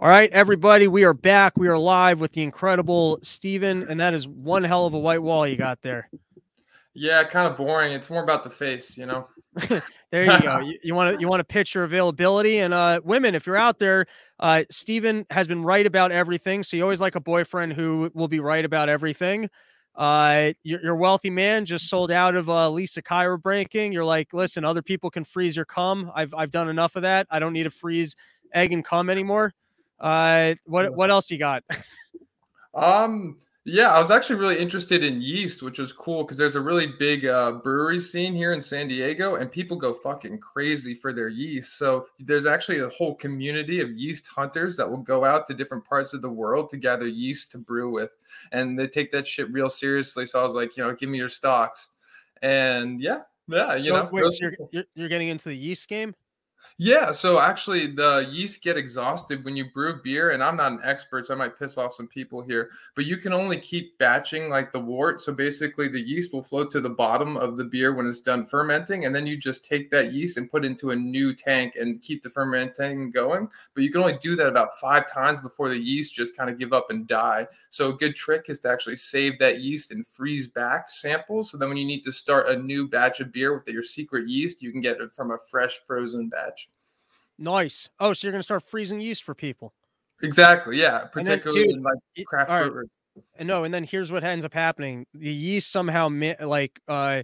All 0.00 0.08
right, 0.08 0.30
everybody, 0.32 0.88
we 0.88 1.04
are 1.04 1.12
back. 1.12 1.58
We 1.58 1.68
are 1.68 1.76
live 1.76 2.20
with 2.20 2.32
the 2.32 2.42
incredible 2.42 3.18
Steven, 3.20 3.82
and 3.82 4.00
that 4.00 4.14
is 4.14 4.26
one 4.26 4.64
hell 4.64 4.86
of 4.86 4.94
a 4.94 4.98
white 4.98 5.20
wall 5.20 5.46
you 5.46 5.56
got 5.56 5.82
there. 5.82 6.08
Yeah, 6.94 7.22
kind 7.24 7.46
of 7.46 7.58
boring. 7.58 7.92
It's 7.92 8.08
more 8.08 8.22
about 8.22 8.42
the 8.42 8.48
face, 8.48 8.96
you 8.96 9.04
know. 9.04 9.28
there 10.10 10.24
you 10.24 10.40
go. 10.40 10.72
You 10.82 10.94
want 10.94 11.14
to 11.14 11.20
you 11.20 11.28
want 11.28 11.40
to 11.40 11.44
pitch 11.44 11.74
your 11.74 11.84
availability 11.84 12.60
and 12.60 12.72
uh 12.72 13.02
women, 13.04 13.34
if 13.34 13.46
you're 13.46 13.58
out 13.58 13.78
there, 13.78 14.06
uh 14.38 14.64
Steven 14.70 15.26
has 15.28 15.46
been 15.46 15.62
right 15.62 15.84
about 15.84 16.12
everything. 16.12 16.62
So 16.62 16.78
you 16.78 16.82
always 16.82 17.02
like 17.02 17.14
a 17.14 17.20
boyfriend 17.20 17.74
who 17.74 18.10
will 18.14 18.28
be 18.28 18.40
right 18.40 18.64
about 18.64 18.88
everything. 18.88 19.50
Uh 19.94 20.52
you're, 20.62 20.82
you're 20.82 20.96
wealthy 20.96 21.28
man 21.28 21.66
just 21.66 21.90
sold 21.90 22.10
out 22.10 22.36
of 22.36 22.48
uh 22.48 22.70
Lisa 22.70 23.02
Kyra 23.02 23.38
breaking. 23.38 23.92
You're 23.92 24.06
like, 24.06 24.32
listen, 24.32 24.64
other 24.64 24.80
people 24.80 25.10
can 25.10 25.24
freeze 25.24 25.56
your 25.56 25.66
cum. 25.66 26.10
I've 26.14 26.32
I've 26.32 26.50
done 26.50 26.70
enough 26.70 26.96
of 26.96 27.02
that. 27.02 27.26
I 27.28 27.38
don't 27.38 27.52
need 27.52 27.64
to 27.64 27.70
freeze 27.70 28.16
egg 28.54 28.72
and 28.72 28.82
cum 28.82 29.10
anymore. 29.10 29.52
Uh, 30.00 30.54
what 30.64 30.94
what 30.94 31.10
else 31.10 31.30
you 31.30 31.38
got? 31.38 31.62
um, 32.74 33.36
yeah, 33.66 33.92
I 33.92 33.98
was 33.98 34.10
actually 34.10 34.36
really 34.40 34.58
interested 34.58 35.04
in 35.04 35.20
yeast, 35.20 35.62
which 35.62 35.78
was 35.78 35.92
cool 35.92 36.24
because 36.24 36.38
there's 36.38 36.56
a 36.56 36.60
really 36.60 36.86
big 36.98 37.26
uh, 37.26 37.52
brewery 37.52 37.98
scene 37.98 38.34
here 38.34 38.54
in 38.54 38.62
San 38.62 38.88
Diego, 38.88 39.34
and 39.34 39.52
people 39.52 39.76
go 39.76 39.92
fucking 39.92 40.38
crazy 40.38 40.94
for 40.94 41.12
their 41.12 41.28
yeast. 41.28 41.76
So 41.76 42.06
there's 42.18 42.46
actually 42.46 42.78
a 42.78 42.88
whole 42.88 43.14
community 43.14 43.80
of 43.80 43.90
yeast 43.90 44.26
hunters 44.26 44.78
that 44.78 44.88
will 44.88 44.98
go 44.98 45.26
out 45.26 45.46
to 45.48 45.54
different 45.54 45.84
parts 45.84 46.14
of 46.14 46.22
the 46.22 46.30
world 46.30 46.70
to 46.70 46.78
gather 46.78 47.06
yeast 47.06 47.50
to 47.50 47.58
brew 47.58 47.90
with, 47.90 48.16
and 48.52 48.78
they 48.78 48.88
take 48.88 49.12
that 49.12 49.26
shit 49.26 49.52
real 49.52 49.68
seriously. 49.68 50.24
So 50.24 50.40
I 50.40 50.42
was 50.42 50.54
like, 50.54 50.78
you 50.78 50.82
know, 50.82 50.94
give 50.94 51.10
me 51.10 51.18
your 51.18 51.28
stocks, 51.28 51.90
and 52.40 52.98
yeah, 52.98 53.20
yeah, 53.46 53.74
you 53.74 53.82
so, 53.82 54.02
know, 54.02 54.08
wait, 54.10 54.32
so 54.32 54.50
you're, 54.70 54.84
you're 54.94 55.08
getting 55.08 55.28
into 55.28 55.48
the 55.50 55.56
yeast 55.56 55.86
game. 55.86 56.14
Yeah, 56.82 57.12
so 57.12 57.38
actually, 57.38 57.88
the 57.88 58.26
yeast 58.32 58.62
get 58.62 58.78
exhausted 58.78 59.44
when 59.44 59.54
you 59.54 59.66
brew 59.70 60.00
beer, 60.02 60.30
and 60.30 60.42
I'm 60.42 60.56
not 60.56 60.72
an 60.72 60.80
expert, 60.82 61.26
so 61.26 61.34
I 61.34 61.36
might 61.36 61.58
piss 61.58 61.76
off 61.76 61.92
some 61.92 62.08
people 62.08 62.40
here. 62.40 62.70
But 62.96 63.04
you 63.04 63.18
can 63.18 63.34
only 63.34 63.58
keep 63.60 63.98
batching 63.98 64.48
like 64.48 64.72
the 64.72 64.80
wort. 64.80 65.20
So 65.20 65.34
basically, 65.34 65.88
the 65.88 66.00
yeast 66.00 66.32
will 66.32 66.42
float 66.42 66.70
to 66.70 66.80
the 66.80 66.88
bottom 66.88 67.36
of 67.36 67.58
the 67.58 67.64
beer 67.64 67.94
when 67.94 68.06
it's 68.06 68.22
done 68.22 68.46
fermenting, 68.46 69.04
and 69.04 69.14
then 69.14 69.26
you 69.26 69.36
just 69.36 69.62
take 69.62 69.90
that 69.90 70.14
yeast 70.14 70.38
and 70.38 70.50
put 70.50 70.64
into 70.64 70.90
a 70.90 70.96
new 70.96 71.34
tank 71.34 71.74
and 71.76 72.00
keep 72.00 72.22
the 72.22 72.30
fermenting 72.30 73.10
going. 73.10 73.50
But 73.74 73.84
you 73.84 73.90
can 73.90 74.00
only 74.00 74.16
do 74.16 74.34
that 74.36 74.48
about 74.48 74.78
five 74.80 75.06
times 75.06 75.38
before 75.40 75.68
the 75.68 75.78
yeast 75.78 76.14
just 76.14 76.34
kind 76.34 76.48
of 76.48 76.58
give 76.58 76.72
up 76.72 76.86
and 76.88 77.06
die. 77.06 77.46
So 77.68 77.90
a 77.90 77.94
good 77.94 78.16
trick 78.16 78.46
is 78.48 78.58
to 78.60 78.70
actually 78.70 78.96
save 78.96 79.38
that 79.40 79.60
yeast 79.60 79.90
and 79.90 80.06
freeze 80.06 80.48
back 80.48 80.88
samples. 80.88 81.50
So 81.50 81.58
then 81.58 81.68
when 81.68 81.76
you 81.76 81.84
need 81.84 82.04
to 82.04 82.12
start 82.12 82.48
a 82.48 82.56
new 82.56 82.88
batch 82.88 83.20
of 83.20 83.32
beer 83.32 83.52
with 83.52 83.68
your 83.68 83.82
secret 83.82 84.26
yeast, 84.26 84.62
you 84.62 84.72
can 84.72 84.80
get 84.80 84.98
it 84.98 85.12
from 85.12 85.30
a 85.30 85.38
fresh 85.50 85.78
frozen 85.86 86.30
batch. 86.30 86.69
Nice. 87.40 87.88
Oh, 87.98 88.12
so 88.12 88.26
you're 88.26 88.32
going 88.32 88.40
to 88.40 88.44
start 88.44 88.62
freezing 88.62 89.00
yeast 89.00 89.24
for 89.24 89.34
people. 89.34 89.72
Exactly. 90.22 90.78
Yeah. 90.78 91.06
Particularly 91.06 91.60
then, 91.60 91.68
dude, 91.68 91.76
in 91.78 91.82
like 91.82 92.26
craft 92.26 92.50
right. 92.50 92.70
brewers. 92.70 92.96
And 93.38 93.48
no, 93.48 93.64
and 93.64 93.72
then 93.72 93.82
here's 93.82 94.12
what 94.12 94.22
ends 94.22 94.44
up 94.44 94.54
happening: 94.54 95.06
the 95.14 95.32
yeast 95.32 95.72
somehow 95.72 96.08
like 96.40 96.80
uh 96.86 97.22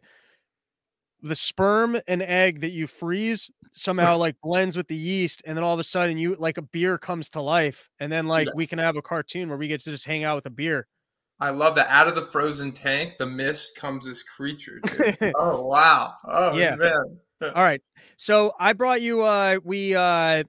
the 1.23 1.36
sperm 1.36 1.98
and 2.08 2.23
egg 2.23 2.61
that 2.61 2.73
you 2.73 2.86
freeze 2.86 3.50
somehow 3.73 4.17
like 4.19 4.36
blends 4.42 4.77
with 4.77 4.89
the 4.89 4.97
yeast, 4.97 5.42
and 5.47 5.56
then 5.56 5.64
all 5.64 5.75
of 5.75 5.81
a 5.81 5.84
sudden 5.84 6.19
you 6.19 6.34
like 6.39 6.58
a 6.58 6.62
beer 6.62 6.98
comes 6.98 7.28
to 7.30 7.41
life, 7.41 7.89
and 8.01 8.11
then 8.11 8.27
like 8.27 8.47
yeah. 8.47 8.53
we 8.56 8.67
can 8.67 8.78
have 8.78 8.97
a 8.97 9.03
cartoon 9.03 9.48
where 9.48 9.58
we 9.58 9.69
get 9.69 9.80
to 9.83 9.91
just 9.91 10.06
hang 10.06 10.25
out 10.25 10.36
with 10.36 10.47
a 10.47 10.51
beer. 10.51 10.86
I 11.39 11.51
love 11.51 11.75
that. 11.75 11.89
Out 11.89 12.08
of 12.08 12.14
the 12.14 12.23
frozen 12.23 12.73
tank, 12.73 13.19
the 13.19 13.27
mist 13.27 13.77
comes 13.77 14.06
this 14.06 14.23
creature. 14.23 14.80
oh 15.36 15.62
wow! 15.62 16.14
Oh 16.25 16.56
yeah. 16.56 16.75
man. 16.77 17.19
All 17.55 17.62
right. 17.62 17.83
So 18.17 18.53
I 18.59 18.73
brought 18.73 19.01
you 19.03 19.23
uh 19.23 19.59
we 19.65 19.95
uh 19.95 20.45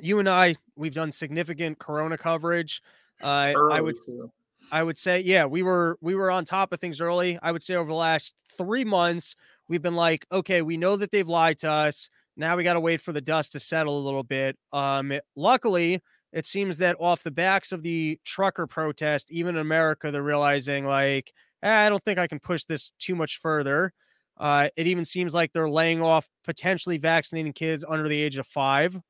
you 0.00 0.18
and 0.20 0.28
I 0.28 0.56
we've 0.76 0.94
done 0.94 1.12
significant 1.12 1.78
corona 1.78 2.18
coverage. 2.18 2.82
Uh 3.22 3.54
early 3.54 3.70
I 3.70 3.80
would 3.80 3.96
too. 4.06 4.30
I 4.70 4.82
would 4.84 4.98
say 4.98 5.20
yeah, 5.20 5.46
we 5.46 5.62
were 5.62 5.98
we 6.02 6.14
were 6.14 6.30
on 6.30 6.44
top 6.44 6.72
of 6.72 6.80
things 6.80 7.00
early. 7.00 7.38
I 7.42 7.52
would 7.52 7.62
say 7.62 7.74
over 7.76 7.88
the 7.90 7.94
last 7.96 8.34
3 8.56 8.84
months 8.84 9.36
we've 9.68 9.82
been 9.82 9.96
like, 9.96 10.26
okay, 10.32 10.62
we 10.62 10.76
know 10.76 10.96
that 10.96 11.10
they've 11.12 11.28
lied 11.28 11.58
to 11.60 11.70
us. 11.70 12.10
Now 12.36 12.56
we 12.56 12.64
got 12.64 12.74
to 12.74 12.80
wait 12.80 13.00
for 13.02 13.12
the 13.12 13.20
dust 13.22 13.52
to 13.52 13.60
settle 13.60 13.98
a 13.98 14.04
little 14.04 14.24
bit. 14.24 14.58
Um 14.72 15.12
luckily, 15.36 16.02
it 16.32 16.46
seems 16.46 16.78
that 16.78 16.96
off 17.00 17.22
the 17.24 17.30
backs 17.32 17.72
of 17.72 17.82
the 17.82 18.20
trucker 18.24 18.66
protest, 18.66 19.30
even 19.32 19.56
in 19.56 19.60
America, 19.62 20.10
they're 20.10 20.22
realizing 20.22 20.86
like, 20.86 21.32
eh, 21.62 21.86
I 21.86 21.88
don't 21.90 22.04
think 22.04 22.18
I 22.18 22.28
can 22.28 22.40
push 22.40 22.64
this 22.64 22.92
too 22.98 23.14
much 23.16 23.38
further. 23.38 23.92
Uh, 24.42 24.68
it 24.76 24.86
even 24.86 25.04
seems 25.06 25.34
like 25.34 25.52
they're 25.52 25.70
laying 25.70 26.02
off 26.02 26.28
potentially 26.44 26.98
vaccinating 26.98 27.54
kids 27.54 27.84
under 27.88 28.08
the 28.08 28.20
age 28.20 28.36
of 28.36 28.46
five. 28.46 29.00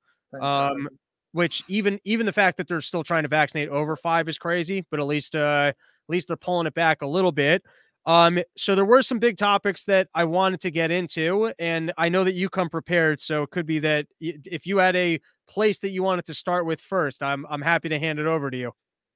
Um, 0.41 0.89
which 1.33 1.63
even 1.69 1.99
even 2.05 2.27
the 2.27 2.33
fact 2.33 2.59
that 2.59 2.69
they're 2.69 2.81
still 2.81 3.03
trying 3.03 3.23
to 3.23 3.29
vaccinate 3.29 3.69
over 3.71 3.97
five 3.97 4.29
is 4.29 4.39
crazy, 4.39 4.85
but 4.91 5.01
at 5.01 5.07
least 5.07 5.35
uh, 5.35 5.73
at 5.73 5.77
least 6.09 6.29
they're 6.29 6.37
pulling 6.37 6.67
it 6.67 6.75
back 6.75 7.03
a 7.03 7.07
little 7.07 7.33
bit. 7.33 7.63
Um, 8.05 8.41
so 8.57 8.75
there 8.75 8.85
were 8.85 9.03
some 9.03 9.19
big 9.19 9.37
topics 9.37 9.85
that 9.85 10.09
I 10.15 10.25
wanted 10.25 10.61
to 10.61 10.71
get 10.71 10.91
into, 10.91 11.53
and 11.59 11.93
I 11.97 12.09
know 12.09 12.25
that 12.25 12.35
you 12.35 12.49
come 12.51 12.69
prepared. 12.69 13.21
So 13.21 13.45
it 13.45 13.51
could 13.51 13.67
be 13.67 13.79
that 13.81 14.07
if 14.21 14.67
you 14.67 14.79
had 14.79 14.97
a 14.97 15.21
place 15.49 15.79
that 15.81 15.91
you 15.91 16.03
wanted 16.03 16.27
to 16.27 16.35
start 16.35 16.67
with 16.67 16.81
first, 16.81 17.23
I'm 17.23 17.47
I'm 17.49 17.63
happy 17.63 17.89
to 17.91 17.99
hand 17.99 18.19
it 18.19 18.27
over 18.27 18.51
to 18.51 18.57
you. 18.57 18.73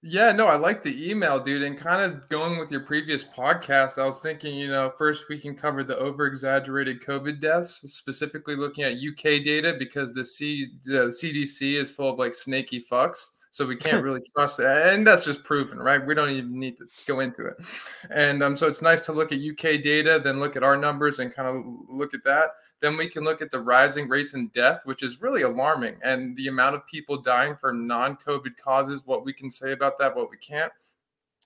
Yeah, 0.09 0.31
no, 0.31 0.47
I 0.47 0.55
like 0.55 0.85
the 0.85 1.11
email, 1.11 1.41
dude. 1.41 1.63
And 1.63 1.77
kind 1.77 2.01
of 2.01 2.29
going 2.29 2.59
with 2.59 2.71
your 2.71 2.83
previous 2.83 3.25
podcast, 3.25 4.01
I 4.01 4.07
was 4.07 4.21
thinking, 4.21 4.55
you 4.55 4.69
know, 4.69 4.93
first 4.97 5.25
we 5.29 5.37
can 5.37 5.57
cover 5.57 5.83
the 5.83 5.99
over 5.99 6.27
exaggerated 6.27 7.03
COVID 7.03 7.41
deaths, 7.41 7.83
specifically 7.93 8.55
looking 8.55 8.85
at 8.85 8.93
UK 8.99 9.43
data 9.43 9.75
because 9.77 10.15
the, 10.15 10.25
C, 10.25 10.69
the 10.85 11.07
CDC 11.09 11.75
is 11.75 11.91
full 11.91 12.11
of 12.11 12.21
like 12.21 12.37
snaky 12.37 12.81
fucks. 12.81 13.31
So 13.51 13.67
we 13.67 13.75
can't 13.75 14.05
really 14.05 14.21
trust 14.37 14.61
it. 14.61 14.67
And 14.67 15.05
that's 15.05 15.25
just 15.25 15.43
proven, 15.43 15.79
right? 15.79 16.05
We 16.05 16.15
don't 16.15 16.31
even 16.31 16.57
need 16.57 16.77
to 16.79 16.87
go 17.07 17.19
into 17.19 17.47
it. 17.47 17.57
And 18.11 18.45
um, 18.45 18.57
so 18.57 18.69
it's 18.69 18.83
nice 18.83 19.01
to 19.07 19.13
look 19.13 19.33
at 19.33 19.41
UK 19.41 19.83
data, 19.83 20.21
then 20.23 20.39
look 20.39 20.55
at 20.55 20.63
our 20.63 20.77
numbers 20.77 21.19
and 21.19 21.35
kind 21.35 21.49
of 21.49 21.65
look 21.89 22.15
at 22.15 22.23
that. 22.25 22.51
Then 22.81 22.97
we 22.97 23.09
can 23.09 23.25
look 23.25 23.41
at 23.41 23.51
the 23.51 23.61
rising 23.61 24.09
rates 24.09 24.35
in 24.35 24.49
death, 24.49 24.83
which 24.85 25.03
is 25.03 25.23
really 25.23 25.43
alarming. 25.43 25.97
And 26.03 26.37
the 26.37 26.49
amount 26.49 26.77
of 26.77 26.87
people 26.87 27.23
dying 27.23 27.57
from 27.57 27.87
non 27.87 28.17
COVID 28.17 28.57
causes, 28.57 29.03
what 29.07 29.25
we 29.25 29.33
can 29.33 29.51
say 29.51 29.73
about 29.73 29.99
that, 29.99 30.15
what 30.15 30.31
we 30.31 30.37
can't. 30.37 30.73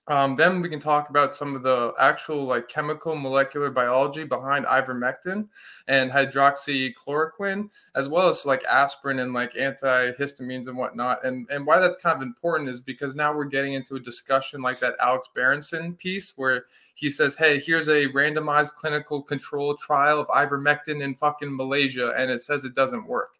Um, 0.07 0.35
then 0.35 0.61
we 0.61 0.69
can 0.69 0.79
talk 0.79 1.09
about 1.09 1.33
some 1.33 1.55
of 1.55 1.61
the 1.61 1.93
actual 1.99 2.43
like 2.43 2.67
chemical 2.67 3.15
molecular 3.15 3.69
biology 3.69 4.23
behind 4.23 4.65
ivermectin 4.65 5.47
and 5.87 6.11
hydroxychloroquine, 6.11 7.69
as 7.93 8.09
well 8.09 8.27
as 8.27 8.45
like 8.45 8.63
aspirin 8.65 9.19
and 9.19 9.31
like 9.33 9.53
antihistamines 9.53 10.67
and 10.67 10.75
whatnot. 10.75 11.23
And 11.23 11.47
and 11.51 11.67
why 11.67 11.79
that's 11.79 11.97
kind 11.97 12.15
of 12.15 12.23
important 12.23 12.69
is 12.69 12.81
because 12.81 13.13
now 13.13 13.33
we're 13.33 13.45
getting 13.45 13.73
into 13.73 13.95
a 13.95 13.99
discussion 13.99 14.61
like 14.61 14.79
that 14.79 14.95
Alex 14.99 15.29
Berenson 15.35 15.93
piece 15.93 16.33
where 16.35 16.65
he 16.95 17.11
says, 17.11 17.35
"Hey, 17.35 17.59
here's 17.59 17.87
a 17.87 18.07
randomized 18.07 18.73
clinical 18.73 19.21
control 19.21 19.77
trial 19.77 20.19
of 20.19 20.27
ivermectin 20.29 21.03
in 21.03 21.13
fucking 21.13 21.55
Malaysia, 21.55 22.11
and 22.17 22.31
it 22.31 22.41
says 22.41 22.65
it 22.65 22.73
doesn't 22.73 23.05
work." 23.07 23.35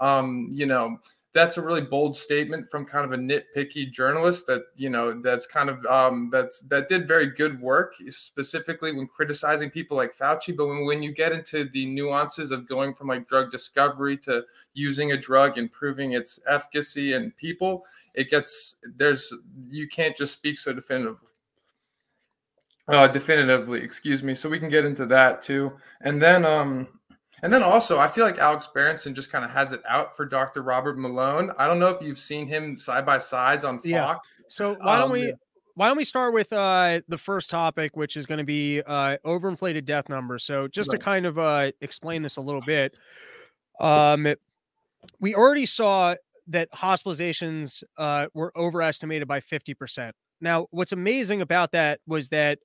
Um, 0.00 0.48
you 0.52 0.64
know 0.64 0.98
that's 1.38 1.56
a 1.56 1.62
really 1.62 1.80
bold 1.80 2.16
statement 2.16 2.68
from 2.68 2.84
kind 2.84 3.04
of 3.04 3.12
a 3.12 3.16
nitpicky 3.16 3.88
journalist 3.88 4.44
that 4.48 4.62
you 4.74 4.90
know 4.90 5.12
that's 5.12 5.46
kind 5.46 5.70
of 5.70 5.86
um, 5.86 6.30
that's 6.32 6.62
that 6.62 6.88
did 6.88 7.06
very 7.06 7.26
good 7.26 7.60
work 7.60 7.94
specifically 8.08 8.90
when 8.90 9.06
criticizing 9.06 9.70
people 9.70 9.96
like 9.96 10.16
Fauci. 10.16 10.56
But 10.56 10.66
when, 10.66 10.84
when 10.84 11.00
you 11.00 11.12
get 11.12 11.30
into 11.30 11.64
the 11.64 11.86
nuances 11.86 12.50
of 12.50 12.68
going 12.68 12.92
from 12.92 13.06
like 13.06 13.26
drug 13.28 13.52
discovery 13.52 14.16
to 14.18 14.42
using 14.74 15.12
a 15.12 15.16
drug 15.16 15.58
and 15.58 15.70
proving 15.70 16.12
its 16.12 16.40
efficacy 16.48 17.14
in 17.14 17.30
people, 17.32 17.84
it 18.14 18.30
gets 18.30 18.76
there's 18.96 19.32
you 19.70 19.86
can't 19.86 20.16
just 20.16 20.32
speak 20.32 20.58
so 20.58 20.72
definitively. 20.72 21.28
Uh, 22.88 23.06
definitively, 23.06 23.80
excuse 23.80 24.24
me. 24.24 24.34
So 24.34 24.48
we 24.48 24.58
can 24.58 24.70
get 24.70 24.84
into 24.84 25.06
that 25.06 25.40
too, 25.40 25.72
and 26.00 26.20
then 26.20 26.44
um, 26.44 26.97
and 27.42 27.52
then 27.52 27.62
also, 27.62 27.98
I 27.98 28.08
feel 28.08 28.24
like 28.24 28.38
Alex 28.38 28.68
Berenson 28.72 29.14
just 29.14 29.30
kind 29.30 29.44
of 29.44 29.50
has 29.50 29.72
it 29.72 29.80
out 29.88 30.16
for 30.16 30.24
Dr. 30.26 30.62
Robert 30.62 30.98
Malone. 30.98 31.52
I 31.58 31.66
don't 31.66 31.78
know 31.78 31.90
if 31.90 32.02
you've 32.02 32.18
seen 32.18 32.46
him 32.46 32.78
side 32.78 33.06
by 33.06 33.18
sides 33.18 33.64
on 33.64 33.76
Fox. 33.78 33.84
Yeah. 33.84 34.16
So 34.48 34.76
why 34.80 34.98
don't 34.98 35.06
um, 35.06 35.12
we 35.12 35.32
why 35.74 35.86
don't 35.86 35.96
we 35.96 36.04
start 36.04 36.34
with 36.34 36.52
uh, 36.52 37.00
the 37.06 37.18
first 37.18 37.50
topic, 37.50 37.96
which 37.96 38.16
is 38.16 38.26
going 38.26 38.38
to 38.38 38.44
be 38.44 38.82
uh, 38.84 39.16
overinflated 39.24 39.84
death 39.84 40.08
numbers. 40.08 40.42
So 40.42 40.66
just 40.66 40.90
right. 40.90 40.98
to 40.98 41.04
kind 41.04 41.26
of 41.26 41.38
uh, 41.38 41.70
explain 41.80 42.22
this 42.22 42.36
a 42.36 42.40
little 42.40 42.62
bit, 42.62 42.98
um, 43.80 44.34
we 45.20 45.36
already 45.36 45.66
saw 45.66 46.16
that 46.48 46.68
hospitalizations 46.72 47.84
uh, 47.96 48.26
were 48.34 48.52
overestimated 48.56 49.28
by 49.28 49.40
fifty 49.40 49.74
percent. 49.74 50.16
Now, 50.40 50.66
what's 50.70 50.92
amazing 50.92 51.42
about 51.42 51.72
that 51.72 52.00
was 52.06 52.28
that 52.30 52.58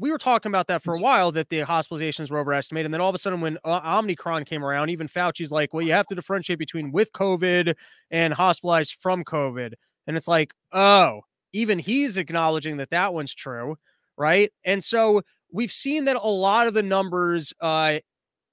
we 0.00 0.10
were 0.10 0.18
talking 0.18 0.50
about 0.50 0.66
that 0.68 0.82
for 0.82 0.96
a 0.96 0.98
while 0.98 1.30
that 1.32 1.50
the 1.50 1.60
hospitalizations 1.60 2.30
were 2.30 2.38
overestimated. 2.38 2.86
And 2.86 2.94
then 2.94 3.02
all 3.02 3.10
of 3.10 3.14
a 3.14 3.18
sudden, 3.18 3.42
when 3.42 3.58
uh, 3.64 3.98
Omicron 3.98 4.46
came 4.46 4.64
around, 4.64 4.88
even 4.88 5.06
Fauci's 5.06 5.52
like, 5.52 5.74
well, 5.74 5.84
you 5.84 5.92
have 5.92 6.06
to 6.06 6.14
differentiate 6.14 6.58
between 6.58 6.90
with 6.90 7.12
COVID 7.12 7.74
and 8.10 8.32
hospitalized 8.32 8.94
from 8.94 9.24
COVID. 9.24 9.74
And 10.06 10.16
it's 10.16 10.26
like, 10.26 10.54
oh, 10.72 11.20
even 11.52 11.78
he's 11.78 12.16
acknowledging 12.16 12.78
that 12.78 12.90
that 12.90 13.12
one's 13.12 13.34
true. 13.34 13.76
Right. 14.16 14.50
And 14.64 14.82
so 14.82 15.20
we've 15.52 15.72
seen 15.72 16.06
that 16.06 16.16
a 16.16 16.28
lot 16.28 16.66
of 16.66 16.72
the 16.72 16.82
numbers 16.82 17.52
uh, 17.60 17.98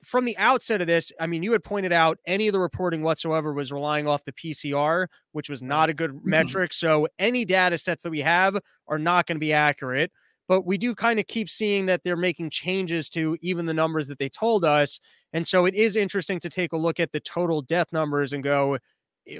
from 0.03 0.25
the 0.25 0.37
outset 0.37 0.81
of 0.81 0.87
this, 0.87 1.11
I 1.19 1.27
mean, 1.27 1.43
you 1.43 1.53
had 1.53 1.63
pointed 1.63 1.93
out 1.93 2.17
any 2.25 2.47
of 2.47 2.53
the 2.53 2.59
reporting 2.59 3.01
whatsoever 3.01 3.53
was 3.53 3.71
relying 3.71 4.07
off 4.07 4.25
the 4.25 4.33
PCR, 4.33 5.07
which 5.31 5.49
was 5.49 5.63
not 5.63 5.89
a 5.89 5.93
good 5.93 6.25
metric. 6.25 6.73
So 6.73 7.07
any 7.17 7.45
data 7.45 7.77
sets 7.77 8.03
that 8.03 8.09
we 8.09 8.21
have 8.21 8.57
are 8.87 8.99
not 8.99 9.25
going 9.25 9.37
to 9.37 9.39
be 9.39 9.53
accurate. 9.53 10.11
But 10.47 10.65
we 10.65 10.77
do 10.77 10.95
kind 10.95 11.19
of 11.19 11.27
keep 11.27 11.49
seeing 11.49 11.85
that 11.87 12.03
they're 12.03 12.15
making 12.15 12.49
changes 12.51 13.09
to 13.09 13.37
even 13.41 13.65
the 13.65 13.73
numbers 13.73 14.07
that 14.07 14.17
they 14.19 14.29
told 14.29 14.63
us. 14.63 14.99
And 15.33 15.45
so 15.45 15.65
it 15.65 15.75
is 15.75 15.95
interesting 15.95 16.39
to 16.39 16.49
take 16.49 16.73
a 16.73 16.77
look 16.77 16.99
at 16.99 17.11
the 17.11 17.19
total 17.19 17.61
death 17.61 17.91
numbers 17.91 18.33
and 18.33 18.43
go, 18.43 18.77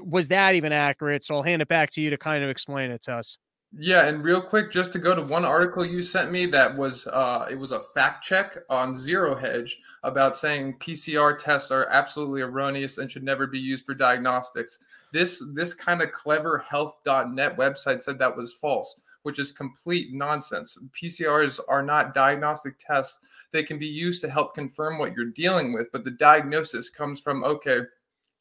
was 0.01 0.27
that 0.27 0.55
even 0.55 0.73
accurate? 0.73 1.23
So 1.23 1.35
I'll 1.35 1.43
hand 1.43 1.61
it 1.61 1.67
back 1.67 1.91
to 1.91 2.01
you 2.01 2.09
to 2.09 2.17
kind 2.17 2.43
of 2.43 2.49
explain 2.49 2.91
it 2.91 3.01
to 3.03 3.13
us. 3.13 3.37
Yeah, 3.77 4.07
and 4.07 4.23
real 4.23 4.41
quick, 4.41 4.71
just 4.71 4.93
to 4.93 4.99
go 4.99 5.13
to 5.13 5.21
one 5.21 5.43
article 5.43 5.85
you 5.85 6.01
sent 6.01 6.31
me 6.31 6.45
that 6.47 6.75
was 6.75 7.05
uh, 7.07 7.47
it 7.51 7.59
was 7.59 7.71
a 7.71 7.79
fact 7.79 8.23
check 8.23 8.55
on 8.69 8.95
Zero 8.95 9.35
Hedge 9.35 9.77
about 10.03 10.37
saying 10.37 10.77
PCR 10.79 11.37
tests 11.37 11.69
are 11.69 11.85
absolutely 11.89 12.41
erroneous 12.41 12.97
and 12.97 13.11
should 13.11 13.23
never 13.23 13.45
be 13.45 13.59
used 13.59 13.85
for 13.85 13.93
diagnostics. 13.93 14.79
This 15.11 15.43
this 15.53 15.73
kind 15.73 16.01
of 16.01 16.13
clever 16.13 16.59
health.net 16.59 17.57
website 17.57 18.01
said 18.01 18.17
that 18.19 18.37
was 18.37 18.53
false, 18.53 19.01
which 19.27 19.39
is 19.39 19.51
complete 19.51 20.13
nonsense. 20.13 20.77
PCRs 20.93 21.59
are 21.67 21.83
not 21.83 22.13
diagnostic 22.13 22.75
tests. 22.79 23.19
They 23.51 23.61
can 23.61 23.77
be 23.77 23.85
used 23.85 24.21
to 24.21 24.29
help 24.29 24.55
confirm 24.55 24.97
what 24.97 25.13
you're 25.13 25.25
dealing 25.25 25.73
with, 25.73 25.91
but 25.91 26.05
the 26.05 26.11
diagnosis 26.11 26.89
comes 26.89 27.19
from 27.19 27.43
okay, 27.43 27.81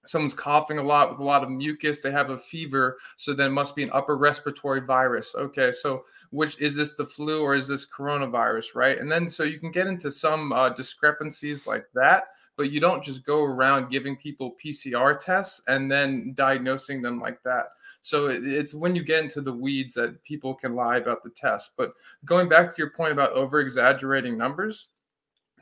someone's 0.07 0.33
coughing 0.33 0.79
a 0.79 0.83
lot 0.83 1.11
with 1.11 1.19
a 1.19 1.25
lot 1.25 1.43
of 1.43 1.51
mucus 1.51 1.99
they 2.01 2.13
have 2.13 2.31
a 2.31 2.39
fever 2.39 2.97
so 3.17 3.35
then 3.35 3.51
must 3.51 3.75
be 3.75 3.83
an 3.83 3.91
upper 3.93 4.17
respiratory 4.17 4.81
virus 4.81 5.35
okay 5.37 5.73
so 5.73 6.05
which 6.31 6.57
is 6.61 6.77
this 6.77 6.95
the 6.95 7.05
flu 7.05 7.43
or 7.43 7.57
is 7.57 7.67
this 7.67 7.85
coronavirus 7.85 8.77
right 8.77 8.99
and 8.99 9.11
then 9.11 9.29
so 9.29 9.43
you 9.43 9.59
can 9.59 9.73
get 9.73 9.89
into 9.89 10.11
some 10.11 10.53
uh, 10.53 10.69
discrepancies 10.71 11.67
like 11.67 11.87
that 11.93 12.29
but 12.57 12.71
you 12.71 12.79
don't 12.79 13.03
just 13.03 13.25
go 13.25 13.43
around 13.43 13.91
giving 13.91 14.17
people 14.17 14.55
pcr 14.65 15.19
tests 15.19 15.61
and 15.67 15.91
then 15.91 16.33
diagnosing 16.35 17.03
them 17.03 17.21
like 17.21 17.43
that 17.43 17.67
so 18.07 18.29
it's 18.29 18.73
when 18.73 18.95
you 18.95 19.03
get 19.03 19.25
into 19.25 19.41
the 19.41 19.53
weeds 19.53 19.95
that 19.95 20.23
people 20.23 20.55
can 20.55 20.77
lie 20.77 20.99
about 20.99 21.25
the 21.25 21.31
test. 21.31 21.73
But 21.77 21.93
going 22.25 22.49
back 22.49 22.71
to 22.71 22.79
your 22.79 22.91
point 22.91 23.11
about 23.11 23.33
over 23.33 23.59
exaggerating 23.59 24.39
numbers 24.39 24.91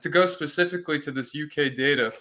to 0.03 0.11
go 0.11 0.27
specifically 0.27 1.01
to 1.01 1.11
this 1.11 1.35
uk 1.35 1.55
data 1.75 2.13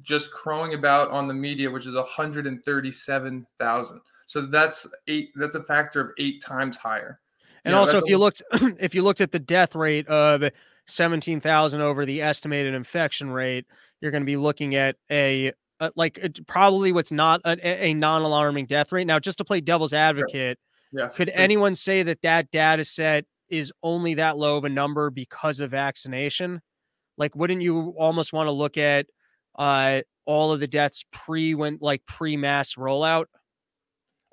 just 0.02 0.32
crowing 0.32 0.72
about 0.74 1.10
on 1.10 1.28
the 1.28 1.34
media, 1.34 1.70
which 1.70 1.86
is 1.86 1.94
137,000. 1.94 4.00
So 4.26 4.40
that's 4.42 4.86
eight, 5.08 5.30
that's 5.34 5.56
a 5.56 5.62
factor 5.62 6.00
of 6.00 6.10
eight 6.18 6.42
times 6.42 6.76
higher. 6.76 7.20
And 7.64 7.72
you 7.72 7.76
know, 7.76 7.80
also, 7.80 7.98
if 7.98 8.04
you 8.06 8.18
looked, 8.18 8.42
if 8.80 8.94
you 8.94 9.02
looked 9.02 9.20
at 9.20 9.32
the 9.32 9.38
death 9.38 9.74
rate 9.74 10.06
of 10.08 10.50
17,000 10.86 11.80
over 11.80 12.04
the 12.04 12.22
estimated 12.22 12.74
infection 12.74 13.30
rate, 13.30 13.66
you're 14.00 14.10
going 14.10 14.22
to 14.22 14.26
be 14.26 14.36
looking 14.36 14.74
at 14.74 14.96
a, 15.10 15.52
a 15.80 15.92
like 15.96 16.20
probably 16.46 16.92
what's 16.92 17.12
not 17.12 17.40
a, 17.44 17.86
a, 17.86 17.94
non-alarming 17.94 18.66
death 18.66 18.92
rate. 18.92 19.06
Now, 19.06 19.18
just 19.18 19.38
to 19.38 19.44
play 19.44 19.60
devil's 19.60 19.92
advocate, 19.92 20.58
sure. 20.92 21.04
yes, 21.04 21.16
could 21.16 21.28
please. 21.28 21.36
anyone 21.36 21.74
say 21.74 22.02
that 22.02 22.22
that 22.22 22.50
data 22.50 22.84
set 22.84 23.24
is 23.48 23.72
only 23.82 24.14
that 24.14 24.38
low 24.38 24.56
of 24.56 24.64
a 24.64 24.68
number 24.68 25.10
because 25.10 25.60
of 25.60 25.70
vaccination? 25.70 26.60
Like, 27.18 27.36
wouldn't 27.36 27.62
you 27.62 27.94
almost 27.98 28.32
want 28.32 28.46
to 28.46 28.52
look 28.52 28.78
at 28.78 29.06
uh, 29.58 30.00
all 30.24 30.52
of 30.52 30.60
the 30.60 30.66
deaths 30.66 31.04
pre 31.12 31.54
when 31.54 31.78
like 31.80 32.04
pre 32.06 32.36
mass 32.36 32.74
rollout? 32.74 33.26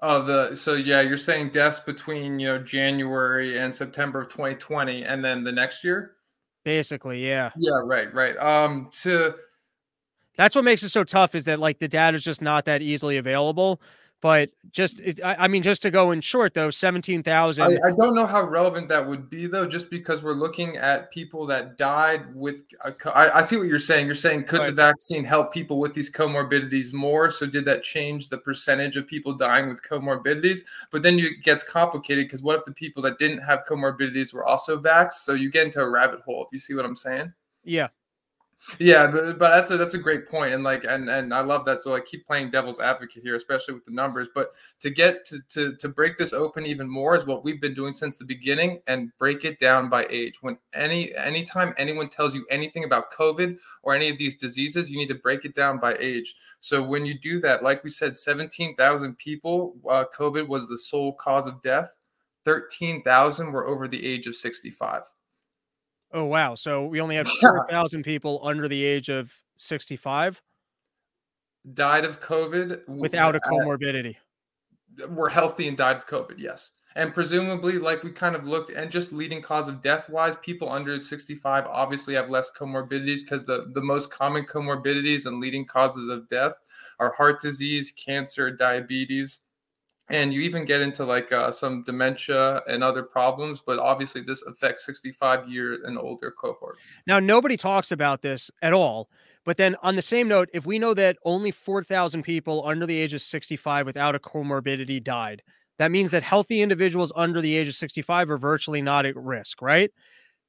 Oh, 0.02 0.22
the 0.22 0.56
so 0.56 0.76
yeah, 0.76 1.02
you're 1.02 1.18
saying 1.18 1.50
deaths 1.50 1.80
between 1.80 2.40
you 2.40 2.48
know 2.48 2.60
January 2.60 3.58
and 3.58 3.76
September 3.76 4.22
of 4.22 4.30
2020, 4.30 5.04
and 5.04 5.24
then 5.24 5.44
the 5.44 5.52
next 5.52 5.84
year. 5.84 6.16
Basically, 6.70 7.28
yeah. 7.28 7.50
Yeah, 7.58 7.80
right, 7.84 8.14
right. 8.14 8.38
Um, 8.38 8.92
to 9.02 9.34
that's 10.38 10.54
what 10.54 10.64
makes 10.64 10.84
it 10.84 10.90
so 10.90 11.04
tough 11.04 11.34
is 11.34 11.46
that 11.46 11.60
like 11.60 11.80
the 11.80 11.88
data 11.88 12.16
is 12.16 12.24
just 12.24 12.44
not 12.44 12.66
that 12.66 12.84
easily 12.84 13.18
available. 13.18 13.82
But 14.22 14.50
just, 14.72 15.00
it, 15.00 15.22
I, 15.24 15.36
I, 15.36 15.48
mean, 15.48 15.64
just 15.64 15.82
to 15.84 15.92
go 15.92 16.12
in 16.12 16.20
short 16.20 16.54
though, 16.54 16.70
seventeen 16.70 17.24
thousand. 17.24 17.64
I, 17.64 17.88
I, 17.88 17.92
don't 17.98 18.16
know 18.16 18.26
how 18.26 18.44
relevant 18.44 18.90
that 18.90 19.08
would 19.08 19.30
be 19.30 19.48
though, 19.48 19.66
just 19.66 19.90
because 19.90 20.22
we're 20.22 20.34
looking 20.34 20.76
at 20.76 21.10
people 21.12 21.46
that 21.48 21.78
died 21.78 22.36
with. 22.36 22.64
I, 22.84 23.30
I 23.36 23.42
see 23.42 23.56
what 23.56 23.68
you're 23.68 23.80
saying. 23.80 24.08
You're 24.08 24.16
saying 24.16 24.44
could 24.44 24.60
right. 24.60 24.68
the 24.68 24.74
vaccine 24.74 25.24
help 25.24 25.54
people 25.54 25.80
with 25.80 25.94
these 25.94 26.12
comorbidities 26.12 26.92
more? 26.92 27.30
So 27.30 27.46
did 27.46 27.64
that 27.66 27.84
change 27.84 28.28
the 28.28 28.38
percentage 28.38 28.98
of 28.98 29.08
people 29.08 29.34
dying 29.34 29.70
with 29.70 29.82
comorbidities? 29.82 30.66
But 30.92 31.02
then 31.02 31.18
it 31.18 31.42
gets 31.42 31.64
complicated 31.64 32.26
because 32.26 32.44
what 32.44 32.58
if 32.58 32.66
the 32.66 32.74
people 32.74 33.02
that 33.04 33.20
didn't 33.20 33.40
have 33.40 33.64
comorbidities 33.70 34.34
were 34.34 34.44
also 34.44 34.78
vaxxed? 34.78 35.24
So 35.24 35.34
you 35.34 35.50
get 35.50 35.66
into 35.66 35.80
a 35.80 35.90
rabbit 35.90 36.20
hole. 36.22 36.44
If 36.46 36.52
you 36.52 36.60
see 36.60 36.74
what 36.74 36.86
I'm 36.86 36.98
saying? 36.98 37.32
Yeah. 37.64 37.88
Yeah, 38.78 39.08
but, 39.08 39.40
but 39.40 39.50
that's 39.50 39.72
a 39.72 39.78
that's 39.78 39.94
a 39.94 40.00
great 40.00 40.28
point, 40.28 40.54
and 40.54 40.64
like 40.64 40.84
and 40.84 41.10
and 41.10 41.34
I 41.34 41.40
love 41.40 41.66
that. 41.66 41.82
So 41.82 41.96
I 41.96 42.02
keep 42.02 42.28
playing 42.28 42.52
devil's 42.52 42.80
advocate 42.80 43.24
here, 43.24 43.36
especially 43.36 43.74
with 43.74 43.86
the 43.86 43.92
numbers. 43.92 44.28
But 44.36 44.52
to 44.82 44.90
get 44.90 45.26
to 45.26 45.40
to 45.50 45.76
to 45.78 45.90
break 45.90 46.18
this 46.18 46.34
open 46.34 46.66
even 46.66 46.88
more 46.88 47.16
is 47.16 47.26
what 47.26 47.44
we've 47.44 47.62
been 47.62 47.74
doing 47.74 47.94
since 47.94 48.18
the 48.18 48.26
beginning, 48.26 48.82
and 48.86 49.12
break 49.18 49.46
it 49.46 49.60
down 49.60 49.90
by 49.90 50.06
age. 50.10 50.42
When 50.42 50.58
any 50.74 51.16
anytime 51.16 51.74
anyone 51.78 52.10
tells 52.10 52.36
you 52.36 52.46
anything 52.52 52.84
about 52.84 53.12
COVID 53.12 53.58
or 53.82 53.96
any 53.96 54.10
of 54.10 54.18
these 54.18 54.36
diseases, 54.36 54.90
you 54.90 54.98
need 54.98 55.08
to 55.08 55.16
break 55.16 55.46
it 55.46 55.56
down 55.56 55.80
by 55.80 55.96
age. 55.96 56.36
So 56.60 56.84
when 56.84 57.06
you 57.06 57.18
do 57.18 57.40
that, 57.40 57.64
like 57.64 57.84
we 57.84 57.90
said, 57.90 58.18
seventeen 58.18 58.76
thousand 58.76 59.18
people, 59.18 59.78
uh, 59.90 60.06
COVID 60.16 60.48
was 60.48 60.68
the 60.68 60.78
sole 60.78 61.14
cause 61.14 61.48
of 61.48 61.62
death. 61.62 61.96
Thirteen 62.44 63.04
thousand 63.04 63.52
were 63.52 63.68
over 63.68 63.88
the 63.88 64.06
age 64.06 64.28
of 64.28 64.36
sixty-five. 64.36 65.04
Oh 66.12 66.26
wow! 66.26 66.56
So 66.56 66.86
we 66.86 67.02
only 67.02 67.16
have 67.16 67.28
four 67.42 67.66
thousand 67.68 68.04
people 68.04 68.40
under 68.44 68.68
the 68.68 68.84
age 68.84 69.10
of 69.10 69.34
sixty-five 69.56 70.42
died 71.74 72.06
of 72.06 72.20
COVID 72.20 72.88
without 72.88 73.36
a 73.36 73.40
comorbidity. 73.40 74.16
Uh, 75.02 75.08
were 75.08 75.30
healthy 75.30 75.68
and 75.68 75.78
died 75.78 75.98
of 75.98 76.08
COVID. 76.08 76.36
Yes, 76.38 76.72
And 76.96 77.14
presumably, 77.14 77.78
like 77.78 78.04
we 78.04 78.12
kind 78.12 78.36
of 78.36 78.46
looked, 78.46 78.72
and 78.72 78.92
just 78.92 79.12
leading 79.12 79.42
cause 79.42 79.70
of 79.70 79.82
death 79.82 80.10
wise, 80.10 80.36
people 80.38 80.70
under 80.70 81.00
65 81.00 81.66
obviously 81.68 82.16
have 82.16 82.30
less 82.30 82.52
comorbidities 82.52 83.20
because 83.20 83.46
the, 83.46 83.72
the 83.74 83.82
most 83.82 84.12
common 84.12 84.46
comorbidities 84.46 85.26
and 85.26 85.40
leading 85.40 85.66
causes 85.66 86.10
of 86.10 86.28
death 86.28 86.54
are 87.00 87.14
heart 87.14 87.40
disease, 87.40 87.92
cancer, 87.92 88.52
diabetes. 88.52 89.40
And 90.12 90.34
you 90.34 90.42
even 90.42 90.66
get 90.66 90.82
into 90.82 91.06
like 91.06 91.32
uh, 91.32 91.52
some 91.52 91.84
dementia 91.84 92.62
and 92.68 92.84
other 92.84 93.04
problems, 93.04 93.62
but 93.64 93.78
obviously 93.78 94.22
this 94.22 94.42
affects 94.44 94.86
65 94.86 95.48
year 95.48 95.80
and 95.86 95.98
older 95.98 96.32
cohort. 96.32 96.78
Now, 97.06 97.20
nobody 97.20 97.56
talks 97.56 97.92
about 97.92 98.22
this 98.22 98.50
at 98.62 98.74
all. 98.74 99.10
But 99.46 99.58
then 99.58 99.76
on 99.82 99.96
the 99.96 100.02
same 100.02 100.28
note, 100.28 100.50
if 100.54 100.66
we 100.66 100.80
know 100.80 100.94
that 100.94 101.18
only 101.26 101.52
4,000 101.52 102.24
people 102.24 102.68
under 102.68 102.86
the 102.86 103.00
age 103.00 103.14
of 103.14 103.22
65 103.22 103.86
without 103.86 104.16
a 104.16 104.20
comorbidity 104.20 105.04
died, 105.04 105.42
that 105.78 105.92
means 105.92 106.12
that 106.12 106.24
healthy 106.24 106.62
individuals 106.62 107.12
under 107.16 107.40
the 107.42 107.56
age 107.56 107.68
of 107.68 107.76
65 107.76 108.30
are 108.30 108.38
virtually 108.38 108.82
not 108.82 109.06
at 109.06 109.16
risk, 109.16 109.62
right? 109.62 109.92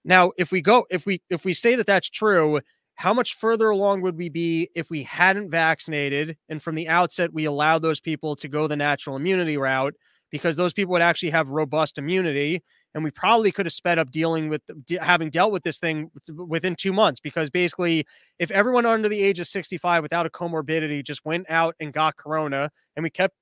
Now, 0.04 0.32
if 0.36 0.50
we 0.50 0.60
go, 0.60 0.86
if 0.90 1.06
we 1.06 1.22
if 1.30 1.44
we 1.44 1.54
say 1.54 1.76
that 1.76 1.86
that's 1.86 2.10
true, 2.10 2.60
how 3.00 3.14
much 3.14 3.34
further 3.36 3.70
along 3.70 4.02
would 4.02 4.18
we 4.18 4.28
be 4.28 4.68
if 4.74 4.90
we 4.90 5.02
hadn't 5.02 5.48
vaccinated 5.48 6.36
and 6.50 6.62
from 6.62 6.74
the 6.74 6.86
outset 6.86 7.32
we 7.32 7.46
allowed 7.46 7.80
those 7.80 7.98
people 7.98 8.36
to 8.36 8.46
go 8.46 8.66
the 8.66 8.76
natural 8.76 9.16
immunity 9.16 9.56
route 9.56 9.94
because 10.28 10.54
those 10.54 10.74
people 10.74 10.92
would 10.92 11.00
actually 11.00 11.30
have 11.30 11.48
robust 11.48 11.96
immunity 11.96 12.62
and 12.94 13.02
we 13.02 13.10
probably 13.10 13.50
could 13.50 13.64
have 13.64 13.72
sped 13.72 13.98
up 13.98 14.10
dealing 14.10 14.50
with 14.50 14.60
having 15.00 15.30
dealt 15.30 15.50
with 15.50 15.62
this 15.62 15.78
thing 15.78 16.10
within 16.36 16.76
two 16.76 16.92
months 16.92 17.20
because 17.20 17.48
basically 17.48 18.04
if 18.38 18.50
everyone 18.50 18.84
under 18.84 19.08
the 19.08 19.22
age 19.22 19.40
of 19.40 19.46
65 19.46 20.02
without 20.02 20.26
a 20.26 20.30
comorbidity 20.30 21.02
just 21.02 21.24
went 21.24 21.48
out 21.48 21.74
and 21.80 21.94
got 21.94 22.18
corona 22.18 22.70
and 22.96 23.02
we 23.02 23.08
kept 23.08 23.34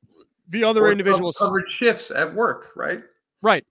the 0.49 0.63
other 0.63 0.85
or 0.85 0.93
individuals 0.93 1.37
covered 1.37 1.69
shifts 1.69 2.13
at 2.13 2.33
work 2.33 2.71
right? 2.77 3.03
Right. 3.43 3.67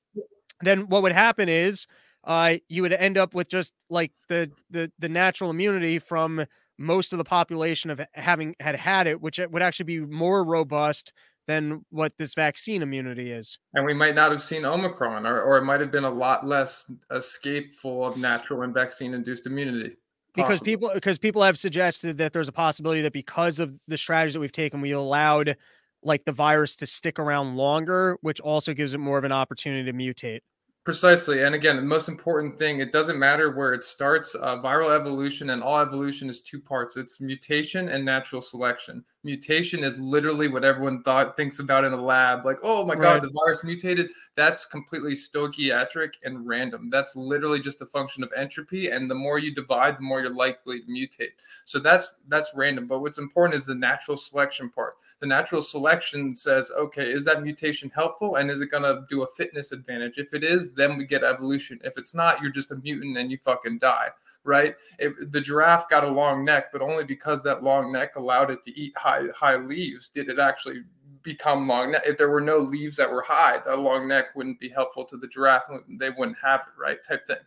Then 0.60 0.90
what 0.90 1.02
would 1.04 1.14
happen 1.14 1.48
is 1.48 1.88
uh, 2.28 2.56
you 2.68 2.82
would 2.82 2.94
end 2.94 3.18
up 3.18 3.34
with 3.34 3.48
just 3.48 3.74
like 3.90 4.12
the 4.28 4.52
the 4.70 4.92
the 5.00 5.10
natural 5.10 5.50
immunity 5.50 5.98
from 5.98 6.46
most 6.78 7.14
of 7.14 7.18
the 7.18 7.24
population 7.24 7.90
of 7.90 8.02
having 8.14 8.54
had 8.60 8.76
had 8.76 9.08
it, 9.08 9.22
which 9.22 9.40
would 9.40 9.62
actually 9.64 9.86
be 9.86 10.00
more 10.02 10.44
robust 10.44 11.14
than 11.48 11.86
what 11.90 12.12
this 12.20 12.34
vaccine 12.34 12.82
immunity 12.82 13.32
is. 13.32 13.58
And 13.74 13.86
we 13.86 13.94
might 13.94 14.14
not 14.14 14.32
have 14.32 14.42
seen 14.42 14.66
Omicron, 14.66 15.26
or, 15.26 15.42
or 15.42 15.58
it 15.58 15.64
might 15.64 15.80
have 15.80 15.92
been 15.92 16.04
a 16.04 16.10
lot 16.10 16.46
less 16.46 16.92
escapeful 17.10 18.06
of 18.06 18.18
natural 18.18 18.64
and 18.64 18.74
vaccine 18.74 19.14
induced 19.14 19.48
immunity. 19.48 19.96
Because 20.36 20.60
people 20.60 20.92
because 20.94 21.18
people 21.18 21.42
have 21.42 21.58
suggested 21.58 22.18
that 22.18 22.34
there's 22.34 22.50
a 22.50 22.52
possibility 22.52 23.02
that 23.02 23.14
because 23.14 23.58
of 23.60 23.76
the 23.88 23.98
strategy 23.98 24.34
that 24.34 24.40
we've 24.42 24.52
taken, 24.52 24.82
we 24.82 24.92
allowed 24.92 25.56
like 26.04 26.26
the 26.26 26.34
virus 26.34 26.76
to 26.76 26.86
stick 26.86 27.18
around 27.18 27.56
longer, 27.56 28.18
which 28.22 28.42
also 28.42 28.74
gives 28.74 28.94
it 28.94 29.00
more 29.00 29.18
of 29.18 29.24
an 29.24 29.32
opportunity 29.32 29.90
to 29.90 29.98
mutate. 29.98 30.42
Precisely. 30.88 31.44
And 31.44 31.54
again, 31.54 31.76
the 31.76 31.82
most 31.82 32.08
important 32.08 32.58
thing, 32.58 32.80
it 32.80 32.94
doesn't 32.94 33.20
matter 33.20 33.52
where 33.52 33.74
it 33.74 33.84
starts. 33.84 34.36
Uh, 34.36 34.56
viral 34.62 34.98
evolution 34.98 35.50
and 35.50 35.62
all 35.62 35.82
evolution 35.82 36.30
is 36.30 36.40
two 36.40 36.62
parts 36.62 36.96
it's 36.96 37.20
mutation 37.20 37.90
and 37.90 38.06
natural 38.06 38.42
selection. 38.42 39.04
Mutation 39.28 39.84
is 39.84 40.00
literally 40.00 40.48
what 40.48 40.64
everyone 40.64 41.04
thought 41.04 41.36
thinks 41.36 41.60
about 41.60 41.84
in 41.84 41.92
a 41.92 42.02
lab 42.02 42.46
like, 42.46 42.60
oh 42.64 42.86
my 42.86 42.96
God, 42.96 43.22
the 43.22 43.30
virus 43.30 43.62
mutated. 43.62 44.10
That's 44.36 44.66
completely 44.66 45.16
stoichiometric 45.16 46.12
and 46.24 46.48
random. 46.48 46.90
That's 46.90 47.14
literally 47.14 47.60
just 47.60 47.82
a 47.82 47.86
function 47.86 48.24
of 48.24 48.32
entropy. 48.38 48.90
And 48.90 49.12
the 49.12 49.16
more 49.16 49.38
you 49.38 49.54
divide, 49.54 49.98
the 49.98 50.04
more 50.04 50.22
you're 50.22 50.34
likely 50.34 50.80
to 50.80 50.86
mutate. 50.86 51.32
So 51.66 51.78
that's 51.78 52.16
that's 52.30 52.52
random. 52.56 52.88
But 52.88 53.02
what's 53.02 53.20
important 53.20 53.56
is 53.56 53.66
the 53.66 53.76
natural 53.76 54.16
selection 54.16 54.70
part. 54.70 54.96
The 55.20 55.28
natural 55.28 55.62
selection 55.62 56.34
says, 56.34 56.72
okay, 56.78 57.12
is 57.12 57.26
that 57.26 57.44
mutation 57.44 57.92
helpful? 57.94 58.38
And 58.38 58.50
is 58.50 58.62
it 58.62 58.72
going 58.72 58.84
to 58.84 59.06
do 59.10 59.24
a 59.24 59.28
fitness 59.28 59.74
advantage? 59.74 60.20
If 60.20 60.34
it 60.34 60.46
is, 60.46 60.72
then 60.72 60.98
we 60.98 61.06
get 61.06 61.26
evolution. 61.26 61.82
If 61.84 61.98
it's 61.98 62.16
not, 62.16 62.42
you're 62.42 62.50
just 62.50 62.72
a 62.72 62.78
mutant 62.78 63.18
and 63.18 63.30
you 63.30 63.38
fucking 63.38 63.80
die, 63.80 64.12
right? 64.46 64.76
If 65.00 65.14
the 65.32 65.42
giraffe 65.42 65.90
got 65.90 66.06
a 66.06 66.10
long 66.10 66.46
neck, 66.46 66.72
but 66.72 66.82
only 66.82 67.04
because 67.04 67.44
that 67.44 67.62
long 67.62 67.92
neck 67.92 68.16
allowed 68.16 68.52
it 68.52 68.64
to 68.64 68.80
eat 68.80 68.96
high 68.96 69.17
high 69.36 69.58
leaves 69.58 70.10
did 70.10 70.30
it 70.30 70.40
actually 70.40 70.82
become 71.24 71.68
long 71.68 71.92
neck. 71.92 72.04
If 72.06 72.18
there 72.18 72.30
were 72.30 72.42
no 72.42 72.60
leaves 72.60 72.96
that 72.98 73.12
were 73.12 73.22
high, 73.22 73.60
that 73.66 73.80
long 73.80 74.08
neck 74.08 74.28
wouldn't 74.36 74.60
be 74.60 74.70
helpful 74.70 75.06
to 75.06 75.18
the 75.18 75.28
giraffe. 75.28 75.64
They 76.00 76.10
wouldn't 76.10 76.38
have 76.44 76.62
it, 76.62 76.80
right? 76.80 76.98
Type 77.08 77.28
thing. 77.28 77.38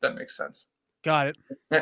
That 0.00 0.14
makes 0.14 0.36
sense. 0.36 0.66
Got 1.02 1.28
it. 1.28 1.36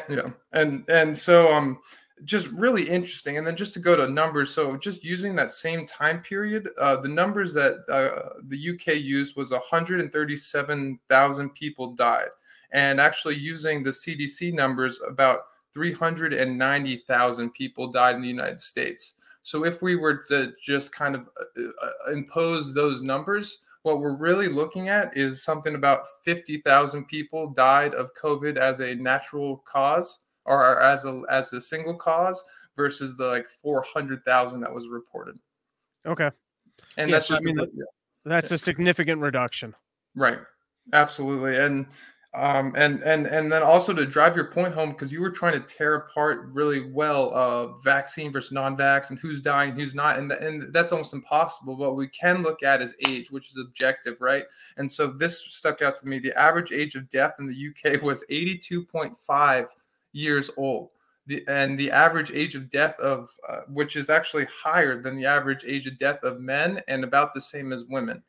Yeah, 0.08 0.30
and 0.52 0.88
and 0.88 1.18
so 1.18 1.52
um 1.52 1.80
just 2.24 2.48
really 2.48 2.88
interesting. 2.88 3.38
And 3.38 3.46
then 3.46 3.56
just 3.56 3.72
to 3.74 3.80
go 3.80 3.94
to 3.96 4.08
numbers, 4.08 4.50
so 4.50 4.76
just 4.76 5.04
using 5.04 5.34
that 5.36 5.52
same 5.52 5.86
time 5.86 6.22
period, 6.22 6.68
uh, 6.78 6.96
the 6.96 7.08
numbers 7.08 7.52
that 7.54 7.84
uh, 7.90 8.40
the 8.48 8.70
UK 8.70 8.96
used 8.96 9.36
was 9.36 9.50
137,000 9.50 11.54
people 11.54 11.94
died. 11.94 12.28
And 12.72 13.00
actually, 13.00 13.36
using 13.36 13.82
the 13.82 13.90
CDC 13.90 14.54
numbers, 14.54 15.00
about 15.06 15.40
390,000 15.74 17.50
people 17.50 17.92
died 17.92 18.16
in 18.16 18.22
the 18.22 18.28
United 18.28 18.60
States. 18.60 19.14
So 19.42 19.64
if 19.64 19.82
we 19.82 19.96
were 19.96 20.24
to 20.28 20.52
just 20.60 20.94
kind 20.94 21.14
of 21.14 21.28
uh, 21.38 21.86
uh 21.86 22.12
impose 22.12 22.74
those 22.74 23.02
numbers, 23.02 23.58
what 23.82 23.98
we're 23.98 24.16
really 24.16 24.48
looking 24.48 24.88
at 24.88 25.16
is 25.16 25.42
something 25.42 25.74
about 25.74 26.06
50,000 26.24 27.04
people 27.06 27.48
died 27.50 27.94
of 27.94 28.14
COVID 28.14 28.56
as 28.56 28.80
a 28.80 28.94
natural 28.94 29.58
cause 29.58 30.20
or 30.44 30.80
as 30.80 31.04
a 31.04 31.22
as 31.30 31.52
a 31.52 31.60
single 31.60 31.96
cause 31.96 32.42
versus 32.76 33.16
the 33.16 33.26
like 33.26 33.48
400,000 33.48 34.60
that 34.60 34.72
was 34.72 34.88
reported. 34.88 35.36
Okay. 36.06 36.30
And 36.96 37.12
that's 37.12 37.28
just 37.28 37.42
I 37.42 37.44
mean, 37.44 37.60
a, 37.60 37.66
that's 38.24 38.50
a 38.50 38.58
significant 38.58 39.20
reduction. 39.20 39.74
Right. 40.14 40.38
Absolutely. 40.92 41.56
And 41.56 41.86
um, 42.34 42.72
and 42.76 43.02
and 43.02 43.26
and 43.26 43.52
then 43.52 43.62
also 43.62 43.92
to 43.92 44.06
drive 44.06 44.34
your 44.34 44.50
point 44.50 44.72
home 44.72 44.90
because 44.90 45.12
you 45.12 45.20
were 45.20 45.30
trying 45.30 45.52
to 45.52 45.60
tear 45.60 45.94
apart 45.96 46.48
really 46.52 46.90
well 46.90 47.34
uh, 47.34 47.76
vaccine 47.78 48.32
versus 48.32 48.52
non-vax 48.52 49.10
and 49.10 49.18
who's 49.18 49.40
dying 49.40 49.72
who's 49.72 49.94
not 49.94 50.18
and, 50.18 50.32
and 50.32 50.72
that's 50.72 50.92
almost 50.92 51.12
impossible 51.12 51.76
what 51.76 51.94
we 51.94 52.08
can 52.08 52.42
look 52.42 52.62
at 52.62 52.80
is 52.80 52.94
age 53.06 53.30
which 53.30 53.50
is 53.50 53.58
objective 53.58 54.20
right 54.20 54.44
and 54.78 54.90
so 54.90 55.08
this 55.08 55.40
stuck 55.50 55.82
out 55.82 55.94
to 55.94 56.06
me 56.06 56.18
the 56.18 56.38
average 56.40 56.72
age 56.72 56.94
of 56.94 57.08
death 57.10 57.34
in 57.38 57.46
the 57.46 57.68
uk 57.68 58.02
was 58.02 58.24
82.5 58.30 59.68
years 60.12 60.50
old. 60.56 60.90
The, 61.26 61.44
and 61.46 61.78
the 61.78 61.90
average 61.90 62.32
age 62.32 62.56
of 62.56 62.68
death 62.68 62.98
of 62.98 63.30
uh, 63.48 63.60
which 63.68 63.94
is 63.94 64.10
actually 64.10 64.46
higher 64.46 65.00
than 65.00 65.16
the 65.16 65.26
average 65.26 65.64
age 65.64 65.86
of 65.86 65.98
death 65.98 66.24
of 66.24 66.40
men 66.40 66.80
and 66.88 67.04
about 67.04 67.32
the 67.32 67.40
same 67.40 67.72
as 67.72 67.84
women. 67.84 68.22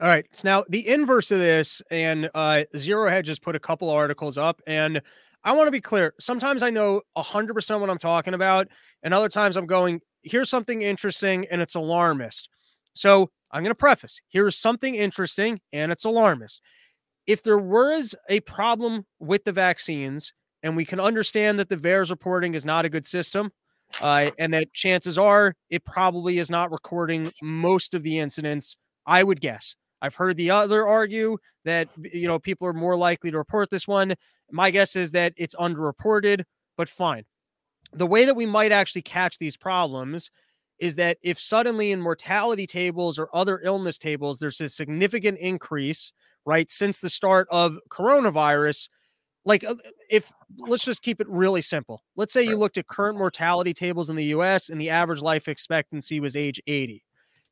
All 0.00 0.08
right. 0.08 0.26
So 0.32 0.48
now 0.48 0.64
the 0.68 0.86
inverse 0.86 1.30
of 1.30 1.38
this, 1.38 1.82
and 1.90 2.30
uh, 2.34 2.64
Zero 2.76 3.08
Hedge 3.08 3.26
just 3.26 3.42
put 3.42 3.56
a 3.56 3.60
couple 3.60 3.90
articles 3.90 4.38
up, 4.38 4.60
and 4.66 5.00
I 5.44 5.52
want 5.52 5.66
to 5.66 5.72
be 5.72 5.80
clear. 5.80 6.14
Sometimes 6.20 6.62
I 6.62 6.70
know 6.70 7.00
100% 7.16 7.80
what 7.80 7.90
I'm 7.90 7.98
talking 7.98 8.34
about, 8.34 8.68
and 9.02 9.14
other 9.14 9.28
times 9.28 9.56
I'm 9.56 9.66
going, 9.66 10.00
here's 10.22 10.50
something 10.50 10.82
interesting, 10.82 11.46
and 11.50 11.62
it's 11.62 11.74
alarmist. 11.74 12.48
So 12.94 13.30
I'm 13.50 13.62
going 13.62 13.70
to 13.70 13.74
preface 13.74 14.20
here's 14.28 14.56
something 14.56 14.94
interesting, 14.94 15.60
and 15.72 15.90
it's 15.90 16.04
alarmist. 16.04 16.60
If 17.26 17.42
there 17.42 17.58
was 17.58 18.14
a 18.28 18.40
problem 18.40 19.04
with 19.20 19.44
the 19.44 19.52
vaccines, 19.52 20.32
and 20.62 20.76
we 20.76 20.84
can 20.84 21.00
understand 21.00 21.58
that 21.58 21.68
the 21.68 21.76
VAERS 21.76 22.10
reporting 22.10 22.54
is 22.54 22.64
not 22.64 22.84
a 22.84 22.88
good 22.88 23.06
system, 23.06 23.50
uh, 24.02 24.30
and 24.38 24.52
that 24.52 24.72
chances 24.74 25.18
are 25.18 25.54
it 25.70 25.84
probably 25.84 26.38
is 26.38 26.50
not 26.50 26.70
recording 26.70 27.30
most 27.42 27.94
of 27.94 28.02
the 28.02 28.18
incidents. 28.18 28.76
I 29.08 29.24
would 29.24 29.40
guess. 29.40 29.74
I've 30.00 30.14
heard 30.14 30.36
the 30.36 30.50
other 30.50 30.86
argue 30.86 31.38
that 31.64 31.88
you 31.96 32.28
know 32.28 32.38
people 32.38 32.68
are 32.68 32.72
more 32.72 32.96
likely 32.96 33.32
to 33.32 33.38
report 33.38 33.70
this 33.70 33.88
one. 33.88 34.14
My 34.52 34.70
guess 34.70 34.94
is 34.94 35.12
that 35.12 35.32
it's 35.36 35.56
underreported, 35.56 36.44
but 36.76 36.88
fine. 36.88 37.24
The 37.92 38.06
way 38.06 38.24
that 38.26 38.36
we 38.36 38.46
might 38.46 38.70
actually 38.70 39.02
catch 39.02 39.38
these 39.38 39.56
problems 39.56 40.30
is 40.78 40.94
that 40.96 41.18
if 41.22 41.40
suddenly 41.40 41.90
in 41.90 42.00
mortality 42.00 42.66
tables 42.66 43.18
or 43.18 43.28
other 43.34 43.60
illness 43.64 43.98
tables 43.98 44.38
there's 44.38 44.60
a 44.60 44.68
significant 44.68 45.38
increase, 45.38 46.12
right, 46.44 46.70
since 46.70 47.00
the 47.00 47.10
start 47.10 47.48
of 47.50 47.78
coronavirus, 47.90 48.88
like 49.44 49.64
uh, 49.64 49.74
if 50.10 50.30
let's 50.58 50.84
just 50.84 51.02
keep 51.02 51.20
it 51.20 51.28
really 51.28 51.62
simple. 51.62 52.02
Let's 52.14 52.32
say 52.32 52.44
you 52.44 52.56
looked 52.56 52.78
at 52.78 52.86
current 52.86 53.18
mortality 53.18 53.72
tables 53.72 54.10
in 54.10 54.16
the 54.16 54.26
US 54.26 54.68
and 54.68 54.80
the 54.80 54.90
average 54.90 55.22
life 55.22 55.48
expectancy 55.48 56.20
was 56.20 56.36
age 56.36 56.60
80. 56.66 57.02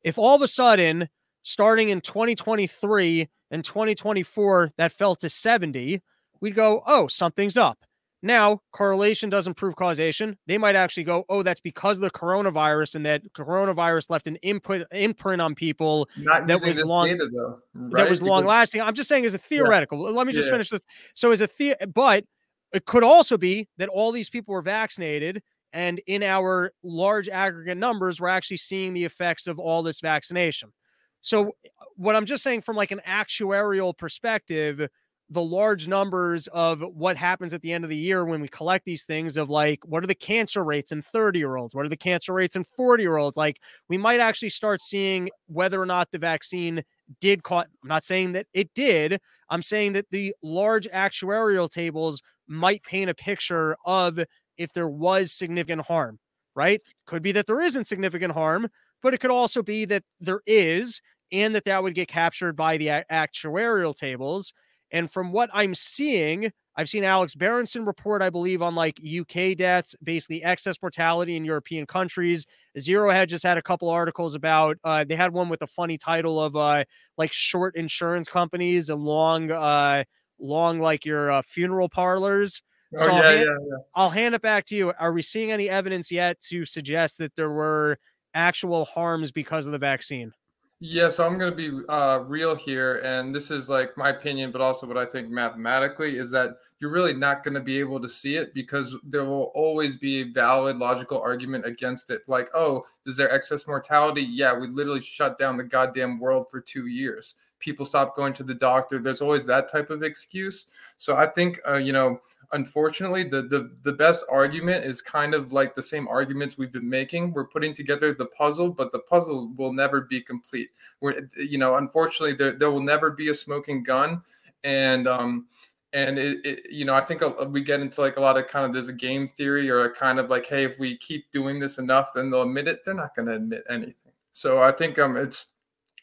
If 0.03 0.17
all 0.17 0.35
of 0.35 0.41
a 0.41 0.47
sudden, 0.47 1.09
starting 1.47 1.87
in 1.87 2.01
2023 2.01 3.29
and 3.51 3.63
2024, 3.63 4.73
that 4.75 4.91
fell 4.91 5.15
to 5.15 5.29
70, 5.29 6.01
we'd 6.41 6.55
go, 6.55 6.83
oh, 6.85 7.07
something's 7.07 7.55
up. 7.55 7.79
Now, 8.21 8.59
correlation 8.73 9.29
doesn't 9.29 9.53
prove 9.53 9.77
causation. 9.77 10.37
They 10.47 10.57
might 10.57 10.75
actually 10.75 11.05
go, 11.05 11.23
oh, 11.29 11.43
that's 11.43 11.61
because 11.61 11.99
of 11.99 12.01
the 12.01 12.11
coronavirus 12.11 12.95
and 12.95 13.05
that 13.05 13.31
coronavirus 13.31 14.09
left 14.09 14.27
an 14.27 14.35
input 14.37 14.85
imprint 14.91 15.41
on 15.41 15.55
people 15.55 16.09
Not 16.17 16.47
that 16.47 16.61
was 16.61 16.83
long 16.83 17.07
data, 17.07 17.29
though, 17.33 17.59
right? 17.73 18.03
that 18.03 18.09
was 18.09 18.21
long 18.21 18.43
lasting. 18.43 18.81
I'm 18.81 18.95
just 18.95 19.07
saying 19.07 19.23
as 19.23 19.33
a 19.33 19.37
theoretical. 19.37 20.03
Yeah. 20.03 20.17
Let 20.17 20.27
me 20.27 20.33
just 20.33 20.47
yeah. 20.47 20.53
finish 20.53 20.69
this. 20.71 20.81
So 21.13 21.31
as 21.31 21.39
a 21.39 21.47
the 21.47 21.77
but 21.93 22.25
it 22.73 22.85
could 22.85 23.03
also 23.03 23.37
be 23.37 23.69
that 23.77 23.87
all 23.87 24.11
these 24.11 24.29
people 24.29 24.53
were 24.53 24.61
vaccinated 24.61 25.41
and 25.71 26.01
in 26.07 26.23
our 26.23 26.73
large 26.83 27.29
aggregate 27.29 27.77
numbers, 27.77 28.19
we're 28.19 28.27
actually 28.27 28.57
seeing 28.57 28.93
the 28.93 29.05
effects 29.05 29.47
of 29.47 29.59
all 29.59 29.81
this 29.83 30.01
vaccination. 30.01 30.73
So 31.21 31.53
what 31.95 32.15
I'm 32.15 32.25
just 32.25 32.43
saying 32.43 32.61
from 32.61 32.75
like 32.75 32.91
an 32.91 33.01
actuarial 33.07 33.97
perspective, 33.97 34.87
the 35.29 35.41
large 35.41 35.87
numbers 35.87 36.47
of 36.47 36.79
what 36.79 37.17
happens 37.17 37.53
at 37.53 37.61
the 37.61 37.73
end 37.73 37.83
of 37.83 37.89
the 37.89 37.97
year 37.97 38.23
when 38.23 38.39
we 38.39 38.47
collect 38.47 38.85
these 38.85 39.03
things 39.03 39.35
of 39.35 39.49
like 39.49 39.79
what 39.83 40.03
are 40.03 40.07
the 40.07 40.15
cancer 40.15 40.63
rates 40.63 40.91
in 40.91 41.01
30 41.01 41.37
year 41.37 41.57
olds 41.57 41.75
what 41.75 41.85
are 41.85 41.89
the 41.89 41.97
cancer 41.97 42.31
rates 42.31 42.55
in 42.55 42.63
40 42.63 43.03
year 43.03 43.17
olds 43.17 43.35
like 43.35 43.59
we 43.89 43.97
might 43.97 44.21
actually 44.21 44.49
start 44.49 44.81
seeing 44.81 45.29
whether 45.47 45.81
or 45.81 45.85
not 45.85 46.11
the 46.11 46.17
vaccine 46.17 46.81
did 47.19 47.43
caught 47.43 47.67
i'm 47.83 47.89
not 47.89 48.05
saying 48.05 48.31
that 48.31 48.47
it 48.53 48.73
did 48.73 49.19
i'm 49.49 49.61
saying 49.61 49.93
that 49.93 50.09
the 50.11 50.33
large 50.41 50.87
actuarial 50.89 51.69
tables 51.69 52.21
might 52.47 52.81
paint 52.83 53.09
a 53.09 53.13
picture 53.13 53.75
of 53.85 54.19
if 54.57 54.71
there 54.71 54.87
was 54.87 55.33
significant 55.33 55.81
harm 55.81 56.19
right? 56.57 56.81
Could 57.05 57.21
be 57.21 57.31
that 57.33 57.45
there 57.45 57.61
isn't 57.61 57.85
significant 57.85 58.33
harm 58.33 58.67
but 59.01 59.13
it 59.13 59.19
could 59.19 59.31
also 59.31 59.61
be 59.61 59.85
that 59.85 60.03
there 60.19 60.41
is 60.45 61.01
and 61.31 61.53
that 61.55 61.65
that 61.65 61.83
would 61.83 61.93
get 61.93 62.07
captured 62.07 62.55
by 62.55 62.77
the 62.77 62.87
actuarial 63.11 63.95
tables 63.95 64.53
and 64.91 65.11
from 65.11 65.31
what 65.31 65.49
I'm 65.53 65.75
seeing, 65.75 66.51
I've 66.75 66.89
seen 66.89 67.03
Alex 67.03 67.35
Berenson 67.35 67.85
report, 67.85 68.21
I 68.21 68.29
believe, 68.29 68.61
on 68.61 68.75
like 68.75 68.99
UK 69.01 69.57
deaths, 69.57 69.95
basically 70.03 70.43
excess 70.43 70.77
mortality 70.81 71.35
in 71.35 71.43
European 71.43 71.85
countries. 71.85 72.45
Zero 72.79 73.09
Hedge 73.09 73.31
just 73.31 73.43
had 73.43 73.57
a 73.57 73.61
couple 73.61 73.89
articles 73.89 74.35
about. 74.35 74.77
Uh, 74.83 75.03
they 75.03 75.15
had 75.15 75.33
one 75.33 75.49
with 75.49 75.61
a 75.61 75.67
funny 75.67 75.97
title 75.97 76.39
of 76.39 76.55
uh, 76.55 76.83
like 77.17 77.33
short 77.33 77.75
insurance 77.75 78.29
companies 78.29 78.89
and 78.89 79.03
long, 79.03 79.51
uh, 79.51 80.03
long 80.39 80.79
like 80.79 81.05
your 81.05 81.31
uh, 81.31 81.41
funeral 81.41 81.89
parlors. 81.89 82.61
Oh, 82.97 83.05
so 83.05 83.11
yeah, 83.11 83.15
I'll, 83.15 83.21
hand, 83.23 83.39
yeah, 83.39 83.57
yeah. 83.69 83.77
I'll 83.95 84.09
hand 84.09 84.35
it 84.35 84.41
back 84.41 84.65
to 84.65 84.75
you. 84.75 84.93
Are 84.97 85.11
we 85.11 85.21
seeing 85.21 85.51
any 85.51 85.69
evidence 85.69 86.11
yet 86.11 86.39
to 86.41 86.63
suggest 86.65 87.17
that 87.17 87.35
there 87.35 87.49
were 87.49 87.97
actual 88.37 88.85
harms 88.85 89.31
because 89.31 89.65
of 89.65 89.71
the 89.71 89.79
vaccine? 89.79 90.31
Yeah, 90.79 91.09
so 91.09 91.25
I'm 91.25 91.39
going 91.39 91.49
to 91.49 91.57
be 91.57 91.83
uh, 91.89 92.19
real 92.19 92.55
here, 92.55 93.01
and 93.03 93.33
this 93.33 93.49
is 93.49 93.67
like 93.67 93.97
my 93.97 94.09
opinion, 94.09 94.51
but 94.51 94.61
also 94.61 94.85
what 94.85 94.95
I 94.95 95.05
think 95.05 95.27
mathematically 95.27 96.17
is 96.17 96.29
that 96.31 96.51
you're 96.79 96.91
really 96.91 97.15
not 97.15 97.43
going 97.43 97.55
to 97.55 97.61
be 97.61 97.79
able 97.79 97.99
to 97.99 98.07
see 98.07 98.35
it 98.35 98.53
because 98.53 98.95
there 99.03 99.25
will 99.25 99.51
always 99.55 99.95
be 99.95 100.21
a 100.21 100.25
valid 100.25 100.77
logical 100.77 101.19
argument 101.19 101.65
against 101.65 102.11
it. 102.11 102.21
Like, 102.27 102.49
oh, 102.53 102.85
is 103.07 103.17
there 103.17 103.31
excess 103.31 103.65
mortality? 103.65 104.21
Yeah, 104.21 104.55
we 104.55 104.67
literally 104.67 105.01
shut 105.01 105.39
down 105.39 105.57
the 105.57 105.63
goddamn 105.63 106.19
world 106.19 106.45
for 106.51 106.61
two 106.61 106.85
years. 106.85 107.33
People 107.57 107.83
stop 107.83 108.15
going 108.15 108.33
to 108.33 108.43
the 108.43 108.53
doctor. 108.53 108.99
There's 108.99 109.21
always 109.21 109.47
that 109.47 109.71
type 109.71 109.89
of 109.89 110.03
excuse. 110.03 110.67
So 110.97 111.15
I 111.15 111.25
think, 111.25 111.59
uh, 111.67 111.77
you 111.77 111.91
know, 111.91 112.21
unfortunately 112.53 113.23
the, 113.23 113.43
the 113.43 113.75
the 113.83 113.93
best 113.93 114.25
argument 114.31 114.85
is 114.85 115.01
kind 115.01 115.33
of 115.33 115.51
like 115.51 115.73
the 115.73 115.81
same 115.81 116.07
arguments 116.07 116.57
we've 116.57 116.71
been 116.71 116.89
making. 116.89 117.33
We're 117.33 117.47
putting 117.47 117.73
together 117.73 118.13
the 118.13 118.27
puzzle 118.27 118.69
but 118.69 118.91
the 118.91 118.99
puzzle 118.99 119.51
will 119.55 119.73
never 119.73 120.01
be 120.01 120.21
complete. 120.21 120.69
We're 121.01 121.29
you 121.37 121.57
know 121.57 121.75
unfortunately 121.75 122.35
there, 122.35 122.53
there 122.53 122.71
will 122.71 122.81
never 122.81 123.11
be 123.11 123.29
a 123.29 123.33
smoking 123.33 123.83
gun. 123.83 124.21
And 124.63 125.07
um 125.07 125.47
and 125.93 126.19
it, 126.19 126.45
it, 126.45 126.71
you 126.71 126.83
know 126.83 126.93
i 126.93 126.99
think 126.99 127.21
we 127.47 127.61
get 127.61 127.79
into 127.79 128.01
like 128.01 128.17
a 128.17 128.19
lot 128.19 128.37
of 128.37 128.45
kind 128.47 128.65
of 128.65 128.73
there's 128.73 128.89
a 128.89 128.93
game 128.93 129.25
theory 129.25 129.69
or 129.69 129.85
a 129.85 129.89
kind 129.89 130.19
of 130.19 130.29
like 130.29 130.45
hey 130.45 130.65
if 130.65 130.77
we 130.77 130.97
keep 130.97 131.31
doing 131.31 131.59
this 131.59 131.77
enough 131.77 132.11
then 132.13 132.29
they'll 132.29 132.41
admit 132.41 132.67
it. 132.67 132.83
They're 132.83 132.93
not 132.93 133.15
going 133.15 133.27
to 133.27 133.35
admit 133.35 133.63
anything. 133.69 134.11
So 134.33 134.59
i 134.59 134.71
think 134.71 134.99
um 134.99 135.17
it's 135.17 135.45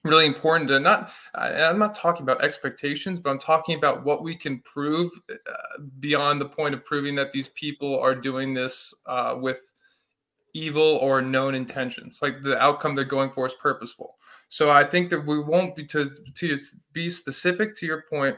really 0.04 0.26
important 0.26 0.68
to 0.68 0.78
not 0.78 1.10
i'm 1.34 1.78
not 1.78 1.94
talking 1.94 2.22
about 2.22 2.42
expectations 2.42 3.18
but 3.18 3.30
i'm 3.30 3.38
talking 3.38 3.76
about 3.76 4.04
what 4.04 4.22
we 4.22 4.36
can 4.36 4.60
prove 4.60 5.10
uh, 5.30 5.82
beyond 5.98 6.40
the 6.40 6.48
point 6.48 6.74
of 6.74 6.84
proving 6.84 7.14
that 7.14 7.32
these 7.32 7.48
people 7.48 7.98
are 7.98 8.14
doing 8.14 8.54
this 8.54 8.94
uh, 9.06 9.36
with 9.38 9.60
evil 10.52 10.98
or 11.02 11.20
known 11.20 11.54
intentions 11.54 12.20
like 12.22 12.42
the 12.42 12.56
outcome 12.62 12.94
they're 12.94 13.04
going 13.04 13.30
for 13.30 13.44
is 13.44 13.54
purposeful. 13.54 14.16
So 14.48 14.70
i 14.70 14.84
think 14.84 15.10
that 15.10 15.26
we 15.26 15.40
won't 15.40 15.74
be 15.74 15.84
to, 15.86 16.08
to 16.34 16.60
be 16.92 17.10
specific 17.10 17.74
to 17.76 17.86
your 17.86 18.04
point 18.08 18.36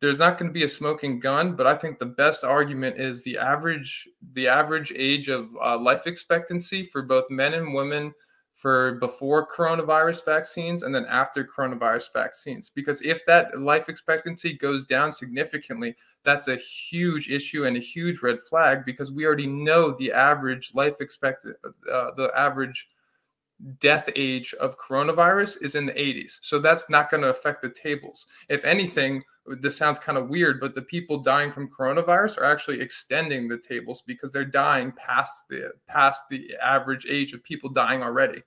there's 0.00 0.20
not 0.20 0.38
going 0.38 0.48
to 0.48 0.52
be 0.52 0.64
a 0.64 0.68
smoking 0.68 1.18
gun 1.20 1.54
but 1.54 1.66
i 1.66 1.74
think 1.74 1.98
the 1.98 2.06
best 2.06 2.42
argument 2.44 2.98
is 2.98 3.22
the 3.22 3.36
average 3.36 4.08
the 4.32 4.48
average 4.48 4.92
age 4.96 5.28
of 5.28 5.48
uh, 5.62 5.76
life 5.78 6.06
expectancy 6.06 6.84
for 6.84 7.02
both 7.02 7.24
men 7.28 7.54
and 7.54 7.74
women 7.74 8.14
for 8.58 8.94
before 8.94 9.46
coronavirus 9.46 10.24
vaccines 10.24 10.82
and 10.82 10.92
then 10.92 11.06
after 11.06 11.44
coronavirus 11.44 12.12
vaccines. 12.12 12.70
Because 12.74 13.00
if 13.02 13.24
that 13.24 13.60
life 13.60 13.88
expectancy 13.88 14.52
goes 14.52 14.84
down 14.84 15.12
significantly, 15.12 15.94
that's 16.24 16.48
a 16.48 16.56
huge 16.56 17.30
issue 17.30 17.66
and 17.66 17.76
a 17.76 17.80
huge 17.80 18.20
red 18.20 18.40
flag 18.40 18.84
because 18.84 19.12
we 19.12 19.24
already 19.24 19.46
know 19.46 19.92
the 19.92 20.10
average 20.10 20.74
life 20.74 21.00
expected, 21.00 21.54
uh, 21.64 22.10
the 22.16 22.32
average 22.36 22.88
death 23.80 24.08
age 24.14 24.54
of 24.54 24.78
coronavirus 24.78 25.62
is 25.62 25.74
in 25.74 25.86
the 25.86 25.92
80s. 25.92 26.38
So 26.42 26.58
that's 26.58 26.88
not 26.88 27.10
going 27.10 27.22
to 27.22 27.30
affect 27.30 27.62
the 27.62 27.70
tables. 27.70 28.26
If 28.48 28.64
anything, 28.64 29.22
this 29.60 29.76
sounds 29.76 29.98
kind 29.98 30.18
of 30.18 30.28
weird, 30.28 30.60
but 30.60 30.74
the 30.74 30.82
people 30.82 31.22
dying 31.22 31.50
from 31.50 31.70
coronavirus 31.70 32.38
are 32.38 32.44
actually 32.44 32.80
extending 32.80 33.48
the 33.48 33.58
tables 33.58 34.02
because 34.06 34.32
they're 34.32 34.44
dying 34.44 34.92
past 34.92 35.48
the 35.48 35.72
past 35.88 36.22
the 36.30 36.54
average 36.62 37.06
age 37.08 37.32
of 37.32 37.42
people 37.42 37.70
dying 37.70 38.02
already. 38.02 38.42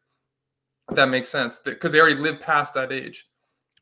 If 0.89 0.95
that 0.95 1.10
makes 1.10 1.30
sense 1.30 1.60
because 1.60 1.91
they 1.91 2.00
already 2.00 2.15
live 2.15 2.39
past 2.39 2.74
that 2.76 2.91
age. 2.91 3.28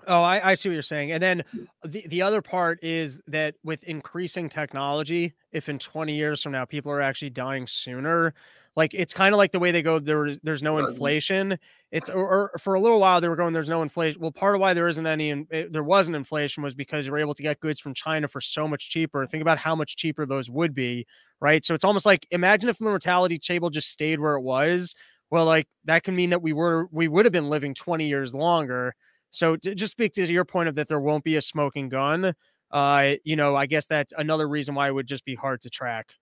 Oh, 0.07 0.23
I, 0.23 0.51
I 0.51 0.53
see 0.53 0.69
what 0.69 0.73
you're 0.73 0.81
saying. 0.81 1.11
And 1.11 1.21
then 1.21 1.43
the, 1.83 2.07
the 2.07 2.21
other 2.21 2.41
part 2.41 2.79
is 2.81 3.21
that 3.27 3.55
with 3.63 3.83
increasing 3.83 4.47
technology, 4.47 5.33
if 5.51 5.67
in 5.67 5.77
20 5.77 6.15
years 6.15 6.41
from 6.41 6.53
now 6.53 6.65
people 6.65 6.91
are 6.91 7.01
actually 7.01 7.31
dying 7.31 7.67
sooner, 7.67 8.33
like 8.79 8.93
it's 8.93 9.13
kind 9.13 9.33
of 9.35 9.37
like 9.37 9.51
the 9.51 9.59
way 9.59 9.71
they 9.71 9.81
go 9.81 9.99
there 9.99 10.33
there's 10.41 10.63
no 10.63 10.77
inflation. 10.77 11.59
It's 11.91 12.09
or, 12.09 12.51
or, 12.53 12.57
for 12.59 12.75
a 12.75 12.79
little 12.79 13.01
while 13.01 13.19
they 13.19 13.27
were 13.27 13.35
going 13.35 13.51
there's 13.51 13.67
no 13.67 13.81
inflation. 13.81 14.21
Well 14.21 14.31
part 14.31 14.55
of 14.55 14.61
why 14.61 14.73
there 14.73 14.87
isn't 14.87 15.05
any 15.05 15.31
it, 15.31 15.47
eh, 15.51 15.65
there 15.69 15.83
wasn't 15.83 16.15
inflation 16.15 16.63
was 16.63 16.75
because 16.75 17.05
you 17.05 17.11
were 17.11 17.17
able 17.17 17.33
to 17.33 17.43
get 17.43 17.59
goods 17.59 17.81
from 17.81 17.93
china 17.93 18.29
for 18.29 18.39
so 18.39 18.69
much 18.69 18.89
cheaper. 18.89 19.27
Think 19.27 19.41
about 19.41 19.57
how 19.57 19.75
much 19.75 19.97
cheaper 19.97 20.25
those 20.25 20.49
would 20.49 20.73
be 20.73 21.05
right? 21.41 21.65
So 21.65 21.73
it's 21.73 21.83
almost 21.83 22.05
like 22.05 22.25
imagine 22.31 22.69
if 22.69 22.77
the 22.77 22.85
mortality 22.85 23.37
table 23.37 23.69
just 23.69 23.89
stayed 23.89 24.21
where 24.21 24.35
it 24.35 24.41
was. 24.41 24.95
Well 25.29 25.45
like 25.45 25.67
that 25.83 26.03
can 26.03 26.15
mean 26.15 26.29
that 26.29 26.41
we 26.41 26.53
were 26.53 26.87
we 26.89 27.09
would 27.09 27.25
have 27.25 27.33
been 27.33 27.49
living 27.49 27.73
20 27.73 28.07
years 28.07 28.33
longer. 28.33 28.95
So 29.31 29.57
to 29.57 29.75
just 29.75 29.91
speak 29.91 30.13
to 30.13 30.25
your 30.25 30.45
point 30.45 30.69
of 30.69 30.75
that 30.75 30.87
there 30.87 31.01
won't 31.01 31.25
be 31.25 31.35
a 31.35 31.41
smoking 31.41 31.89
gun 31.89 32.33
uh 32.71 33.15
you 33.23 33.35
know 33.35 33.55
i 33.55 33.65
guess 33.65 33.87
that's 33.87 34.13
another 34.15 34.47
reason 34.47 34.75
why 34.75 34.87
it 34.87 34.93
would 34.93 35.07
just 35.07 35.25
be 35.25 35.33
hard 35.33 35.59
to 35.59 35.71
track 35.71 36.13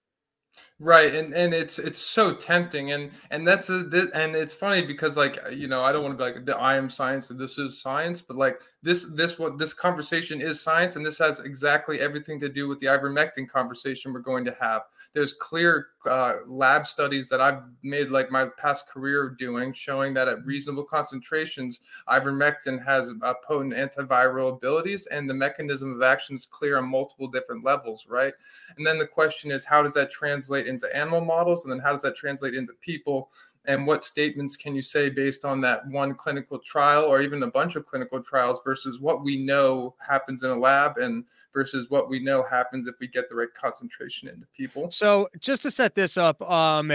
Right, 0.79 1.13
and 1.15 1.33
and 1.33 1.55
it's 1.55 1.79
it's 1.79 1.99
so 1.99 2.35
tempting, 2.35 2.91
and 2.91 3.09
and 3.31 3.47
that's 3.47 3.67
a 3.69 3.79
this, 3.79 4.09
and 4.11 4.35
it's 4.35 4.53
funny 4.53 4.85
because 4.85 5.17
like 5.17 5.39
you 5.51 5.67
know 5.67 5.81
I 5.81 5.91
don't 5.91 6.03
want 6.03 6.13
to 6.13 6.23
be 6.23 6.31
like 6.31 6.45
the 6.45 6.55
I 6.55 6.77
am 6.77 6.87
science 6.89 7.31
and 7.31 7.39
this 7.39 7.57
is 7.57 7.81
science, 7.81 8.21
but 8.21 8.37
like 8.37 8.61
this 8.83 9.05
this 9.13 9.39
what 9.39 9.57
this 9.57 9.73
conversation 9.73 10.39
is 10.39 10.61
science, 10.61 10.95
and 10.95 11.05
this 11.05 11.17
has 11.17 11.39
exactly 11.39 11.99
everything 11.99 12.39
to 12.39 12.47
do 12.47 12.67
with 12.67 12.79
the 12.79 12.85
ivermectin 12.85 13.49
conversation 13.49 14.13
we're 14.13 14.19
going 14.19 14.45
to 14.45 14.55
have. 14.61 14.83
There's 15.13 15.33
clear 15.33 15.87
uh, 16.05 16.33
lab 16.45 16.85
studies 16.85 17.27
that 17.29 17.41
I've 17.41 17.63
made 17.81 18.09
like 18.09 18.29
my 18.29 18.47
past 18.57 18.87
career 18.87 19.35
doing, 19.37 19.73
showing 19.73 20.13
that 20.13 20.27
at 20.27 20.45
reasonable 20.45 20.83
concentrations, 20.83 21.81
ivermectin 22.07 22.83
has 22.85 23.11
potent 23.47 23.73
antiviral 23.73 24.53
abilities, 24.53 25.07
and 25.07 25.27
the 25.27 25.33
mechanism 25.33 25.95
of 25.95 26.03
action 26.03 26.35
is 26.35 26.45
clear 26.45 26.77
on 26.77 26.87
multiple 26.87 27.27
different 27.27 27.65
levels, 27.65 28.05
right? 28.07 28.33
And 28.77 28.85
then 28.85 28.99
the 28.99 29.07
question 29.07 29.49
is, 29.49 29.65
how 29.65 29.81
does 29.81 29.95
that 29.95 30.11
translate 30.11 30.67
into 30.67 30.95
animal 30.95 31.21
models? 31.21 31.65
And 31.65 31.71
then 31.71 31.79
how 31.79 31.91
does 31.93 32.03
that 32.03 32.15
translate 32.15 32.53
into 32.53 32.73
people? 32.79 33.31
And 33.67 33.85
what 33.85 34.03
statements 34.03 34.55
can 34.55 34.75
you 34.75 34.81
say 34.81 35.09
based 35.09 35.45
on 35.45 35.61
that 35.61 35.85
one 35.87 36.15
clinical 36.15 36.57
trial 36.57 37.03
or 37.03 37.21
even 37.21 37.43
a 37.43 37.51
bunch 37.51 37.75
of 37.75 37.85
clinical 37.85 38.21
trials 38.21 38.61
versus 38.63 38.99
what 38.99 39.23
we 39.23 39.43
know 39.43 39.95
happens 40.05 40.43
in 40.43 40.49
a 40.49 40.57
lab 40.57 40.97
and 40.97 41.25
versus 41.53 41.89
what 41.89 42.09
we 42.09 42.19
know 42.19 42.43
happens 42.43 42.87
if 42.87 42.95
we 42.99 43.07
get 43.07 43.27
the 43.27 43.35
right 43.35 43.53
concentration 43.53 44.29
into 44.29 44.45
people? 44.55 44.89
So, 44.91 45.27
just 45.39 45.63
to 45.63 45.71
set 45.71 45.95
this 45.95 46.17
up, 46.17 46.41
um, 46.49 46.91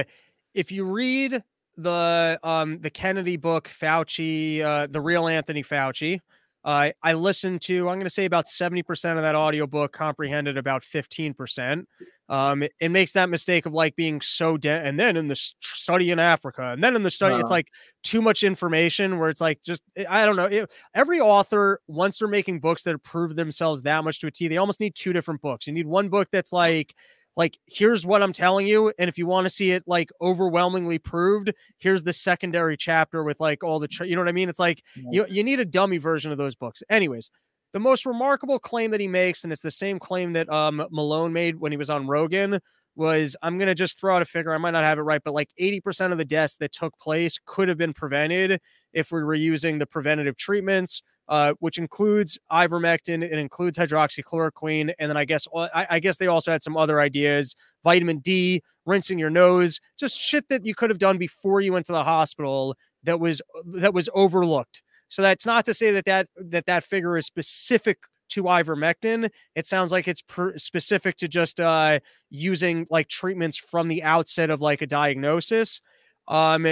if 0.54 0.72
you 0.72 0.84
read 0.84 1.42
the 1.78 2.38
um 2.42 2.78
the 2.80 2.90
Kennedy 2.90 3.38
book 3.38 3.66
Fauci 3.66 4.60
uh 4.60 4.86
the 4.88 5.00
real 5.00 5.26
Anthony 5.26 5.62
Fauci 5.62 6.20
uh, 6.64 6.90
I 7.02 7.12
listened 7.14 7.60
to, 7.62 7.88
I'm 7.88 7.96
going 7.96 8.04
to 8.04 8.10
say 8.10 8.24
about 8.24 8.46
70% 8.46 9.16
of 9.16 9.22
that 9.22 9.34
audiobook 9.34 9.92
comprehended 9.92 10.56
about 10.56 10.82
15%. 10.82 11.86
Um, 12.28 12.62
it, 12.62 12.72
it, 12.80 12.88
makes 12.90 13.12
that 13.12 13.28
mistake 13.28 13.66
of 13.66 13.74
like 13.74 13.94
being 13.96 14.20
so 14.20 14.56
dead. 14.56 14.86
And 14.86 14.98
then 14.98 15.16
in 15.16 15.28
the 15.28 15.36
study 15.36 16.10
in 16.10 16.18
Africa, 16.18 16.68
and 16.72 16.82
then 16.82 16.96
in 16.96 17.02
the 17.02 17.10
study, 17.10 17.34
it's 17.34 17.44
uh-huh. 17.44 17.54
like 17.54 17.68
too 18.02 18.22
much 18.22 18.42
information 18.42 19.18
where 19.18 19.28
it's 19.28 19.40
like 19.40 19.62
just, 19.62 19.82
eh, 19.96 20.04
I 20.08 20.24
don't 20.24 20.36
know. 20.36 20.46
It, 20.46 20.70
every 20.94 21.20
author, 21.20 21.80
once 21.88 22.18
they're 22.18 22.28
making 22.28 22.60
books 22.60 22.84
that 22.84 23.02
prove 23.02 23.36
themselves 23.36 23.82
that 23.82 24.02
much 24.04 24.20
to 24.20 24.28
a 24.28 24.30
T, 24.30 24.48
they 24.48 24.56
almost 24.56 24.80
need 24.80 24.94
two 24.94 25.12
different 25.12 25.42
books. 25.42 25.66
You 25.66 25.72
need 25.72 25.86
one 25.86 26.08
book 26.08 26.28
that's 26.32 26.52
like, 26.52 26.94
like 27.36 27.58
here's 27.66 28.04
what 28.04 28.22
i'm 28.22 28.32
telling 28.32 28.66
you 28.66 28.92
and 28.98 29.08
if 29.08 29.16
you 29.16 29.26
want 29.26 29.44
to 29.46 29.50
see 29.50 29.70
it 29.70 29.82
like 29.86 30.10
overwhelmingly 30.20 30.98
proved 30.98 31.52
here's 31.78 32.02
the 32.02 32.12
secondary 32.12 32.76
chapter 32.76 33.24
with 33.24 33.40
like 33.40 33.64
all 33.64 33.78
the 33.78 33.88
tra- 33.88 34.06
you 34.06 34.14
know 34.14 34.20
what 34.20 34.28
i 34.28 34.32
mean 34.32 34.48
it's 34.48 34.58
like 34.58 34.82
you, 34.94 35.24
you 35.28 35.42
need 35.42 35.58
a 35.58 35.64
dummy 35.64 35.98
version 35.98 36.30
of 36.30 36.38
those 36.38 36.54
books 36.54 36.82
anyways 36.90 37.30
the 37.72 37.80
most 37.80 38.06
remarkable 38.06 38.58
claim 38.58 38.90
that 38.90 39.00
he 39.00 39.08
makes 39.08 39.44
and 39.44 39.52
it's 39.52 39.62
the 39.62 39.70
same 39.70 39.98
claim 39.98 40.32
that 40.32 40.50
um 40.52 40.84
malone 40.90 41.32
made 41.32 41.56
when 41.56 41.72
he 41.72 41.78
was 41.78 41.90
on 41.90 42.06
rogan 42.06 42.58
was 42.94 43.36
I'm 43.42 43.58
going 43.58 43.68
to 43.68 43.74
just 43.74 43.98
throw 43.98 44.16
out 44.16 44.22
a 44.22 44.26
figure. 44.26 44.52
I 44.52 44.58
might 44.58 44.72
not 44.72 44.84
have 44.84 44.98
it 44.98 45.02
right, 45.02 45.22
but 45.24 45.34
like 45.34 45.50
80% 45.60 46.12
of 46.12 46.18
the 46.18 46.24
deaths 46.24 46.56
that 46.56 46.72
took 46.72 46.96
place 46.98 47.38
could 47.46 47.68
have 47.68 47.78
been 47.78 47.94
prevented 47.94 48.60
if 48.92 49.10
we 49.10 49.22
were 49.22 49.34
using 49.34 49.78
the 49.78 49.86
preventative 49.86 50.36
treatments, 50.36 51.02
uh, 51.28 51.54
which 51.60 51.78
includes 51.78 52.38
ivermectin, 52.50 53.22
it 53.22 53.38
includes 53.38 53.78
hydroxychloroquine, 53.78 54.92
and 54.98 55.08
then 55.10 55.16
I 55.16 55.24
guess 55.24 55.46
I, 55.54 55.86
I 55.90 55.98
guess 56.00 56.18
they 56.18 56.26
also 56.26 56.52
had 56.52 56.62
some 56.62 56.76
other 56.76 57.00
ideas: 57.00 57.54
vitamin 57.82 58.18
D, 58.18 58.62
rinsing 58.84 59.18
your 59.18 59.30
nose, 59.30 59.80
just 59.98 60.20
shit 60.20 60.48
that 60.48 60.66
you 60.66 60.74
could 60.74 60.90
have 60.90 60.98
done 60.98 61.18
before 61.18 61.60
you 61.60 61.72
went 61.72 61.86
to 61.86 61.92
the 61.92 62.04
hospital 62.04 62.76
that 63.04 63.20
was 63.20 63.40
that 63.66 63.94
was 63.94 64.10
overlooked. 64.14 64.82
So 65.12 65.20
that's 65.20 65.44
not 65.44 65.66
to 65.66 65.74
say 65.74 65.90
that 65.90 66.06
that 66.06 66.28
that 66.36 66.64
that 66.64 66.84
figure 66.84 67.18
is 67.18 67.26
specific 67.26 67.98
to 68.30 68.44
ivermectin. 68.44 69.28
It 69.54 69.66
sounds 69.66 69.92
like 69.92 70.08
it's 70.08 70.22
per- 70.22 70.56
specific 70.56 71.16
to 71.16 71.28
just 71.28 71.60
uh, 71.60 72.00
using 72.30 72.86
like 72.88 73.08
treatments 73.08 73.58
from 73.58 73.88
the 73.88 74.02
outset 74.04 74.48
of 74.48 74.62
like 74.62 74.80
a 74.80 74.86
diagnosis. 74.86 75.82
Um, 76.28 76.66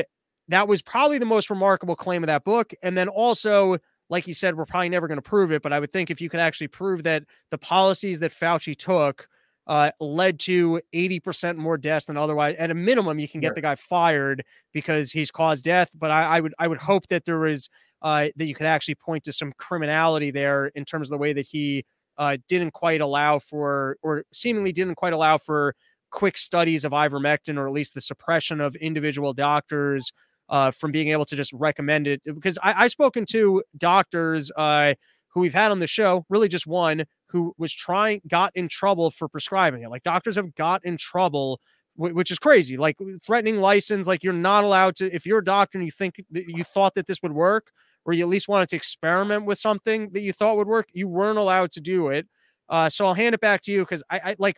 that 0.48 0.66
was 0.66 0.80
probably 0.80 1.18
the 1.18 1.26
most 1.26 1.50
remarkable 1.50 1.94
claim 1.94 2.22
of 2.22 2.28
that 2.28 2.44
book. 2.44 2.72
And 2.82 2.96
then 2.96 3.08
also, 3.08 3.76
like 4.08 4.26
you 4.26 4.32
said, 4.32 4.56
we're 4.56 4.64
probably 4.64 4.88
never 4.88 5.06
going 5.06 5.18
to 5.18 5.22
prove 5.22 5.52
it, 5.52 5.60
but 5.60 5.74
I 5.74 5.78
would 5.78 5.92
think 5.92 6.10
if 6.10 6.22
you 6.22 6.30
could 6.30 6.40
actually 6.40 6.68
prove 6.68 7.02
that 7.02 7.24
the 7.50 7.58
policies 7.58 8.20
that 8.20 8.32
Fauci 8.32 8.74
took 8.74 9.28
uh, 9.66 9.90
led 10.00 10.40
to 10.40 10.80
80% 10.94 11.56
more 11.56 11.76
deaths 11.76 12.06
than 12.06 12.16
otherwise. 12.16 12.56
At 12.58 12.70
a 12.70 12.74
minimum, 12.74 13.18
you 13.20 13.28
can 13.28 13.40
get 13.40 13.54
the 13.54 13.60
guy 13.60 13.76
fired 13.76 14.44
because 14.72 15.12
he's 15.12 15.30
caused 15.30 15.64
death. 15.64 15.90
But 15.94 16.10
I, 16.10 16.24
I 16.24 16.40
would 16.40 16.54
I 16.58 16.66
would 16.66 16.78
hope 16.78 17.06
that 17.08 17.24
there 17.24 17.38
was 17.38 17.68
uh, 18.02 18.28
that 18.36 18.46
you 18.46 18.54
could 18.54 18.66
actually 18.66 18.94
point 18.94 19.24
to 19.24 19.32
some 19.32 19.52
criminality 19.58 20.30
there 20.30 20.66
in 20.74 20.84
terms 20.84 21.08
of 21.08 21.10
the 21.10 21.18
way 21.18 21.32
that 21.32 21.46
he 21.46 21.84
uh, 22.18 22.36
didn't 22.48 22.72
quite 22.72 23.00
allow 23.00 23.38
for, 23.38 23.96
or 24.02 24.24
seemingly 24.32 24.72
didn't 24.72 24.94
quite 24.94 25.12
allow 25.12 25.38
for 25.38 25.74
quick 26.10 26.36
studies 26.36 26.84
of 26.84 26.92
ivermectin, 26.92 27.56
or 27.56 27.66
at 27.66 27.72
least 27.72 27.94
the 27.94 28.00
suppression 28.00 28.60
of 28.60 28.74
individual 28.76 29.32
doctors 29.32 30.12
uh, 30.48 30.70
from 30.70 30.90
being 30.90 31.08
able 31.08 31.24
to 31.24 31.36
just 31.36 31.52
recommend 31.52 32.06
it. 32.06 32.20
Because 32.24 32.58
I, 32.62 32.72
have 32.72 32.90
spoken 32.90 33.24
to 33.30 33.62
doctors 33.76 34.50
uh, 34.56 34.94
who 35.28 35.40
we've 35.40 35.54
had 35.54 35.70
on 35.70 35.78
the 35.78 35.86
show, 35.86 36.24
really 36.28 36.48
just 36.48 36.66
one 36.66 37.04
who 37.28 37.54
was 37.56 37.72
trying, 37.72 38.20
got 38.26 38.50
in 38.56 38.66
trouble 38.66 39.10
for 39.10 39.28
prescribing 39.28 39.82
it. 39.82 39.90
Like 39.90 40.02
doctors 40.02 40.34
have 40.34 40.54
got 40.54 40.84
in 40.84 40.96
trouble 40.96 41.60
which 41.96 42.30
is 42.30 42.38
crazy. 42.38 42.76
Like 42.78 42.96
threatening 43.26 43.60
license, 43.60 44.06
like 44.06 44.24
you're 44.24 44.32
not 44.32 44.64
allowed 44.64 44.96
to. 44.96 45.14
If 45.14 45.26
you're 45.26 45.40
a 45.40 45.44
doctor 45.44 45.76
and 45.76 45.84
you 45.84 45.90
think 45.90 46.24
that 46.30 46.48
you 46.48 46.64
thought 46.64 46.94
that 46.94 47.06
this 47.06 47.22
would 47.22 47.32
work, 47.32 47.70
or 48.04 48.12
you 48.12 48.24
at 48.24 48.28
least 48.28 48.48
wanted 48.48 48.68
to 48.70 48.76
experiment 48.76 49.46
with 49.46 49.58
something 49.58 50.10
that 50.12 50.22
you 50.22 50.32
thought 50.32 50.56
would 50.56 50.68
work, 50.68 50.86
you 50.92 51.08
weren't 51.08 51.38
allowed 51.38 51.70
to 51.72 51.80
do 51.80 52.08
it. 52.08 52.26
Uh, 52.68 52.88
so 52.88 53.06
I'll 53.06 53.14
hand 53.14 53.34
it 53.34 53.40
back 53.40 53.62
to 53.62 53.72
you 53.72 53.80
because 53.80 54.02
I, 54.10 54.20
I 54.24 54.36
like 54.38 54.56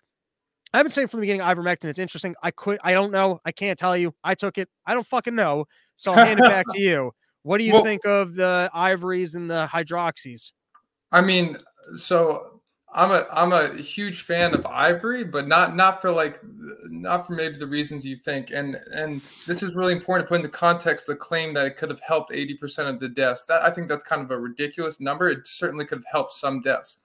I've 0.74 0.84
been 0.84 0.90
saying 0.90 1.08
from 1.08 1.20
the 1.20 1.22
beginning 1.22 1.42
ivermectin. 1.42 1.86
It's 1.86 1.98
interesting. 1.98 2.34
I 2.42 2.50
could 2.50 2.78
I 2.82 2.92
don't 2.92 3.10
know. 3.10 3.40
I 3.44 3.52
can't 3.52 3.78
tell 3.78 3.96
you. 3.96 4.14
I 4.24 4.34
took 4.34 4.58
it. 4.58 4.68
I 4.86 4.94
don't 4.94 5.06
fucking 5.06 5.34
know. 5.34 5.66
So 5.96 6.12
I'll 6.12 6.24
hand 6.24 6.40
it 6.40 6.48
back 6.48 6.66
to 6.70 6.80
you. 6.82 7.12
What 7.42 7.58
do 7.58 7.64
you 7.64 7.74
well, 7.74 7.82
think 7.82 8.06
of 8.06 8.34
the 8.34 8.70
ivories 8.72 9.34
and 9.34 9.50
the 9.50 9.68
hydroxys? 9.70 10.52
I 11.10 11.20
mean, 11.20 11.56
so 11.96 12.51
I'm 12.94 13.10
a 13.10 13.26
I'm 13.32 13.52
a 13.52 13.74
huge 13.74 14.22
fan 14.22 14.54
of 14.54 14.66
Ivory, 14.66 15.24
but 15.24 15.48
not 15.48 15.74
not 15.74 16.02
for 16.02 16.10
like 16.10 16.40
not 16.84 17.26
for 17.26 17.32
maybe 17.32 17.56
the 17.56 17.66
reasons 17.66 18.04
you 18.04 18.16
think. 18.16 18.50
And 18.50 18.76
and 18.94 19.22
this 19.46 19.62
is 19.62 19.74
really 19.74 19.92
important 19.92 20.26
to 20.26 20.28
put 20.28 20.36
in 20.36 20.42
the 20.42 20.48
context 20.48 21.06
the 21.06 21.16
claim 21.16 21.54
that 21.54 21.66
it 21.66 21.76
could 21.76 21.88
have 21.88 22.00
helped 22.00 22.32
80% 22.32 22.90
of 22.90 23.00
the 23.00 23.08
deaths. 23.08 23.46
That 23.46 23.62
I 23.62 23.70
think 23.70 23.88
that's 23.88 24.04
kind 24.04 24.20
of 24.20 24.30
a 24.30 24.38
ridiculous 24.38 25.00
number. 25.00 25.28
It 25.28 25.46
certainly 25.46 25.86
could 25.86 25.98
have 25.98 26.12
helped 26.12 26.34
some 26.34 26.60
deaths. 26.60 26.98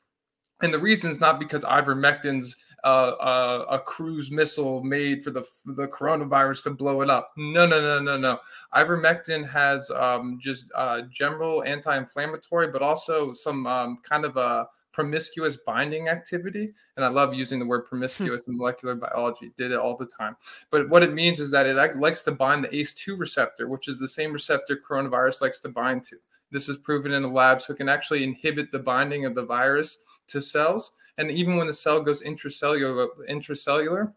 And 0.62 0.73
the 0.73 0.80
reason 0.80 1.12
is 1.12 1.19
not 1.21 1.39
because 1.39 1.63
ivermectin's 1.63 2.58
uh, 2.84 3.15
uh, 3.19 3.65
a 3.69 3.80
cruise 3.80 4.30
missile 4.30 4.84
made 4.84 5.23
for 5.23 5.32
the 5.32 5.43
the 5.65 5.88
coronavirus 5.88 6.63
to 6.63 6.71
blow 6.71 7.02
it 7.02 7.10
up. 7.10 7.32
No, 7.38 7.65
no, 7.65 7.80
no, 7.80 8.00
no, 8.00 8.17
no. 8.17 8.39
Ivermectin 8.76 9.50
has 9.50 9.89
um, 9.91 10.38
just 10.41 10.65
uh, 10.76 11.04
general 11.04 11.63
anti-inflammatory, 11.63 12.67
but 12.67 12.82
also 12.82 13.32
some 13.32 13.65
um, 13.67 14.00
kind 14.04 14.26
of 14.26 14.36
a 14.36 14.67
promiscuous 14.98 15.58
binding 15.58 16.10
activity. 16.10 16.74
And 16.96 17.06
I 17.06 17.10
love 17.10 17.32
using 17.32 17.60
the 17.60 17.68
word 17.68 17.82
hmm. 17.82 17.90
promiscuous 17.90 18.48
in 18.48 18.58
molecular 18.58 18.96
biology, 18.96 19.52
did 19.56 19.72
it 19.72 19.78
all 19.78 19.96
the 19.96 20.08
time. 20.08 20.36
But 20.72 20.90
what 20.90 21.04
it 21.04 21.14
means 21.14 21.40
is 21.40 21.52
that 21.52 21.68
it 21.68 21.76
likes 21.98 22.24
to 22.24 22.32
bind 22.32 22.64
the 22.64 22.70
ACE2 22.70 23.20
receptor, 23.20 23.68
which 23.68 23.88
is 23.88 24.00
the 24.00 24.08
same 24.08 24.34
receptor 24.34 24.76
coronavirus 24.76 25.44
likes 25.44 25.60
to 25.60 25.70
bind 25.70 26.04
to. 26.06 26.18
This 26.52 26.68
is 26.68 26.78
proven 26.78 27.12
in 27.12 27.22
the 27.22 27.30
lab, 27.30 27.62
so 27.62 27.74
it 27.74 27.78
can 27.78 27.90
actually 27.90 28.24
inhibit 28.24 28.72
the 28.72 28.80
binding 28.80 29.26
of 29.26 29.36
the 29.36 29.46
virus 29.46 30.00
to 30.30 30.42
cells. 30.42 30.94
And 31.20 31.30
even 31.30 31.58
when 31.58 31.68
the 31.68 31.74
cell 31.74 32.02
goes 32.02 32.24
intracellular, 32.24 33.08
intracellular 33.30 34.14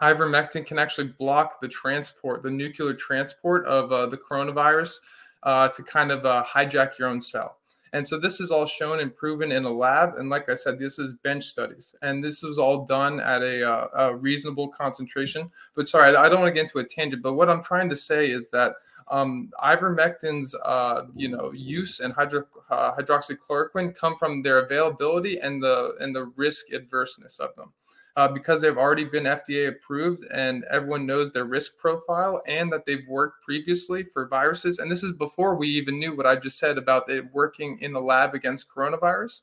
ivermectin 0.00 0.64
can 0.64 0.78
actually 0.78 1.08
block 1.08 1.60
the 1.60 1.68
transport, 1.68 2.44
the 2.44 2.50
nuclear 2.50 2.94
transport 2.94 3.66
of 3.66 3.90
uh, 3.90 4.06
the 4.06 4.18
coronavirus 4.18 5.00
uh, 5.42 5.68
to 5.68 5.82
kind 5.82 6.12
of 6.12 6.24
uh, 6.24 6.44
hijack 6.44 6.98
your 6.98 7.08
own 7.08 7.20
cell. 7.20 7.58
And 7.94 8.06
so 8.06 8.18
this 8.18 8.40
is 8.40 8.50
all 8.50 8.66
shown 8.66 8.98
and 8.98 9.14
proven 9.14 9.52
in 9.52 9.64
a 9.64 9.70
lab. 9.70 10.16
And 10.16 10.28
like 10.28 10.48
I 10.48 10.54
said, 10.54 10.80
this 10.80 10.98
is 10.98 11.12
bench 11.12 11.44
studies. 11.44 11.94
And 12.02 12.22
this 12.22 12.42
was 12.42 12.58
all 12.58 12.84
done 12.84 13.20
at 13.20 13.40
a, 13.40 13.62
uh, 13.62 13.88
a 13.94 14.16
reasonable 14.16 14.66
concentration. 14.66 15.48
But 15.76 15.86
sorry, 15.86 16.16
I 16.16 16.28
don't 16.28 16.40
want 16.40 16.50
to 16.50 16.54
get 16.54 16.64
into 16.64 16.80
a 16.80 16.84
tangent. 16.84 17.22
But 17.22 17.34
what 17.34 17.48
I'm 17.48 17.62
trying 17.62 17.88
to 17.90 17.96
say 17.96 18.28
is 18.28 18.50
that 18.50 18.74
um, 19.12 19.50
ivermectin's 19.62 20.56
uh, 20.64 21.02
you 21.14 21.28
know 21.28 21.52
use 21.54 22.00
and 22.00 22.12
hydro, 22.12 22.46
uh, 22.70 22.94
hydroxychloroquine 22.94 23.94
come 23.94 24.16
from 24.16 24.42
their 24.42 24.60
availability 24.60 25.38
and 25.38 25.62
the 25.62 25.94
and 26.00 26.16
the 26.16 26.24
risk 26.36 26.70
adverseness 26.72 27.38
of 27.38 27.54
them 27.54 27.72
uh, 28.16 28.28
because 28.28 28.62
they've 28.62 28.78
already 28.78 29.04
been 29.04 29.24
FDA 29.24 29.68
approved 29.68 30.22
and 30.32 30.64
everyone 30.70 31.06
knows 31.06 31.32
their 31.32 31.44
risk 31.44 31.78
profile 31.78 32.42
and 32.46 32.72
that 32.72 32.86
they've 32.86 33.06
worked 33.08 33.42
previously 33.42 34.04
for 34.04 34.28
viruses. 34.28 34.78
And 34.78 34.90
this 34.90 35.02
is 35.02 35.12
before 35.12 35.56
we 35.56 35.68
even 35.68 35.98
knew 35.98 36.16
what 36.16 36.26
I 36.26 36.36
just 36.36 36.58
said 36.58 36.78
about 36.78 37.10
it 37.10 37.24
working 37.32 37.78
in 37.80 37.92
the 37.92 38.00
lab 38.00 38.34
against 38.34 38.68
coronavirus 38.68 39.40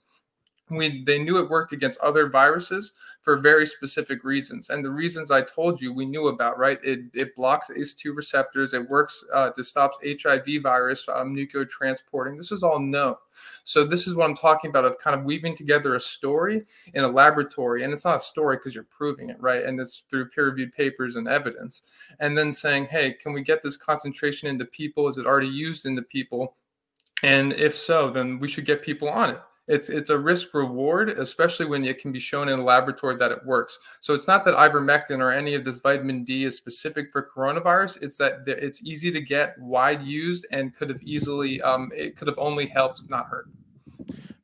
we 0.77 1.03
they 1.03 1.19
knew 1.19 1.37
it 1.37 1.49
worked 1.49 1.73
against 1.73 1.99
other 1.99 2.29
viruses 2.29 2.93
for 3.21 3.37
very 3.37 3.65
specific 3.65 4.23
reasons. 4.23 4.69
And 4.69 4.83
the 4.83 4.91
reasons 4.91 5.31
i 5.31 5.41
told 5.41 5.81
you 5.81 5.93
we 5.93 6.05
knew 6.05 6.27
about 6.27 6.57
right? 6.57 6.79
It, 6.83 7.01
it 7.13 7.35
blocks 7.35 7.69
ace2 7.69 8.15
receptors. 8.15 8.73
It 8.73 8.89
works 8.89 9.23
uh, 9.33 9.51
to 9.51 9.63
stop 9.63 9.91
hiv 10.03 10.63
virus 10.63 11.07
um, 11.13 11.33
nuclear 11.33 11.65
transporting 11.65 12.37
this 12.37 12.51
is 12.51 12.63
all 12.63 12.79
known. 12.79 13.15
So 13.63 13.85
this 13.85 14.07
is 14.07 14.15
what 14.15 14.25
i'm 14.25 14.35
talking 14.35 14.69
about 14.69 14.85
of 14.85 14.97
kind 14.97 15.17
of 15.17 15.25
weaving 15.25 15.55
together 15.55 15.95
a 15.95 15.99
story 15.99 16.63
in 16.93 17.03
a 17.03 17.07
laboratory. 17.07 17.83
And 17.83 17.93
it's 17.93 18.05
not 18.05 18.17
a 18.17 18.21
story 18.21 18.57
because 18.57 18.73
you're 18.73 18.83
proving 18.85 19.29
it 19.29 19.39
right? 19.39 19.65
And 19.65 19.79
it's 19.79 20.03
through 20.09 20.29
peer-reviewed 20.29 20.73
papers 20.73 21.15
and 21.15 21.27
evidence. 21.27 21.83
And 22.19 22.37
then 22.37 22.51
saying 22.51 22.85
hey 22.85 23.13
can 23.13 23.33
we 23.33 23.41
get 23.41 23.61
this 23.61 23.77
concentration 23.77 24.47
into 24.47 24.65
people? 24.65 25.07
Is 25.07 25.17
it 25.17 25.25
already 25.25 25.47
used 25.47 25.85
into 25.85 26.01
people? 26.01 26.55
And 27.23 27.53
if 27.53 27.77
so 27.77 28.09
then 28.09 28.39
we 28.39 28.47
should 28.47 28.65
get 28.65 28.81
people 28.81 29.09
on 29.09 29.29
it 29.31 29.41
it's 29.71 29.89
it's 29.89 30.09
a 30.09 30.17
risk 30.19 30.53
reward, 30.53 31.09
especially 31.09 31.65
when 31.65 31.85
it 31.85 31.99
can 31.99 32.11
be 32.11 32.19
shown 32.19 32.49
in 32.49 32.59
a 32.59 32.63
laboratory 32.63 33.15
that 33.15 33.31
it 33.31 33.45
works. 33.45 33.79
So 34.01 34.13
it's 34.13 34.27
not 34.27 34.43
that 34.45 34.55
ivermectin 34.55 35.19
or 35.19 35.31
any 35.31 35.55
of 35.55 35.63
this 35.63 35.77
vitamin 35.77 36.23
D 36.23 36.43
is 36.43 36.57
specific 36.57 37.11
for 37.11 37.29
coronavirus. 37.33 38.03
It's 38.03 38.17
that 38.17 38.41
it's 38.45 38.83
easy 38.83 39.11
to 39.11 39.21
get, 39.21 39.57
wide 39.57 40.03
used, 40.03 40.45
and 40.51 40.75
could 40.75 40.89
have 40.89 41.01
easily 41.03 41.61
um, 41.61 41.89
it 41.95 42.17
could 42.17 42.27
have 42.27 42.37
only 42.37 42.65
helped, 42.65 43.09
not 43.09 43.27
hurt. 43.27 43.47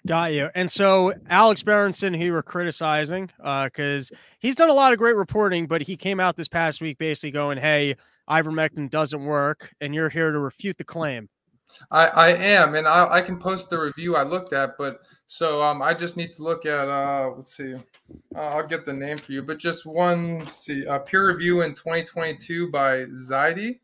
Got 0.06 0.32
you. 0.32 0.50
And 0.56 0.72
so 0.72 1.14
Alex 1.30 1.62
Berenson, 1.62 2.14
he 2.14 2.32
were 2.32 2.42
criticizing 2.42 3.30
because 3.38 4.12
uh, 4.12 4.16
he's 4.40 4.56
done 4.56 4.70
a 4.70 4.74
lot 4.74 4.94
of 4.94 5.00
great 5.00 5.18
reporting, 5.18 5.68
but 5.68 5.82
he 5.82 5.98
came 5.98 6.22
out 6.22 6.38
this 6.38 6.48
past 6.48 6.80
week 6.80 6.98
basically 6.98 7.32
going, 7.32 7.58
"Hey, 7.58 7.96
ivermectin 8.30 8.90
doesn't 8.90 9.26
work," 9.26 9.74
and 9.82 9.94
you're 9.94 10.10
here 10.10 10.32
to 10.32 10.40
refute 10.40 10.78
the 10.78 10.86
claim. 10.86 11.28
I, 11.92 12.08
I 12.08 12.30
am, 12.30 12.76
and 12.76 12.88
I, 12.88 13.08
I 13.16 13.22
can 13.22 13.38
post 13.38 13.70
the 13.70 13.80
review 13.80 14.16
I 14.16 14.24
looked 14.24 14.54
at, 14.54 14.78
but 14.78 15.02
so 15.26 15.62
um, 15.62 15.82
I 15.82 15.94
just 15.94 16.18
need 16.18 16.32
to 16.34 16.44
look 16.44 16.66
at 16.66 16.88
uh, 16.88 17.32
let's 17.36 17.56
see, 17.56 17.76
uh, 18.36 18.40
I'll 18.40 18.68
get 18.68 18.86
the 18.86 18.94
name 18.94 19.18
for 19.18 19.32
you, 19.32 19.42
but 19.44 19.58
just 19.58 19.86
one 19.86 20.48
see 20.48 20.86
a 20.86 21.00
peer 21.00 21.28
review 21.28 21.62
in 21.62 21.74
2022 21.76 22.72
by 22.72 23.06
Zaidi, 23.06 23.80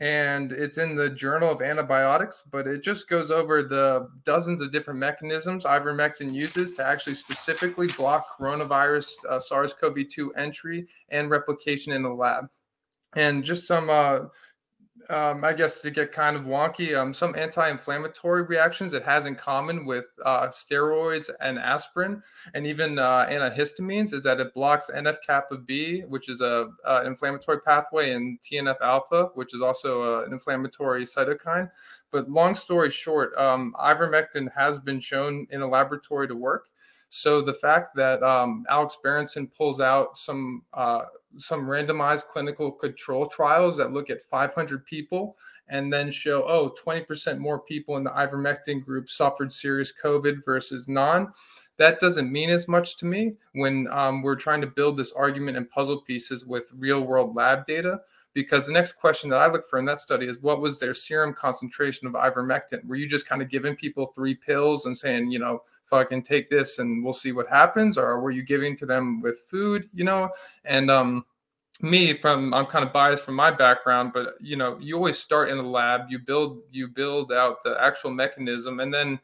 and 0.00 0.52
it's 0.52 0.78
in 0.78 0.96
the 0.96 1.10
Journal 1.10 1.50
of 1.50 1.60
Antibiotics, 1.60 2.44
but 2.50 2.66
it 2.66 2.82
just 2.82 3.08
goes 3.08 3.30
over 3.30 3.62
the 3.62 4.08
dozens 4.24 4.62
of 4.62 4.72
different 4.72 4.98
mechanisms 4.98 5.64
ivermectin 5.64 6.32
uses 6.32 6.72
to 6.74 6.86
actually 6.86 7.14
specifically 7.14 7.86
block 7.88 8.38
coronavirus 8.38 9.12
uh, 9.28 9.38
SARS-CoV-2 9.38 10.30
entry 10.36 10.86
and 11.10 11.30
replication 11.30 11.92
in 11.92 12.02
the 12.02 12.08
lab, 12.08 12.48
and 13.14 13.44
just 13.44 13.66
some 13.66 13.90
uh, 13.90 14.20
um, 15.10 15.44
I 15.44 15.52
guess 15.52 15.80
to 15.82 15.90
get 15.90 16.12
kind 16.12 16.36
of 16.36 16.44
wonky, 16.44 16.96
um, 16.96 17.12
some 17.12 17.34
anti-inflammatory 17.36 18.42
reactions 18.42 18.94
it 18.94 19.04
has 19.04 19.26
in 19.26 19.34
common 19.34 19.84
with 19.84 20.06
uh, 20.24 20.46
steroids 20.46 21.28
and 21.40 21.58
aspirin, 21.58 22.22
and 22.54 22.66
even 22.66 22.98
uh, 22.98 23.26
antihistamines, 23.26 24.14
is 24.14 24.22
that 24.22 24.40
it 24.40 24.54
blocks 24.54 24.88
NF 24.94 25.18
kappa 25.26 25.58
B, 25.58 26.02
which 26.08 26.28
is 26.28 26.40
a, 26.40 26.68
a 26.84 27.04
inflammatory 27.04 27.60
pathway, 27.60 28.12
and 28.12 28.40
TNF 28.40 28.76
alpha, 28.80 29.30
which 29.34 29.52
is 29.52 29.60
also 29.60 30.02
a, 30.02 30.18
uh, 30.20 30.24
an 30.24 30.32
inflammatory 30.32 31.04
cytokine. 31.04 31.68
But 32.12 32.30
long 32.30 32.54
story 32.54 32.90
short, 32.90 33.36
um, 33.36 33.74
ivermectin 33.80 34.52
has 34.54 34.78
been 34.78 35.00
shown 35.00 35.46
in 35.50 35.60
a 35.60 35.68
laboratory 35.68 36.28
to 36.28 36.36
work. 36.36 36.68
So 37.10 37.40
the 37.40 37.54
fact 37.54 37.96
that 37.96 38.22
um, 38.22 38.64
Alex 38.68 38.96
Berenson 39.02 39.48
pulls 39.48 39.80
out 39.80 40.16
some 40.16 40.62
uh, 40.72 41.02
some 41.36 41.66
randomized 41.66 42.26
clinical 42.26 42.70
control 42.72 43.26
trials 43.26 43.76
that 43.76 43.92
look 43.92 44.10
at 44.10 44.22
500 44.22 44.84
people 44.84 45.36
and 45.68 45.92
then 45.92 46.10
show 46.10 46.42
oh 46.44 46.74
20% 46.84 47.38
more 47.38 47.60
people 47.60 47.96
in 47.96 48.04
the 48.04 48.10
ivermectin 48.10 48.84
group 48.84 49.08
suffered 49.08 49.52
serious 49.52 49.92
covid 49.92 50.44
versus 50.44 50.88
non. 50.88 51.32
That 51.76 51.98
doesn't 51.98 52.30
mean 52.30 52.50
as 52.50 52.68
much 52.68 52.96
to 52.98 53.06
me 53.06 53.36
when 53.54 53.88
um, 53.90 54.22
we're 54.22 54.36
trying 54.36 54.60
to 54.60 54.66
build 54.66 54.96
this 54.98 55.12
argument 55.12 55.56
and 55.56 55.70
puzzle 55.70 56.02
pieces 56.02 56.44
with 56.44 56.70
real 56.76 57.00
world 57.00 57.34
lab 57.34 57.64
data 57.64 58.00
because 58.32 58.66
the 58.66 58.72
next 58.72 58.94
question 58.94 59.28
that 59.30 59.40
I 59.40 59.50
look 59.50 59.68
for 59.68 59.78
in 59.78 59.84
that 59.86 60.00
study 60.00 60.26
is 60.26 60.40
what 60.40 60.60
was 60.60 60.78
their 60.78 60.94
serum 60.94 61.34
concentration 61.34 62.06
of 62.06 62.14
ivermectin? 62.14 62.84
Were 62.86 62.96
you 62.96 63.08
just 63.08 63.28
kind 63.28 63.42
of 63.42 63.48
giving 63.48 63.74
people 63.74 64.06
three 64.06 64.34
pills 64.34 64.86
and 64.86 64.96
saying, 64.96 65.30
you 65.30 65.38
know, 65.38 65.62
fucking 65.86 66.22
take 66.22 66.48
this 66.48 66.78
and 66.78 67.04
we'll 67.04 67.12
see 67.12 67.32
what 67.32 67.48
happens? 67.48 67.98
Or 67.98 68.20
were 68.20 68.30
you 68.30 68.42
giving 68.42 68.76
to 68.76 68.86
them 68.86 69.20
with 69.20 69.44
food, 69.48 69.88
you 69.92 70.04
know? 70.04 70.30
And 70.64 70.90
um, 70.90 71.24
me 71.82 72.16
from 72.16 72.54
I'm 72.54 72.66
kind 72.66 72.84
of 72.84 72.92
biased 72.92 73.24
from 73.24 73.34
my 73.34 73.50
background, 73.50 74.12
but 74.12 74.34
you 74.40 74.56
know, 74.56 74.78
you 74.80 74.96
always 74.96 75.18
start 75.18 75.48
in 75.48 75.58
a 75.58 75.68
lab, 75.68 76.02
you 76.08 76.18
build 76.18 76.62
you 76.70 76.88
build 76.88 77.32
out 77.32 77.62
the 77.62 77.76
actual 77.80 78.10
mechanism 78.10 78.80
and 78.80 78.92
then 78.92 79.18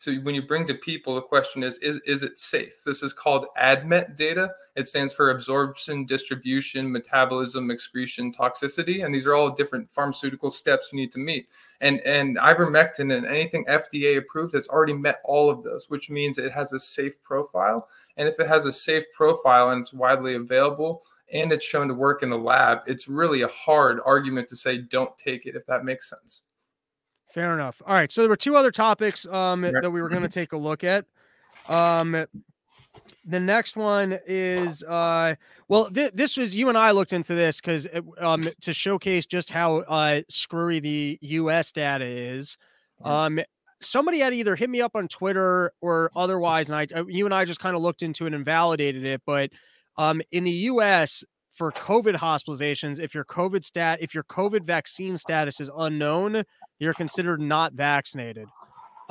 so 0.00 0.14
when 0.14 0.34
you 0.34 0.40
bring 0.40 0.66
to 0.66 0.72
people, 0.72 1.14
the 1.14 1.20
question 1.20 1.62
is, 1.62 1.76
is, 1.80 2.00
is 2.06 2.22
it 2.22 2.38
safe? 2.38 2.82
This 2.86 3.02
is 3.02 3.12
called 3.12 3.44
ADMET 3.60 4.16
data. 4.16 4.50
It 4.74 4.86
stands 4.86 5.12
for 5.12 5.28
absorption, 5.28 6.06
distribution, 6.06 6.90
metabolism, 6.90 7.70
excretion, 7.70 8.32
toxicity. 8.32 9.04
And 9.04 9.14
these 9.14 9.26
are 9.26 9.34
all 9.34 9.50
different 9.50 9.92
pharmaceutical 9.92 10.50
steps 10.50 10.88
you 10.90 10.98
need 10.98 11.12
to 11.12 11.18
meet. 11.18 11.48
And, 11.82 12.00
and 12.00 12.38
ivermectin 12.38 13.14
and 13.14 13.26
anything 13.26 13.66
FDA 13.66 14.16
approved 14.16 14.54
has 14.54 14.68
already 14.68 14.94
met 14.94 15.20
all 15.22 15.50
of 15.50 15.62
those, 15.62 15.90
which 15.90 16.08
means 16.08 16.38
it 16.38 16.50
has 16.50 16.72
a 16.72 16.80
safe 16.80 17.22
profile. 17.22 17.86
And 18.16 18.26
if 18.26 18.40
it 18.40 18.46
has 18.46 18.64
a 18.64 18.72
safe 18.72 19.04
profile 19.14 19.68
and 19.68 19.82
it's 19.82 19.92
widely 19.92 20.34
available 20.34 21.02
and 21.30 21.52
it's 21.52 21.66
shown 21.66 21.88
to 21.88 21.94
work 21.94 22.22
in 22.22 22.30
the 22.30 22.38
lab, 22.38 22.78
it's 22.86 23.06
really 23.06 23.42
a 23.42 23.48
hard 23.48 24.00
argument 24.06 24.48
to 24.48 24.56
say 24.56 24.78
don't 24.78 25.14
take 25.18 25.44
it, 25.44 25.56
if 25.56 25.66
that 25.66 25.84
makes 25.84 26.08
sense. 26.08 26.40
Fair 27.32 27.54
enough. 27.54 27.80
All 27.86 27.94
right. 27.94 28.10
So 28.10 28.22
there 28.22 28.30
were 28.30 28.36
two 28.36 28.56
other 28.56 28.70
topics 28.70 29.26
um, 29.26 29.62
that 29.62 29.90
we 29.90 30.02
were 30.02 30.08
going 30.08 30.22
to 30.28 30.28
take 30.28 30.52
a 30.52 30.56
look 30.56 30.84
at. 30.84 31.04
Um, 31.68 32.26
the 33.26 33.40
next 33.40 33.76
one 33.76 34.18
is 34.26 34.82
uh, 34.82 35.36
well, 35.68 35.90
th- 35.90 36.12
this 36.12 36.36
was 36.36 36.56
you 36.56 36.68
and 36.68 36.76
I 36.76 36.90
looked 36.90 37.12
into 37.12 37.34
this 37.34 37.60
because 37.60 37.86
um, 38.18 38.44
to 38.62 38.72
showcase 38.72 39.26
just 39.26 39.50
how 39.50 39.78
uh, 39.80 40.22
screwy 40.28 40.80
the 40.80 41.18
U.S. 41.20 41.70
data 41.70 42.04
is. 42.04 42.56
Um, 43.02 43.40
somebody 43.80 44.18
had 44.18 44.34
either 44.34 44.56
hit 44.56 44.68
me 44.68 44.80
up 44.80 44.96
on 44.96 45.08
Twitter 45.08 45.72
or 45.80 46.10
otherwise, 46.16 46.70
and 46.70 46.76
I, 46.76 46.98
uh, 46.98 47.04
you 47.06 47.24
and 47.24 47.34
I 47.34 47.44
just 47.44 47.60
kind 47.60 47.76
of 47.76 47.82
looked 47.82 48.02
into 48.02 48.26
it 48.26 48.34
and 48.34 48.44
validated 48.44 49.04
it. 49.04 49.22
But 49.24 49.50
um, 49.96 50.22
in 50.32 50.44
the 50.44 50.50
U.S., 50.50 51.24
for 51.60 51.70
COVID 51.72 52.14
hospitalizations, 52.14 52.98
if 52.98 53.14
your 53.14 53.26
COVID 53.26 53.62
stat, 53.62 53.98
if 54.00 54.14
your 54.14 54.24
COVID 54.24 54.64
vaccine 54.64 55.18
status 55.18 55.60
is 55.60 55.70
unknown, 55.76 56.42
you're 56.78 56.94
considered 56.94 57.38
not 57.38 57.74
vaccinated. 57.74 58.48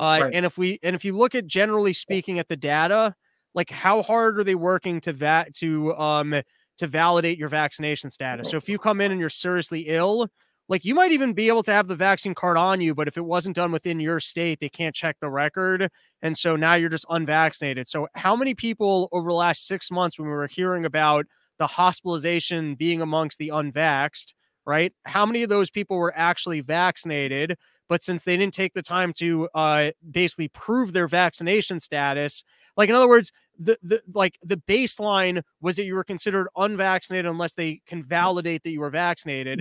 Uh, 0.00 0.18
right. 0.22 0.34
And 0.34 0.44
if 0.44 0.58
we 0.58 0.80
and 0.82 0.96
if 0.96 1.04
you 1.04 1.16
look 1.16 1.36
at 1.36 1.46
generally 1.46 1.92
speaking 1.92 2.40
at 2.40 2.48
the 2.48 2.56
data, 2.56 3.14
like 3.54 3.70
how 3.70 4.02
hard 4.02 4.36
are 4.40 4.42
they 4.42 4.56
working 4.56 5.00
to 5.02 5.12
that 5.12 5.54
to 5.58 5.96
um 5.96 6.42
to 6.78 6.86
validate 6.88 7.38
your 7.38 7.46
vaccination 7.46 8.10
status? 8.10 8.50
So 8.50 8.56
if 8.56 8.68
you 8.68 8.78
come 8.78 9.00
in 9.00 9.12
and 9.12 9.20
you're 9.20 9.28
seriously 9.28 9.82
ill, 9.82 10.26
like 10.68 10.84
you 10.84 10.96
might 10.96 11.12
even 11.12 11.34
be 11.34 11.46
able 11.46 11.62
to 11.62 11.72
have 11.72 11.86
the 11.86 11.94
vaccine 11.94 12.34
card 12.34 12.56
on 12.56 12.80
you, 12.80 12.96
but 12.96 13.06
if 13.06 13.16
it 13.16 13.24
wasn't 13.24 13.54
done 13.54 13.70
within 13.70 14.00
your 14.00 14.18
state, 14.18 14.58
they 14.58 14.68
can't 14.68 14.96
check 14.96 15.18
the 15.20 15.30
record. 15.30 15.88
And 16.20 16.36
so 16.36 16.56
now 16.56 16.74
you're 16.74 16.88
just 16.88 17.06
unvaccinated. 17.10 17.88
So 17.88 18.08
how 18.16 18.34
many 18.34 18.54
people 18.54 19.08
over 19.12 19.28
the 19.28 19.36
last 19.36 19.68
six 19.68 19.88
months 19.88 20.18
when 20.18 20.26
we 20.26 20.34
were 20.34 20.48
hearing 20.48 20.84
about 20.84 21.26
the 21.60 21.66
hospitalization 21.68 22.74
being 22.74 23.00
amongst 23.02 23.38
the 23.38 23.50
unvaxxed, 23.50 24.32
right? 24.66 24.92
How 25.04 25.24
many 25.26 25.42
of 25.44 25.50
those 25.50 25.70
people 25.70 25.96
were 25.98 26.12
actually 26.16 26.60
vaccinated? 26.60 27.56
But 27.88 28.02
since 28.02 28.24
they 28.24 28.36
didn't 28.36 28.54
take 28.54 28.72
the 28.72 28.82
time 28.82 29.12
to 29.14 29.48
uh, 29.54 29.90
basically 30.10 30.48
prove 30.48 30.92
their 30.92 31.06
vaccination 31.06 31.78
status, 31.78 32.42
like 32.76 32.88
in 32.88 32.94
other 32.94 33.08
words, 33.08 33.30
the, 33.58 33.78
the 33.82 34.00
like 34.14 34.38
the 34.42 34.56
baseline 34.56 35.42
was 35.60 35.76
that 35.76 35.84
you 35.84 35.94
were 35.94 36.04
considered 36.04 36.48
unvaccinated 36.56 37.30
unless 37.30 37.52
they 37.54 37.82
can 37.86 38.02
validate 38.02 38.62
that 38.62 38.72
you 38.72 38.80
were 38.80 38.90
vaccinated. 38.90 39.60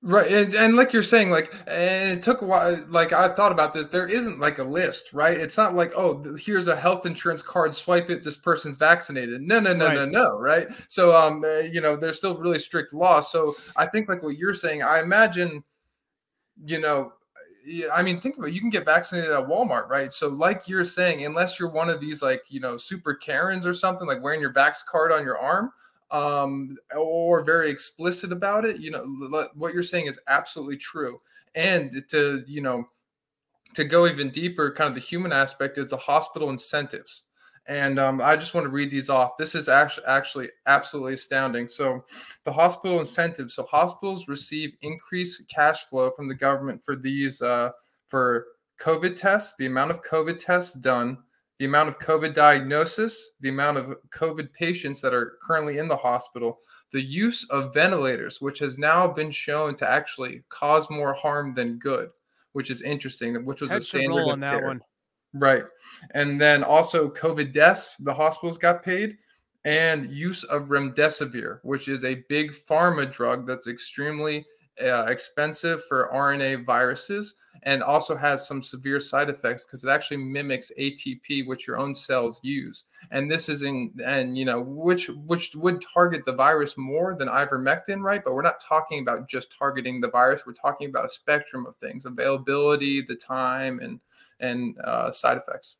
Right. 0.00 0.30
And, 0.30 0.54
and 0.54 0.76
like 0.76 0.92
you're 0.92 1.02
saying, 1.02 1.30
like, 1.30 1.52
it 1.66 2.22
took 2.22 2.42
a 2.42 2.46
while. 2.46 2.84
Like, 2.88 3.12
I 3.12 3.28
thought 3.34 3.50
about 3.50 3.74
this. 3.74 3.88
There 3.88 4.06
isn't 4.06 4.38
like 4.38 4.60
a 4.60 4.64
list, 4.64 5.12
right? 5.12 5.36
It's 5.36 5.56
not 5.56 5.74
like, 5.74 5.92
oh, 5.96 6.36
here's 6.38 6.68
a 6.68 6.76
health 6.76 7.04
insurance 7.04 7.42
card, 7.42 7.74
swipe 7.74 8.08
it, 8.08 8.22
this 8.22 8.36
person's 8.36 8.76
vaccinated. 8.76 9.42
No, 9.42 9.58
no, 9.58 9.72
no, 9.72 9.86
right. 9.86 9.94
no, 9.96 10.06
no, 10.06 10.38
right? 10.38 10.68
So, 10.86 11.12
um, 11.12 11.42
uh, 11.44 11.62
you 11.72 11.80
know, 11.80 11.96
there's 11.96 12.16
still 12.16 12.38
really 12.38 12.60
strict 12.60 12.94
laws. 12.94 13.32
So 13.32 13.56
I 13.76 13.86
think, 13.86 14.08
like 14.08 14.22
what 14.22 14.38
you're 14.38 14.52
saying, 14.52 14.84
I 14.84 15.00
imagine, 15.00 15.64
you 16.64 16.80
know, 16.80 17.14
I 17.92 18.02
mean, 18.02 18.20
think 18.20 18.38
about 18.38 18.50
it. 18.50 18.54
You 18.54 18.60
can 18.60 18.70
get 18.70 18.84
vaccinated 18.84 19.32
at 19.32 19.48
Walmart, 19.48 19.88
right? 19.88 20.12
So, 20.12 20.28
like 20.28 20.68
you're 20.68 20.84
saying, 20.84 21.26
unless 21.26 21.58
you're 21.58 21.72
one 21.72 21.90
of 21.90 22.00
these, 22.00 22.22
like, 22.22 22.42
you 22.48 22.60
know, 22.60 22.76
super 22.76 23.14
Karens 23.14 23.66
or 23.66 23.74
something, 23.74 24.06
like 24.06 24.22
wearing 24.22 24.40
your 24.40 24.54
vax 24.54 24.86
card 24.86 25.10
on 25.10 25.24
your 25.24 25.38
arm, 25.38 25.72
um, 26.10 26.76
or 26.96 27.42
very 27.42 27.70
explicit 27.70 28.32
about 28.32 28.64
it, 28.64 28.80
you 28.80 28.90
know, 28.90 29.04
what 29.54 29.74
you're 29.74 29.82
saying 29.82 30.06
is 30.06 30.18
absolutely 30.28 30.76
true. 30.76 31.20
And 31.54 32.02
to, 32.10 32.42
you 32.46 32.60
know, 32.60 32.84
to 33.74 33.84
go 33.84 34.06
even 34.06 34.30
deeper, 34.30 34.72
kind 34.72 34.88
of 34.88 34.94
the 34.94 35.00
human 35.00 35.32
aspect 35.32 35.78
is 35.78 35.90
the 35.90 35.96
hospital 35.96 36.50
incentives. 36.50 37.22
And 37.66 37.98
um, 37.98 38.22
I 38.22 38.34
just 38.34 38.54
want 38.54 38.64
to 38.64 38.70
read 38.70 38.90
these 38.90 39.10
off. 39.10 39.36
This 39.36 39.54
is 39.54 39.68
actually 39.68 40.06
actually 40.06 40.48
absolutely 40.66 41.12
astounding. 41.12 41.68
So, 41.68 42.02
the 42.44 42.52
hospital 42.52 42.98
incentives. 42.98 43.54
So, 43.54 43.64
hospitals 43.64 44.26
receive 44.26 44.74
increased 44.80 45.46
cash 45.48 45.84
flow 45.84 46.10
from 46.10 46.28
the 46.28 46.34
government 46.34 46.82
for 46.82 46.96
these 46.96 47.42
uh, 47.42 47.72
for 48.06 48.46
COVID 48.80 49.16
tests, 49.16 49.54
the 49.58 49.66
amount 49.66 49.90
of 49.90 50.02
COVID 50.02 50.38
tests 50.38 50.72
done, 50.72 51.18
the 51.58 51.64
amount 51.64 51.88
of 51.88 51.98
COVID 51.98 52.34
diagnosis, 52.34 53.32
the 53.40 53.48
amount 53.48 53.78
of 53.78 53.96
COVID 54.10 54.52
patients 54.52 55.00
that 55.00 55.12
are 55.12 55.38
currently 55.42 55.78
in 55.78 55.88
the 55.88 55.96
hospital, 55.96 56.60
the 56.92 57.02
use 57.02 57.44
of 57.50 57.74
ventilators, 57.74 58.40
which 58.40 58.60
has 58.60 58.78
now 58.78 59.08
been 59.08 59.30
shown 59.30 59.76
to 59.76 59.90
actually 59.90 60.44
cause 60.48 60.88
more 60.88 61.12
harm 61.12 61.54
than 61.54 61.78
good, 61.78 62.10
which 62.52 62.70
is 62.70 62.82
interesting, 62.82 63.44
which 63.44 63.60
was 63.60 63.72
a 63.72 63.80
standard 63.80 64.28
of 64.28 64.40
care. 64.40 64.66
One. 64.66 64.80
Right. 65.34 65.64
And 66.14 66.40
then 66.40 66.64
also 66.64 67.10
COVID 67.10 67.52
deaths, 67.52 67.96
the 67.98 68.14
hospitals 68.14 68.56
got 68.56 68.84
paid, 68.84 69.18
and 69.64 70.10
use 70.10 70.44
of 70.44 70.68
remdesivir, 70.68 71.58
which 71.62 71.88
is 71.88 72.04
a 72.04 72.22
big 72.28 72.52
pharma 72.52 73.10
drug 73.12 73.46
that's 73.46 73.66
extremely 73.66 74.46
uh, 74.82 75.04
expensive 75.04 75.84
for 75.84 76.10
RNA 76.12 76.64
viruses 76.64 77.34
and 77.64 77.82
also 77.82 78.16
has 78.16 78.46
some 78.46 78.62
severe 78.62 79.00
side 79.00 79.28
effects 79.28 79.64
because 79.64 79.84
it 79.84 79.90
actually 79.90 80.18
mimics 80.18 80.70
ATP, 80.78 81.46
which 81.46 81.66
your 81.66 81.78
own 81.78 81.94
cells 81.94 82.40
use. 82.42 82.84
And 83.10 83.30
this 83.30 83.48
is 83.48 83.62
in, 83.62 83.92
and 84.04 84.38
you 84.38 84.44
know, 84.44 84.60
which 84.60 85.08
which 85.08 85.54
would 85.56 85.82
target 85.82 86.24
the 86.24 86.32
virus 86.32 86.76
more 86.76 87.14
than 87.14 87.28
ivermectin, 87.28 88.00
right? 88.00 88.22
But 88.24 88.34
we're 88.34 88.42
not 88.42 88.62
talking 88.62 89.00
about 89.00 89.28
just 89.28 89.56
targeting 89.56 90.00
the 90.00 90.10
virus. 90.10 90.46
We're 90.46 90.52
talking 90.52 90.88
about 90.88 91.06
a 91.06 91.10
spectrum 91.10 91.66
of 91.66 91.76
things: 91.76 92.06
availability, 92.06 93.02
the 93.02 93.16
time, 93.16 93.80
and 93.80 94.00
and 94.40 94.78
uh, 94.84 95.10
side 95.10 95.38
effects. 95.38 95.76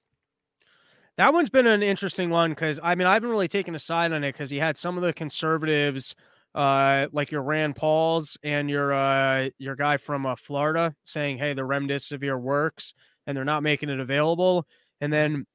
That 1.16 1.32
one's 1.32 1.50
been 1.50 1.66
an 1.66 1.82
interesting 1.82 2.30
one 2.30 2.50
because 2.50 2.78
I 2.82 2.94
mean 2.94 3.06
I 3.06 3.14
haven't 3.14 3.30
really 3.30 3.48
taken 3.48 3.74
a 3.74 3.80
side 3.80 4.12
on 4.12 4.22
it 4.22 4.32
because 4.32 4.52
you 4.52 4.60
had 4.60 4.78
some 4.78 4.96
of 4.96 5.02
the 5.02 5.12
conservatives 5.12 6.14
uh, 6.58 7.08
like 7.12 7.30
your 7.30 7.42
Rand 7.44 7.76
Pauls 7.76 8.36
and 8.42 8.68
your 8.68 8.92
uh, 8.92 9.50
your 9.58 9.76
guy 9.76 9.96
from 9.96 10.26
uh, 10.26 10.36
Florida 10.36 10.94
saying, 11.04 11.38
"Hey, 11.38 11.54
the 11.54 11.62
remdesivir 11.62 12.40
works," 12.40 12.94
and 13.26 13.36
they're 13.36 13.44
not 13.46 13.62
making 13.62 13.90
it 13.90 14.00
available. 14.00 14.66
And 15.00 15.12
then 15.12 15.46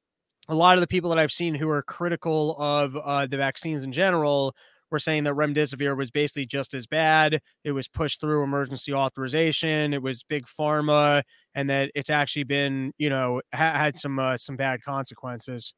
a 0.48 0.54
lot 0.54 0.76
of 0.76 0.80
the 0.82 0.86
people 0.86 1.10
that 1.10 1.18
I've 1.18 1.32
seen 1.32 1.54
who 1.54 1.68
are 1.70 1.82
critical 1.82 2.56
of 2.58 2.96
uh, 2.96 3.26
the 3.26 3.36
vaccines 3.36 3.84
in 3.84 3.92
general 3.92 4.54
were 4.90 4.98
saying 4.98 5.24
that 5.24 5.34
remdesivir 5.34 5.96
was 5.96 6.10
basically 6.10 6.46
just 6.46 6.74
as 6.74 6.86
bad. 6.86 7.40
It 7.64 7.72
was 7.72 7.88
pushed 7.88 8.20
through 8.20 8.44
emergency 8.44 8.92
authorization. 8.92 9.92
It 9.94 10.02
was 10.02 10.22
big 10.22 10.46
pharma, 10.46 11.22
and 11.54 11.68
that 11.70 11.90
it's 11.94 12.10
actually 12.10 12.44
been, 12.44 12.92
you 12.98 13.10
know, 13.10 13.42
ha- 13.54 13.74
had 13.74 13.96
some 13.96 14.18
uh, 14.18 14.36
some 14.36 14.56
bad 14.56 14.82
consequences. 14.82 15.74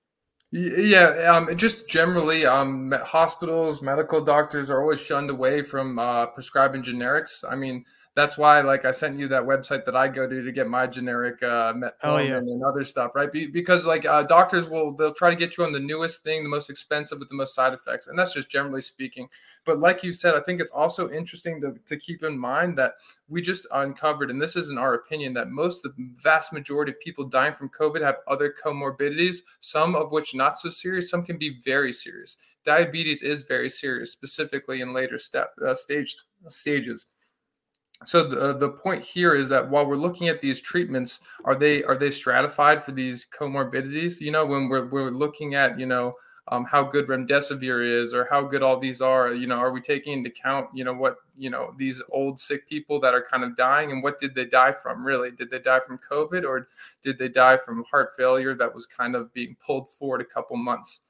Yeah, 0.53 1.33
um, 1.35 1.57
just 1.57 1.89
generally, 1.89 2.47
um, 2.47 2.93
hospitals, 3.05 3.83
medical 3.83 4.25
doctors 4.25 4.71
are 4.71 4.81
always 4.81 5.01
shunned 5.01 5.29
away 5.29 5.63
from 5.63 5.99
uh, 5.99 6.27
prescribing 6.27 6.83
generics. 6.83 7.45
I 7.49 7.57
mean, 7.57 7.85
that's 8.17 8.39
why 8.39 8.63
like 8.63 8.85
i 8.85 8.91
sent 8.91 9.19
you 9.19 9.29
that 9.29 9.43
website 9.43 9.85
that 9.85 9.95
i 9.95 10.09
go 10.09 10.27
to 10.27 10.43
to 10.43 10.51
get 10.51 10.67
my 10.67 10.87
generic 10.87 11.41
uh 11.43 11.73
metformin 11.75 11.93
oh, 12.03 12.19
yeah. 12.19 12.37
and 12.39 12.65
other 12.65 12.83
stuff 12.83 13.15
right? 13.15 13.31
Be- 13.31 13.47
because 13.47 13.87
like 13.87 14.05
uh, 14.05 14.23
doctors 14.25 14.67
will 14.67 14.93
they'll 14.93 15.13
try 15.13 15.31
to 15.31 15.37
get 15.37 15.57
you 15.57 15.65
on 15.65 15.71
the 15.71 15.79
newest 15.79 16.25
thing 16.25 16.43
the 16.43 16.49
most 16.49 16.71
expensive 16.71 17.19
with 17.19 17.29
the 17.29 17.35
most 17.35 17.55
side 17.55 17.75
effects 17.75 18.09
and 18.09 18.19
that's 18.19 18.33
just 18.33 18.51
generally 18.51 18.81
speaking. 18.81 19.29
But 19.65 19.79
like 19.79 20.03
you 20.03 20.11
said 20.13 20.35
i 20.35 20.41
think 20.41 20.61
it's 20.61 20.73
also 20.73 21.11
interesting 21.11 21.61
to, 21.61 21.75
to 21.87 21.97
keep 21.97 22.25
in 22.25 22.39
mind 22.39 22.77
that 22.79 22.95
we 23.29 23.43
just 23.43 23.67
uncovered 23.73 24.31
and 24.31 24.41
this 24.41 24.57
isn't 24.57 24.79
our 24.79 24.95
opinion 24.95 25.35
that 25.35 25.51
most 25.51 25.83
the 25.83 25.95
vast 25.99 26.53
majority 26.53 26.93
of 26.93 27.01
people 27.01 27.25
dying 27.25 27.55
from 27.55 27.69
covid 27.69 28.01
have 28.01 28.17
other 28.27 28.53
comorbidities 28.65 29.39
some 29.61 29.95
of 29.95 30.11
which 30.11 30.35
not 30.35 30.59
so 30.59 30.71
serious 30.71 31.11
some 31.11 31.23
can 31.23 31.37
be 31.37 31.61
very 31.65 31.93
serious. 31.93 32.39
Diabetes 32.65 33.23
is 33.23 33.43
very 33.43 33.71
serious 33.71 34.11
specifically 34.11 34.81
in 34.81 34.93
later 34.93 35.19
step 35.19 35.53
uh, 35.65 35.75
stage 35.75 36.17
stages 36.49 37.07
so 38.05 38.23
the, 38.23 38.53
the 38.53 38.69
point 38.69 39.03
here 39.03 39.35
is 39.35 39.49
that 39.49 39.69
while 39.69 39.87
we're 39.87 39.97
looking 39.97 40.29
at 40.29 40.43
these 40.43 40.61
treatments 40.61 41.21
are 41.45 41.55
they 41.55 41.83
are 41.85 41.97
they 41.97 42.11
stratified 42.11 42.85
for 42.85 42.93
these 42.93 43.27
comorbidities? 43.27 44.21
You 44.21 44.33
know 44.33 44.45
when 44.45 44.69
we're, 44.69 44.87
we're 44.87 45.11
looking 45.11 45.55
at 45.55 45.81
you 45.81 45.87
know 45.87 46.15
um, 46.49 46.65
how 46.65 46.85
good 46.85 47.09
remdesivir 47.09 47.85
is 47.85 48.15
or 48.15 48.27
how 48.31 48.43
good 48.43 48.63
all 48.63 48.79
these 48.79 49.01
are 49.01 49.33
you 49.33 49.47
know 49.47 49.57
are 49.57 49.73
we 49.73 49.81
taking 49.81 50.13
into 50.13 50.31
account 50.31 50.69
you 50.75 50.85
know 50.85 50.93
what 50.93 51.17
you 51.37 51.51
know 51.51 51.75
these 51.77 52.01
old 52.11 52.39
sick 52.39 52.69
people 52.69 53.01
that 53.01 53.15
are 53.15 53.23
kind 53.23 53.43
of 53.43 53.57
dying 53.57 53.91
and 53.91 54.03
what 54.03 54.21
did 54.21 54.35
they 54.35 54.45
die 54.45 54.73
from 54.73 55.05
really? 55.05 55.31
Did 55.31 55.51
they 55.51 55.59
die 55.59 55.81
from 55.81 55.99
covid 55.99 56.45
or 56.45 56.69
did 57.03 57.19
they 57.19 57.29
die 57.29 57.57
from 57.57 57.83
heart 57.91 58.15
failure 58.17 58.55
that 58.55 58.75
was 58.75 58.87
kind 58.87 59.17
of 59.17 59.33
being 59.33 59.57
pulled 59.65 59.89
forward 59.89 60.21
a 60.21 60.25
couple 60.25 60.57
months? 60.57 61.01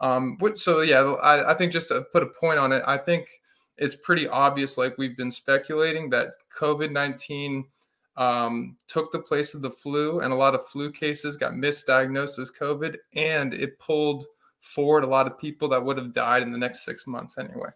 Um, 0.00 0.36
so 0.56 0.80
yeah 0.82 1.00
I, 1.22 1.52
I 1.52 1.54
think 1.54 1.72
just 1.72 1.88
to 1.88 2.02
put 2.12 2.22
a 2.22 2.26
point 2.26 2.58
on 2.58 2.72
it 2.72 2.82
i 2.84 2.98
think 2.98 3.28
it's 3.76 3.96
pretty 3.96 4.28
obvious, 4.28 4.78
like 4.78 4.96
we've 4.98 5.16
been 5.16 5.32
speculating, 5.32 6.10
that 6.10 6.34
COVID 6.56 6.92
19 6.92 7.64
um, 8.16 8.76
took 8.86 9.10
the 9.10 9.18
place 9.18 9.54
of 9.54 9.62
the 9.62 9.70
flu, 9.70 10.20
and 10.20 10.32
a 10.32 10.36
lot 10.36 10.54
of 10.54 10.66
flu 10.66 10.92
cases 10.92 11.36
got 11.36 11.52
misdiagnosed 11.52 12.38
as 12.38 12.50
COVID, 12.50 12.96
and 13.14 13.54
it 13.54 13.78
pulled 13.78 14.26
forward 14.60 15.04
a 15.04 15.08
lot 15.08 15.26
of 15.26 15.38
people 15.38 15.68
that 15.68 15.84
would 15.84 15.98
have 15.98 16.12
died 16.12 16.42
in 16.42 16.52
the 16.52 16.58
next 16.58 16.84
six 16.84 17.06
months 17.06 17.38
anyway. 17.38 17.70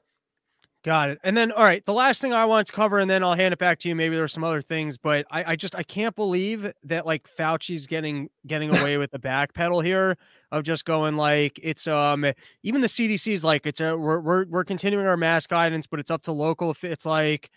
Got 0.84 1.10
it. 1.10 1.18
And 1.24 1.36
then, 1.36 1.50
all 1.50 1.64
right, 1.64 1.84
the 1.84 1.92
last 1.92 2.20
thing 2.20 2.32
I 2.32 2.44
want 2.44 2.68
to 2.68 2.72
cover, 2.72 3.00
and 3.00 3.10
then 3.10 3.24
I'll 3.24 3.34
hand 3.34 3.52
it 3.52 3.58
back 3.58 3.80
to 3.80 3.88
you. 3.88 3.96
Maybe 3.96 4.14
there's 4.14 4.32
some 4.32 4.44
other 4.44 4.62
things, 4.62 4.96
but 4.96 5.26
I, 5.28 5.52
I 5.52 5.56
just 5.56 5.74
I 5.74 5.82
can't 5.82 6.14
believe 6.14 6.72
that 6.84 7.04
like 7.04 7.24
Fauci's 7.28 7.88
getting 7.88 8.30
getting 8.46 8.74
away 8.74 8.96
with 8.96 9.10
the 9.10 9.18
back 9.18 9.54
pedal 9.54 9.80
here 9.80 10.16
of 10.52 10.62
just 10.62 10.84
going 10.84 11.16
like 11.16 11.58
it's 11.60 11.88
um 11.88 12.24
even 12.62 12.80
the 12.80 12.86
CDC 12.86 13.32
is 13.32 13.44
like 13.44 13.66
it's 13.66 13.80
a 13.80 13.96
we're 13.96 14.20
we're 14.20 14.46
we're 14.46 14.64
continuing 14.64 15.06
our 15.06 15.16
mask 15.16 15.50
guidance, 15.50 15.88
but 15.88 15.98
it's 15.98 16.12
up 16.12 16.22
to 16.22 16.32
local. 16.32 16.70
If 16.70 16.84
it's 16.84 17.04
like 17.04 17.50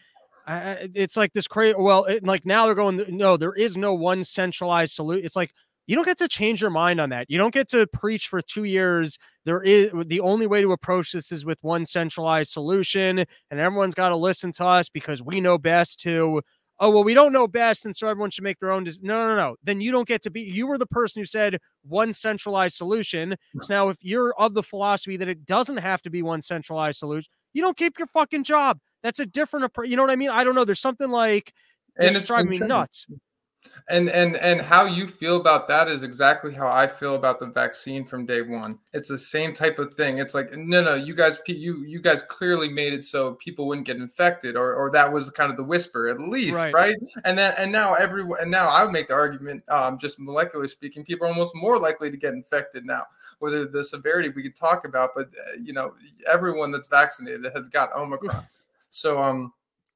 it's 0.48 1.16
like 1.16 1.34
this 1.34 1.48
crazy. 1.48 1.76
Well, 1.78 2.06
it, 2.06 2.24
like 2.24 2.46
now 2.46 2.66
they're 2.66 2.74
going 2.74 3.04
no, 3.10 3.38
there 3.38 3.54
is 3.54 3.78
no 3.78 3.94
one 3.94 4.24
centralized 4.24 4.94
solution. 4.94 5.24
It's 5.24 5.36
like 5.36 5.54
you 5.88 5.96
don't 5.96 6.06
get 6.06 6.18
to 6.20 6.28
change 6.28 6.62
your 6.62 6.70
mind 6.70 7.02
on 7.02 7.10
that. 7.10 7.26
You 7.30 7.38
don't 7.38 7.54
get 7.54 7.68
to 7.70 7.88
preach 7.88 8.28
for 8.28 8.42
two 8.42 8.64
years. 8.64 9.18
There 9.46 9.62
is 9.62 9.92
the 10.06 10.20
only 10.22 10.48
way 10.48 10.62
to 10.62 10.72
approach 10.72 11.12
this 11.12 11.32
is 11.32 11.46
with 11.46 11.58
one 11.62 11.86
centralized 11.86 12.52
solution, 12.52 13.20
and 13.20 13.60
everyone's 13.60 13.96
got 13.96 14.10
to 14.10 14.16
listen 14.16 14.52
to 14.54 14.66
us 14.66 14.90
because 14.90 15.22
we 15.22 15.42
know 15.42 15.58
best 15.58 16.00
to. 16.02 16.42
Oh 16.80 16.90
well, 16.90 17.04
we 17.04 17.14
don't 17.14 17.34
know 17.34 17.48
best, 17.48 17.86
and 17.86 17.96
so 17.96 18.08
everyone 18.08 18.32
should 18.32 18.44
make 18.44 18.60
their 18.60 18.72
own. 18.72 18.84
Des- 18.84 18.94
no, 19.02 19.28
no, 19.28 19.36
no. 19.36 19.56
Then 19.64 19.82
you 19.82 19.92
don't 19.92 20.08
get 20.08 20.22
to 20.24 20.32
be. 20.32 20.42
You 20.42 20.66
were 20.66 20.78
the 20.78 20.88
person 20.88 21.22
who 21.22 21.26
said 21.26 21.58
one 21.84 22.12
centralized 22.14 22.76
solution. 22.76 23.36
So 23.60 23.74
now, 23.74 23.90
if 23.90 23.98
you're 24.02 24.34
of 24.40 24.54
the 24.56 24.64
philosophy 24.64 25.18
that 25.18 25.28
it 25.28 25.46
doesn't 25.46 25.78
have 25.78 26.02
to 26.04 26.10
be 26.10 26.24
one 26.24 26.42
centralized 26.42 27.00
solution, 27.00 27.30
you 27.54 27.62
don't 27.62 27.78
keep 27.78 28.00
your 28.00 28.08
fucking 28.08 28.46
job. 28.46 28.80
That's 29.04 29.20
a 29.20 29.26
different 29.26 29.66
approach. 29.66 29.90
You 29.90 29.96
know 29.96 30.04
what 30.04 30.12
I 30.12 30.16
mean? 30.16 30.30
I 30.30 30.44
don't 30.44 30.56
know. 30.56 30.66
There's 30.66 30.80
something 30.80 31.12
like 31.12 31.54
and 31.98 32.16
it's 32.16 32.28
driving 32.28 32.50
me 32.50 32.58
nuts 32.60 33.06
and 33.90 34.10
and 34.10 34.38
and 34.38 34.62
how 34.62 34.86
you 34.86 35.08
feel 35.08 35.36
about 35.36 35.68
that 35.68 35.88
is 35.88 36.04
exactly 36.04 36.54
how 36.54 36.68
I 36.68 36.88
feel 36.88 37.16
about 37.16 37.40
the 37.40 37.48
vaccine 37.48 38.06
from 38.06 38.26
day 38.26 38.42
one. 38.42 38.74
It's 38.94 39.10
the 39.10 39.18
same 39.18 39.54
type 39.54 39.80
of 39.80 39.94
thing. 39.94 40.20
It's 40.20 40.34
like 40.34 40.56
no, 40.56 40.82
no, 40.82 40.96
you 40.96 41.14
guys, 41.14 41.40
you 41.48 41.84
you 41.84 42.02
guys 42.02 42.22
clearly 42.22 42.70
made 42.70 42.94
it 42.94 43.06
so 43.06 43.34
people 43.34 43.68
wouldn't 43.68 43.88
get 43.88 43.98
infected, 43.98 44.56
or 44.56 44.74
or 44.74 44.92
that 44.92 45.12
was 45.12 45.30
kind 45.32 45.52
of 45.52 45.58
the 45.58 45.64
whisper 45.64 46.08
at 46.08 46.20
least, 46.20 46.58
right? 46.58 46.74
right? 46.74 46.96
And 47.26 47.38
then 47.38 47.54
and 47.58 47.72
now 47.72 47.94
everyone 47.94 48.40
and 48.42 48.50
now 48.52 48.68
I 48.68 48.84
would 48.84 48.94
make 48.94 49.08
the 49.08 49.14
argument, 49.14 49.64
um, 49.70 49.98
just 49.98 50.20
molecularly 50.20 50.70
speaking, 50.70 51.04
people 51.04 51.28
are 51.28 51.30
almost 51.30 51.56
more 51.56 51.78
likely 51.78 52.12
to 52.12 52.18
get 52.18 52.34
infected 52.34 52.86
now. 52.86 53.04
Whether 53.40 53.66
the 53.66 53.84
severity 53.84 54.30
we 54.30 54.44
could 54.44 54.56
talk 54.56 54.86
about, 54.86 55.12
but 55.16 55.28
uh, 55.28 55.58
you 55.62 55.74
know, 55.74 55.94
everyone 56.32 56.72
that's 56.72 56.88
vaccinated 56.88 57.52
has 57.56 57.68
got 57.68 57.94
Omicron. 57.96 58.46
So 58.90 59.22
um 59.22 59.54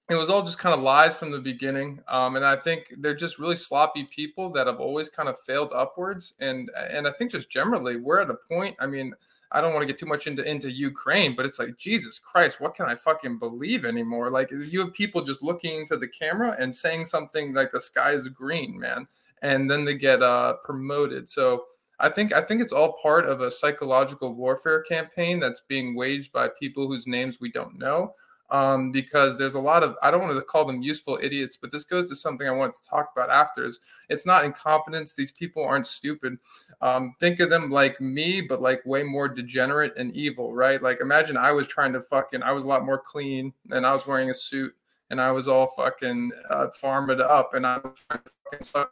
it 0.09 0.15
was 0.15 0.29
all 0.29 0.43
just 0.43 0.59
kind 0.59 0.75
of 0.75 0.81
lies 0.81 1.15
from 1.15 1.31
the 1.31 1.39
beginning 1.39 1.99
um, 2.07 2.35
and 2.35 2.45
i 2.45 2.55
think 2.55 2.93
they're 2.99 3.15
just 3.15 3.39
really 3.39 3.55
sloppy 3.55 4.03
people 4.05 4.51
that 4.51 4.67
have 4.67 4.79
always 4.79 5.09
kind 5.09 5.29
of 5.29 5.39
failed 5.39 5.71
upwards 5.73 6.33
and 6.39 6.69
and 6.91 7.07
i 7.07 7.11
think 7.11 7.31
just 7.31 7.49
generally 7.49 7.95
we're 7.97 8.21
at 8.21 8.29
a 8.29 8.37
point 8.47 8.75
i 8.79 8.85
mean 8.85 9.13
i 9.51 9.61
don't 9.61 9.73
want 9.73 9.81
to 9.81 9.87
get 9.87 9.97
too 9.97 10.05
much 10.05 10.27
into 10.27 10.43
into 10.49 10.71
ukraine 10.71 11.35
but 11.35 11.45
it's 11.45 11.59
like 11.59 11.77
jesus 11.77 12.19
christ 12.19 12.59
what 12.59 12.75
can 12.75 12.87
i 12.87 12.95
fucking 12.95 13.37
believe 13.39 13.85
anymore? 13.85 14.29
Like 14.29 14.51
you 14.51 14.79
have 14.81 14.93
people 14.93 15.21
just 15.21 15.43
looking 15.43 15.79
into 15.79 15.97
the 15.97 16.07
camera 16.07 16.55
and 16.59 16.75
saying 16.75 17.05
something 17.05 17.53
like 17.53 17.71
the 17.71 17.79
sky 17.79 18.11
is 18.11 18.27
green 18.27 18.77
man 18.79 19.07
and 19.41 19.69
then 19.69 19.85
they 19.85 19.93
get 19.93 20.23
uh 20.23 20.55
promoted. 20.63 21.29
So 21.29 21.65
I 21.99 22.09
think 22.09 22.33
I 22.33 22.41
think 22.41 22.61
it's 22.61 22.73
all 22.73 22.97
part 23.01 23.25
of 23.25 23.41
a 23.41 23.51
psychological 23.51 24.33
warfare 24.33 24.81
campaign 24.81 25.39
that's 25.39 25.61
being 25.67 25.95
waged 25.95 26.31
by 26.31 26.49
people 26.59 26.87
whose 26.87 27.07
names 27.07 27.39
we 27.39 27.51
don't 27.51 27.77
know 27.77 28.13
um, 28.51 28.91
because 28.91 29.37
there's 29.37 29.55
a 29.55 29.59
lot 29.59 29.83
of 29.83 29.95
I 30.01 30.11
don't 30.11 30.21
want 30.21 30.35
to 30.35 30.41
call 30.41 30.65
them 30.65 30.81
useful 30.81 31.19
idiots, 31.21 31.57
but 31.57 31.71
this 31.71 31.83
goes 31.83 32.09
to 32.09 32.15
something 32.15 32.47
I 32.47 32.51
wanted 32.51 32.75
to 32.75 32.89
talk 32.89 33.09
about 33.15 33.29
after. 33.29 33.65
Is 33.65 33.79
it's 34.09 34.25
not 34.25 34.45
incompetence; 34.45 35.13
these 35.13 35.31
people 35.31 35.63
aren't 35.63 35.87
stupid. 35.87 36.37
Um, 36.81 37.15
think 37.19 37.39
of 37.39 37.49
them 37.49 37.71
like 37.71 37.99
me, 37.99 38.41
but 38.41 38.61
like 38.61 38.85
way 38.85 39.03
more 39.03 39.27
degenerate 39.27 39.93
and 39.97 40.15
evil, 40.15 40.53
right? 40.53 40.81
Like 40.81 41.01
imagine 41.01 41.37
I 41.37 41.51
was 41.51 41.67
trying 41.67 41.93
to 41.93 42.01
fucking 42.01 42.43
I 42.43 42.51
was 42.51 42.65
a 42.65 42.67
lot 42.67 42.85
more 42.85 42.99
clean 42.99 43.53
and 43.71 43.85
I 43.85 43.93
was 43.93 44.05
wearing 44.05 44.29
a 44.29 44.33
suit 44.33 44.75
and 45.09 45.19
I 45.19 45.31
was 45.31 45.47
all 45.47 45.67
fucking 45.67 46.31
uh, 46.49 46.67
farmed 46.69 47.21
up 47.21 47.53
and 47.53 47.65
I 47.65 47.77
was 47.77 47.97
trying 48.07 48.21
to 48.61 48.89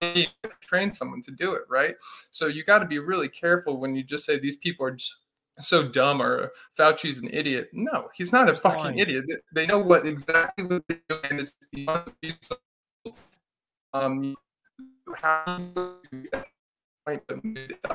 fucking 0.00 0.26
train 0.60 0.92
someone 0.92 1.22
to 1.22 1.30
do 1.30 1.54
it, 1.54 1.62
right? 1.68 1.94
So 2.30 2.46
you 2.46 2.64
got 2.64 2.80
to 2.80 2.86
be 2.86 2.98
really 2.98 3.28
careful 3.28 3.78
when 3.78 3.94
you 3.94 4.02
just 4.02 4.24
say 4.24 4.38
these 4.38 4.56
people 4.56 4.86
are 4.86 4.92
just 4.92 5.16
so 5.60 5.88
dumb 5.88 6.22
or 6.22 6.52
Fauci's 6.78 7.20
an 7.20 7.28
idiot. 7.32 7.70
No, 7.72 8.08
he's 8.14 8.32
not 8.32 8.48
a 8.48 8.54
fucking 8.54 8.82
Fine. 8.82 8.98
idiot. 8.98 9.24
They 9.52 9.66
know 9.66 9.78
what 9.78 10.06
exactly 10.06 10.64
what 10.64 10.84
they're 10.88 11.00
doing, 11.08 11.24
and 11.30 11.40
it's 11.40 11.52
beyond 11.72 12.12
um, 13.94 14.36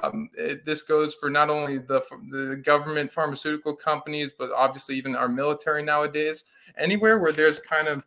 um, 0.02 0.30
it, 0.34 0.65
this 0.65 0.82
goes 0.82 1.13
for 1.13 1.30
not 1.30 1.49
only 1.49 1.78
the 1.78 2.02
the 2.30 2.62
government 2.63 3.12
pharmaceutical 3.12 3.76
companies, 3.76 4.34
but 4.38 4.52
obviously 4.52 4.95
even 4.95 5.15
our 5.15 5.30
military 5.30 5.84
nowadays. 5.84 6.45
Anywhere 6.78 7.19
where 7.19 7.32
there's 7.32 7.60
kind 7.60 7.88
of 7.88 8.04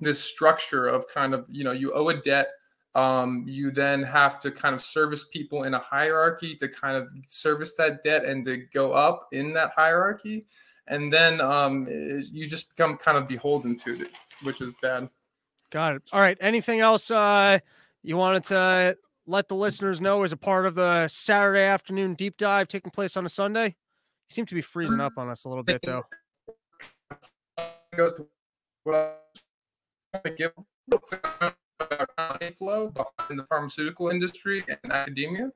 this 0.00 0.20
structure 0.20 0.86
of 0.86 1.06
kind 1.08 1.34
of 1.34 1.44
you 1.48 1.64
know 1.64 1.72
you 1.72 1.92
owe 1.92 2.08
a 2.08 2.20
debt 2.22 2.48
um, 2.94 3.44
you 3.46 3.70
then 3.70 4.02
have 4.02 4.38
to 4.40 4.50
kind 4.50 4.74
of 4.74 4.82
service 4.82 5.24
people 5.24 5.64
in 5.64 5.74
a 5.74 5.78
hierarchy 5.78 6.54
to 6.56 6.68
kind 6.68 6.96
of 6.96 7.08
service 7.26 7.74
that 7.74 8.02
debt 8.02 8.24
and 8.24 8.44
to 8.44 8.58
go 8.72 8.92
up 8.92 9.28
in 9.32 9.52
that 9.54 9.72
hierarchy. 9.76 10.46
And 10.86 11.12
then 11.12 11.40
um, 11.40 11.86
it, 11.88 12.26
you 12.32 12.46
just 12.46 12.68
become 12.68 12.96
kind 12.96 13.16
of 13.16 13.26
beholden 13.26 13.76
to 13.78 13.92
it 14.02 14.12
which 14.42 14.60
is 14.60 14.72
bad. 14.82 15.08
Got 15.70 15.96
it. 15.96 16.02
All 16.12 16.20
right. 16.20 16.36
Anything 16.40 16.80
else 16.80 17.10
uh, 17.10 17.58
you 18.02 18.16
wanted 18.16 18.44
to 18.44 18.96
let 19.26 19.48
the 19.48 19.54
listeners 19.54 20.00
know 20.00 20.22
as 20.22 20.32
a 20.32 20.36
part 20.36 20.66
of 20.66 20.74
the 20.74 21.08
saturday 21.08 21.62
afternoon 21.62 22.14
deep 22.14 22.36
dive 22.36 22.68
taking 22.68 22.90
place 22.90 23.16
on 23.16 23.24
a 23.24 23.28
sunday? 23.28 23.66
You 23.66 24.30
seem 24.30 24.46
to 24.46 24.54
be 24.54 24.60
freezing 24.60 25.00
up 25.00 25.14
on 25.16 25.28
us 25.28 25.44
a 25.44 25.48
little 25.48 25.64
bit 25.64 25.80
though. 25.82 26.02
Goes 27.96 28.12
to 28.14 28.26
what 28.82 29.24
I 30.24 30.28
give 30.30 30.52
flow 32.56 32.90
behind 32.90 33.38
the 33.38 33.44
pharmaceutical 33.44 34.08
industry 34.08 34.64
and 34.68 34.92
academia. 34.92 35.50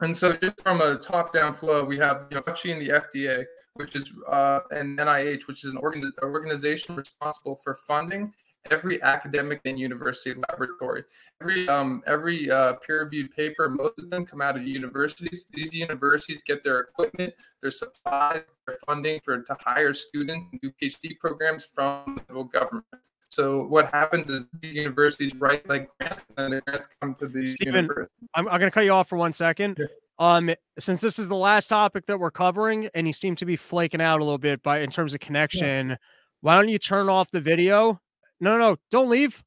And 0.00 0.14
so, 0.14 0.32
just 0.32 0.60
from 0.60 0.82
a 0.82 0.96
top-down 0.96 1.54
flow, 1.54 1.84
we 1.84 1.98
have 1.98 2.26
you 2.30 2.36
know, 2.36 2.42
the 2.42 3.02
FDA, 3.14 3.44
which 3.74 3.96
is 3.96 4.12
uh, 4.28 4.60
NIH, 4.72 5.46
which 5.48 5.64
is 5.64 5.72
an 5.72 5.78
organ- 5.78 6.12
organization 6.22 6.96
responsible 6.96 7.56
for 7.56 7.74
funding 7.74 8.32
every 8.70 9.02
academic 9.02 9.60
and 9.64 9.78
university 9.78 10.38
laboratory. 10.48 11.04
Every 11.40 11.68
um, 11.68 12.02
every 12.06 12.50
uh, 12.50 12.74
peer-reviewed 12.74 13.34
paper, 13.34 13.68
most 13.68 13.98
of 13.98 14.10
them 14.10 14.26
come 14.26 14.40
out 14.40 14.56
of 14.56 14.66
universities. 14.66 15.46
These 15.52 15.74
universities 15.74 16.42
get 16.46 16.64
their 16.64 16.80
equipment, 16.80 17.34
their 17.60 17.70
supplies, 17.70 18.42
their 18.66 18.76
funding 18.86 19.20
for 19.24 19.40
to 19.40 19.56
hire 19.60 19.92
students 19.92 20.46
and 20.52 20.60
do 20.60 20.70
PhD 20.82 21.18
programs 21.18 21.64
from 21.64 22.16
the 22.16 22.22
federal 22.22 22.44
government. 22.44 22.86
So 23.36 23.64
what 23.64 23.90
happens 23.90 24.30
is 24.30 24.48
these 24.62 24.74
universities 24.74 25.34
write 25.36 25.68
like 25.68 25.90
grants, 26.00 26.22
and 26.38 26.54
the 26.54 26.62
grants 26.62 26.88
come 27.02 27.14
to 27.16 27.28
the 27.28 27.46
Stephen, 27.46 27.86
I'm, 28.32 28.48
I'm 28.48 28.58
going 28.58 28.62
to 28.62 28.70
cut 28.70 28.86
you 28.86 28.92
off 28.92 29.10
for 29.10 29.18
one 29.18 29.34
second. 29.34 29.76
Yeah. 29.78 29.86
Um, 30.18 30.50
since 30.78 31.02
this 31.02 31.18
is 31.18 31.28
the 31.28 31.36
last 31.36 31.68
topic 31.68 32.06
that 32.06 32.18
we're 32.18 32.30
covering, 32.30 32.88
and 32.94 33.06
you 33.06 33.12
seem 33.12 33.36
to 33.36 33.44
be 33.44 33.54
flaking 33.54 34.00
out 34.00 34.20
a 34.20 34.24
little 34.24 34.38
bit 34.38 34.62
by 34.62 34.80
in 34.80 34.88
terms 34.88 35.12
of 35.12 35.20
connection. 35.20 35.90
Yeah. 35.90 35.96
Why 36.40 36.54
don't 36.54 36.70
you 36.70 36.78
turn 36.78 37.10
off 37.10 37.30
the 37.30 37.42
video? 37.42 38.00
No, 38.40 38.56
no, 38.56 38.70
no 38.70 38.76
don't 38.90 39.10
leave. 39.10 39.44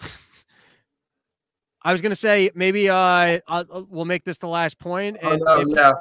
I 1.84 1.92
was 1.92 2.02
gonna 2.02 2.16
say 2.16 2.50
maybe 2.56 2.90
uh 2.90 3.38
I'll, 3.46 3.66
uh, 3.70 3.82
we'll 3.88 4.04
make 4.04 4.24
this 4.24 4.38
the 4.38 4.48
last 4.48 4.80
point. 4.80 5.18
Oh, 5.22 5.30
and 5.30 5.42
oh 5.46 5.62
no, 5.62 5.76
yeah, 5.76 5.92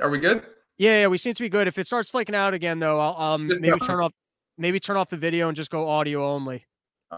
are 0.00 0.08
we 0.08 0.20
good? 0.20 0.44
Yeah, 0.78 1.00
yeah, 1.00 1.06
we 1.08 1.18
seem 1.18 1.34
to 1.34 1.42
be 1.42 1.48
good. 1.48 1.66
If 1.66 1.78
it 1.78 1.88
starts 1.88 2.10
flaking 2.10 2.36
out 2.36 2.54
again, 2.54 2.78
though, 2.78 3.00
I'll 3.00 3.34
um 3.34 3.50
maybe 3.60 3.80
turn 3.80 3.98
off 3.98 4.12
maybe 4.58 4.80
turn 4.80 4.96
off 4.96 5.10
the 5.10 5.16
video 5.16 5.48
and 5.48 5.56
just 5.56 5.70
go 5.70 5.88
audio 5.88 6.26
only. 6.26 6.66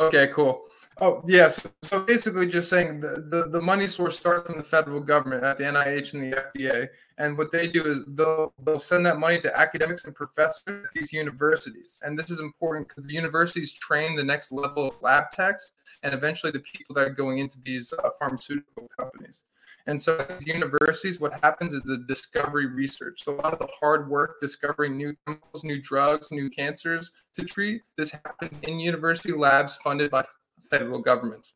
Okay, 0.00 0.28
cool. 0.28 0.64
Oh 0.98 1.22
yes. 1.26 1.60
Yeah, 1.62 1.70
so, 1.82 1.98
so, 1.98 2.04
basically, 2.04 2.46
just 2.46 2.70
saying 2.70 3.00
the, 3.00 3.26
the 3.28 3.48
the 3.50 3.60
money 3.60 3.86
source 3.86 4.18
starts 4.18 4.46
from 4.46 4.56
the 4.56 4.64
federal 4.64 5.00
government 5.00 5.44
at 5.44 5.58
the 5.58 5.64
NIH 5.64 6.14
and 6.14 6.32
the 6.32 6.36
FDA, 6.36 6.88
and 7.18 7.36
what 7.36 7.52
they 7.52 7.68
do 7.68 7.84
is 7.84 8.00
they'll 8.08 8.54
they'll 8.64 8.78
send 8.78 9.04
that 9.04 9.18
money 9.18 9.38
to 9.40 9.58
academics 9.58 10.04
and 10.06 10.14
professors 10.14 10.62
at 10.66 10.90
these 10.94 11.12
universities, 11.12 12.00
and 12.02 12.18
this 12.18 12.30
is 12.30 12.40
important 12.40 12.88
because 12.88 13.04
the 13.04 13.12
universities 13.12 13.74
train 13.74 14.16
the 14.16 14.24
next 14.24 14.52
level 14.52 14.88
of 14.88 14.94
lab 15.02 15.30
techs 15.32 15.72
and 16.02 16.14
eventually 16.14 16.50
the 16.50 16.60
people 16.60 16.94
that 16.94 17.06
are 17.06 17.10
going 17.10 17.38
into 17.38 17.60
these 17.60 17.92
uh, 17.92 18.08
pharmaceutical 18.18 18.88
companies. 18.98 19.44
And 19.86 20.00
so 20.00 20.18
at 20.18 20.46
universities, 20.46 21.20
what 21.20 21.38
happens 21.42 21.72
is 21.72 21.82
the 21.82 21.98
discovery 22.08 22.66
research. 22.66 23.22
So 23.22 23.34
a 23.34 23.36
lot 23.36 23.52
of 23.52 23.60
the 23.60 23.68
hard 23.80 24.08
work 24.08 24.40
discovering 24.40 24.96
new 24.96 25.14
chemicals, 25.26 25.62
new 25.62 25.80
drugs, 25.80 26.32
new 26.32 26.50
cancers 26.50 27.12
to 27.34 27.44
treat, 27.44 27.82
this 27.96 28.10
happens 28.10 28.62
in 28.64 28.80
university 28.80 29.32
labs 29.32 29.76
funded 29.76 30.10
by 30.10 30.24
federal 30.70 30.98
governments. 30.98 31.52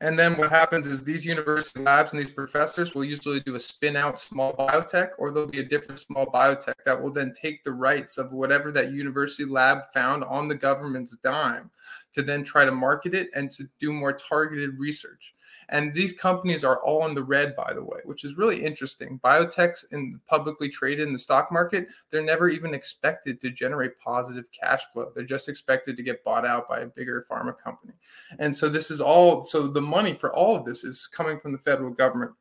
And 0.00 0.16
then 0.16 0.36
what 0.36 0.50
happens 0.50 0.86
is 0.86 1.02
these 1.02 1.26
university 1.26 1.80
labs 1.80 2.12
and 2.12 2.22
these 2.22 2.30
professors 2.30 2.94
will 2.94 3.04
usually 3.04 3.40
do 3.40 3.56
a 3.56 3.60
spin 3.60 3.96
out 3.96 4.20
small 4.20 4.52
biotech, 4.54 5.10
or 5.18 5.32
there'll 5.32 5.48
be 5.48 5.58
a 5.58 5.64
different 5.64 5.98
small 5.98 6.26
biotech 6.26 6.74
that 6.86 7.00
will 7.00 7.10
then 7.10 7.32
take 7.32 7.64
the 7.64 7.72
rights 7.72 8.16
of 8.16 8.32
whatever 8.32 8.70
that 8.70 8.92
university 8.92 9.44
lab 9.44 9.90
found 9.92 10.22
on 10.24 10.46
the 10.46 10.54
government's 10.54 11.16
dime 11.16 11.68
to 12.12 12.22
then 12.22 12.44
try 12.44 12.64
to 12.64 12.70
market 12.70 13.12
it 13.12 13.28
and 13.34 13.50
to 13.50 13.64
do 13.80 13.92
more 13.92 14.12
targeted 14.12 14.78
research. 14.78 15.34
And 15.68 15.92
these 15.92 16.12
companies 16.12 16.64
are 16.64 16.82
all 16.82 17.06
in 17.06 17.14
the 17.14 17.22
red, 17.22 17.54
by 17.56 17.72
the 17.74 17.82
way, 17.82 18.00
which 18.04 18.24
is 18.24 18.36
really 18.36 18.64
interesting. 18.64 19.20
Biotechs 19.22 19.84
in 19.92 20.14
publicly 20.26 20.68
traded 20.68 21.06
in 21.06 21.12
the 21.12 21.18
stock 21.18 21.52
market, 21.52 21.88
they're 22.10 22.22
never 22.22 22.48
even 22.48 22.74
expected 22.74 23.40
to 23.40 23.50
generate 23.50 23.98
positive 23.98 24.50
cash 24.52 24.82
flow. 24.92 25.12
They're 25.14 25.24
just 25.24 25.48
expected 25.48 25.96
to 25.96 26.02
get 26.02 26.24
bought 26.24 26.46
out 26.46 26.68
by 26.68 26.80
a 26.80 26.86
bigger 26.86 27.26
pharma 27.30 27.56
company. 27.56 27.94
And 28.38 28.54
so 28.54 28.68
this 28.68 28.90
is 28.90 29.00
all, 29.00 29.42
so 29.42 29.66
the 29.66 29.80
money 29.80 30.14
for 30.14 30.34
all 30.34 30.56
of 30.56 30.64
this 30.64 30.84
is 30.84 31.06
coming 31.06 31.38
from 31.38 31.52
the 31.52 31.58
federal 31.58 31.90
government. 31.90 32.32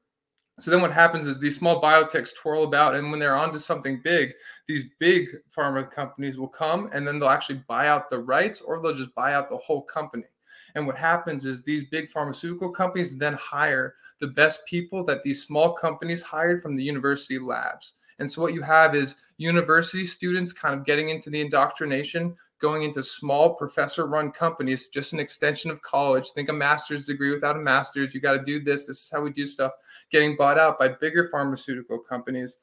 So 0.59 0.71
then 0.71 0.81
what 0.81 0.91
happens 0.91 1.27
is 1.27 1.37
these 1.37 1.55
small 1.55 1.79
biotechs 1.79 2.33
twirl 2.35 2.63
about, 2.63 2.95
and 2.95 3.11
when 3.11 3.19
they're 3.19 3.35
onto 3.35 3.59
something 3.59 4.01
big, 4.03 4.33
these 4.67 4.85
big 4.97 5.29
pharma 5.55 5.89
companies 5.89 6.39
will 6.39 6.47
come 6.47 6.89
and 6.93 7.07
then 7.07 7.19
they'll 7.19 7.29
actually 7.29 7.61
buy 7.67 7.87
out 7.89 8.09
the 8.09 8.17
rights 8.17 8.59
or 8.61 8.81
they'll 8.81 8.95
just 8.95 9.13
buy 9.13 9.35
out 9.35 9.49
the 9.49 9.57
whole 9.57 9.83
company. 9.83 10.23
And 10.77 10.85
what 10.85 10.95
happens 10.95 11.43
is 11.43 11.63
these 11.63 11.83
big 11.83 12.07
pharmaceutical 12.11 12.69
companies 12.69 13.17
then 13.17 13.33
hire 13.33 13.95
the 14.19 14.27
best 14.27 14.63
people 14.67 15.03
that 15.05 15.23
these 15.23 15.41
small 15.41 15.73
companies 15.73 16.21
hired 16.21 16.61
from 16.61 16.75
the 16.75 16.83
university 16.83 17.39
labs. 17.39 17.93
And 18.19 18.29
so 18.29 18.43
what 18.43 18.53
you 18.53 18.61
have 18.61 18.93
is 18.93 19.15
university 19.37 20.05
students 20.05 20.53
kind 20.53 20.75
of 20.75 20.85
getting 20.85 21.09
into 21.09 21.31
the 21.31 21.41
indoctrination, 21.41 22.35
going 22.59 22.83
into 22.83 23.01
small 23.01 23.55
professor 23.55 24.05
run 24.05 24.31
companies, 24.31 24.85
just 24.85 25.13
an 25.13 25.19
extension 25.19 25.71
of 25.71 25.81
college. 25.81 26.29
Think 26.29 26.49
a 26.49 26.53
master's 26.53 27.07
degree 27.07 27.33
without 27.33 27.55
a 27.55 27.59
master's. 27.59 28.13
You 28.13 28.21
got 28.21 28.33
to 28.33 28.43
do 28.43 28.63
this. 28.63 28.85
This 28.85 29.01
is 29.01 29.09
how 29.11 29.21
we 29.21 29.31
do 29.31 29.47
stuff. 29.47 29.71
Getting 30.11 30.35
bought 30.35 30.59
out 30.59 30.77
by 30.77 30.89
bigger 30.89 31.27
pharmaceutical 31.31 31.97
companies 31.97 32.59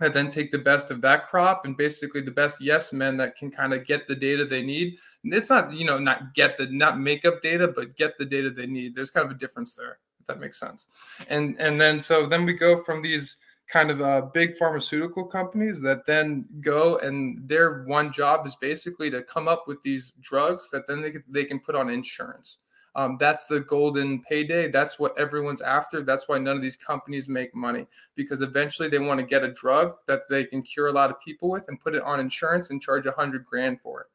that 0.00 0.14
then 0.14 0.30
take 0.30 0.50
the 0.50 0.58
best 0.58 0.90
of 0.90 1.00
that 1.02 1.26
crop 1.26 1.64
and 1.64 1.76
basically 1.76 2.22
the 2.22 2.30
best 2.30 2.60
yes 2.60 2.92
men 2.92 3.16
that 3.18 3.36
can 3.36 3.50
kind 3.50 3.72
of 3.72 3.86
get 3.86 4.08
the 4.08 4.16
data 4.16 4.44
they 4.44 4.62
need. 4.62 4.98
It's 5.24 5.50
not, 5.50 5.72
you 5.72 5.84
know, 5.84 5.98
not 5.98 6.34
get 6.34 6.58
the 6.58 6.66
not 6.66 6.98
make 6.98 7.24
up 7.24 7.42
data, 7.42 7.68
but 7.68 7.96
get 7.96 8.18
the 8.18 8.24
data 8.24 8.50
they 8.50 8.66
need. 8.66 8.94
There's 8.94 9.10
kind 9.10 9.26
of 9.26 9.30
a 9.30 9.38
difference 9.38 9.74
there, 9.74 9.98
if 10.18 10.26
that 10.26 10.40
makes 10.40 10.58
sense. 10.58 10.88
And 11.28 11.58
and 11.60 11.80
then 11.80 12.00
so 12.00 12.26
then 12.26 12.44
we 12.44 12.54
go 12.54 12.82
from 12.82 13.02
these 13.02 13.36
kind 13.68 13.90
of 13.90 14.00
uh, 14.00 14.22
big 14.34 14.56
pharmaceutical 14.56 15.24
companies 15.24 15.80
that 15.80 16.04
then 16.04 16.44
go 16.60 16.98
and 16.98 17.48
their 17.48 17.84
one 17.84 18.12
job 18.12 18.44
is 18.44 18.56
basically 18.56 19.10
to 19.10 19.22
come 19.22 19.46
up 19.46 19.64
with 19.68 19.80
these 19.82 20.12
drugs 20.20 20.70
that 20.70 20.88
then 20.88 21.00
they, 21.00 21.14
they 21.28 21.44
can 21.44 21.60
put 21.60 21.76
on 21.76 21.88
insurance. 21.88 22.56
Um, 22.96 23.16
that's 23.20 23.46
the 23.46 23.60
golden 23.60 24.22
payday. 24.22 24.70
That's 24.70 24.98
what 24.98 25.16
everyone's 25.18 25.62
after. 25.62 26.02
That's 26.02 26.28
why 26.28 26.38
none 26.38 26.56
of 26.56 26.62
these 26.62 26.76
companies 26.76 27.28
make 27.28 27.54
money 27.54 27.86
because 28.16 28.42
eventually 28.42 28.88
they 28.88 28.98
want 28.98 29.20
to 29.20 29.26
get 29.26 29.44
a 29.44 29.52
drug 29.52 29.94
that 30.08 30.28
they 30.28 30.44
can 30.44 30.62
cure 30.62 30.88
a 30.88 30.92
lot 30.92 31.10
of 31.10 31.20
people 31.20 31.48
with 31.48 31.68
and 31.68 31.80
put 31.80 31.94
it 31.94 32.02
on 32.02 32.18
insurance 32.18 32.70
and 32.70 32.82
charge 32.82 33.06
a 33.06 33.12
hundred 33.12 33.44
grand 33.44 33.80
for 33.80 34.00
it. 34.00 34.06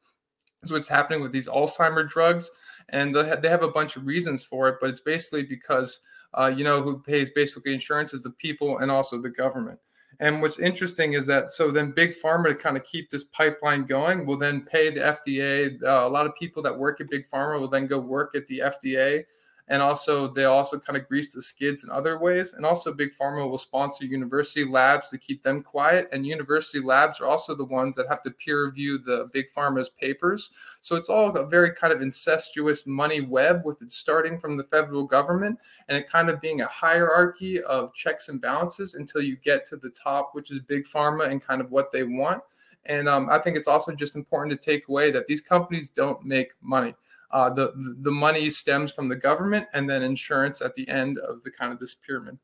That's 0.60 0.72
what's 0.72 0.88
happening 0.88 1.22
with 1.22 1.32
these 1.32 1.48
Alzheimer 1.48 2.08
drugs, 2.08 2.50
and 2.88 3.14
they 3.14 3.48
have 3.48 3.62
a 3.62 3.70
bunch 3.70 3.96
of 3.96 4.04
reasons 4.04 4.42
for 4.44 4.68
it. 4.68 4.76
But 4.80 4.90
it's 4.90 5.00
basically 5.00 5.44
because 5.44 6.00
uh, 6.34 6.52
you 6.54 6.64
know 6.64 6.82
who 6.82 6.98
pays 6.98 7.30
basically 7.30 7.72
insurance 7.72 8.12
is 8.12 8.22
the 8.22 8.30
people 8.30 8.78
and 8.78 8.90
also 8.90 9.20
the 9.20 9.30
government. 9.30 9.78
And 10.20 10.40
what's 10.40 10.58
interesting 10.58 11.12
is 11.12 11.26
that 11.26 11.50
so 11.50 11.70
then 11.70 11.92
big 11.92 12.14
pharma 12.20 12.48
to 12.48 12.54
kind 12.54 12.76
of 12.76 12.84
keep 12.84 13.10
this 13.10 13.24
pipeline 13.24 13.84
going 13.84 14.24
will 14.24 14.38
then 14.38 14.62
pay 14.62 14.90
the 14.90 15.00
FDA. 15.00 15.82
Uh, 15.82 16.06
a 16.06 16.08
lot 16.08 16.26
of 16.26 16.34
people 16.34 16.62
that 16.62 16.76
work 16.76 17.00
at 17.00 17.10
big 17.10 17.28
pharma 17.28 17.60
will 17.60 17.68
then 17.68 17.86
go 17.86 17.98
work 17.98 18.34
at 18.34 18.46
the 18.46 18.60
FDA 18.60 19.24
and 19.68 19.82
also 19.82 20.28
they 20.28 20.44
also 20.44 20.78
kind 20.78 20.96
of 20.96 21.08
grease 21.08 21.34
the 21.34 21.42
skids 21.42 21.82
in 21.82 21.90
other 21.90 22.18
ways. 22.18 22.52
And 22.52 22.64
also 22.64 22.92
big 22.92 23.10
pharma 23.12 23.48
will 23.48 23.58
sponsor 23.58 24.04
university 24.04 24.64
labs 24.64 25.08
to 25.10 25.18
keep 25.18 25.42
them 25.42 25.62
quiet. 25.62 26.08
And 26.12 26.24
university 26.24 26.78
labs 26.78 27.20
are 27.20 27.26
also 27.26 27.54
the 27.54 27.64
ones 27.64 27.96
that 27.96 28.06
have 28.08 28.22
to 28.22 28.30
peer 28.30 28.64
review 28.66 28.98
the 28.98 29.28
big 29.32 29.46
pharma's 29.56 29.88
papers. 29.88 30.50
So 30.82 30.94
it's 30.94 31.08
all 31.08 31.36
a 31.36 31.46
very 31.46 31.72
kind 31.72 31.92
of 31.92 32.00
incestuous 32.00 32.86
money 32.86 33.20
web 33.20 33.62
with 33.64 33.82
it 33.82 33.90
starting 33.90 34.38
from 34.38 34.56
the 34.56 34.64
federal 34.64 35.04
government 35.04 35.58
and 35.88 35.98
it 35.98 36.08
kind 36.08 36.30
of 36.30 36.40
being 36.40 36.60
a 36.60 36.68
hierarchy 36.68 37.60
of 37.62 37.92
checks 37.92 38.28
and 38.28 38.40
balances 38.40 38.94
until 38.94 39.20
you 39.20 39.36
get 39.36 39.66
to 39.66 39.76
the 39.76 39.90
top 39.90 40.30
which 40.32 40.52
is 40.52 40.60
big 40.60 40.84
pharma 40.84 41.28
and 41.28 41.44
kind 41.44 41.60
of 41.60 41.72
what 41.72 41.90
they 41.90 42.04
want. 42.04 42.40
And 42.84 43.08
um, 43.08 43.28
I 43.28 43.40
think 43.40 43.56
it's 43.56 43.66
also 43.66 43.92
just 43.92 44.14
important 44.14 44.60
to 44.60 44.64
take 44.64 44.86
away 44.86 45.10
that 45.10 45.26
these 45.26 45.40
companies 45.40 45.90
don't 45.90 46.24
make 46.24 46.52
money 46.62 46.94
uh, 47.36 47.50
the 47.50 47.70
the 48.00 48.10
money 48.10 48.48
stems 48.48 48.90
from 48.90 49.10
the 49.10 49.14
government 49.14 49.66
and 49.74 49.88
then 49.88 50.02
insurance 50.02 50.62
at 50.62 50.74
the 50.74 50.88
end 50.88 51.18
of 51.18 51.42
the 51.42 51.50
kind 51.50 51.70
of 51.70 51.78
this 51.78 51.94
pyramid. 51.94 52.38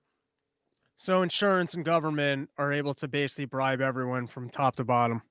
So 0.96 1.22
insurance 1.22 1.72
and 1.72 1.82
government 1.82 2.50
are 2.58 2.74
able 2.74 2.92
to 2.94 3.08
basically 3.08 3.46
bribe 3.46 3.80
everyone 3.80 4.26
from 4.26 4.50
top 4.50 4.76
to 4.76 4.84
bottom. 4.84 5.22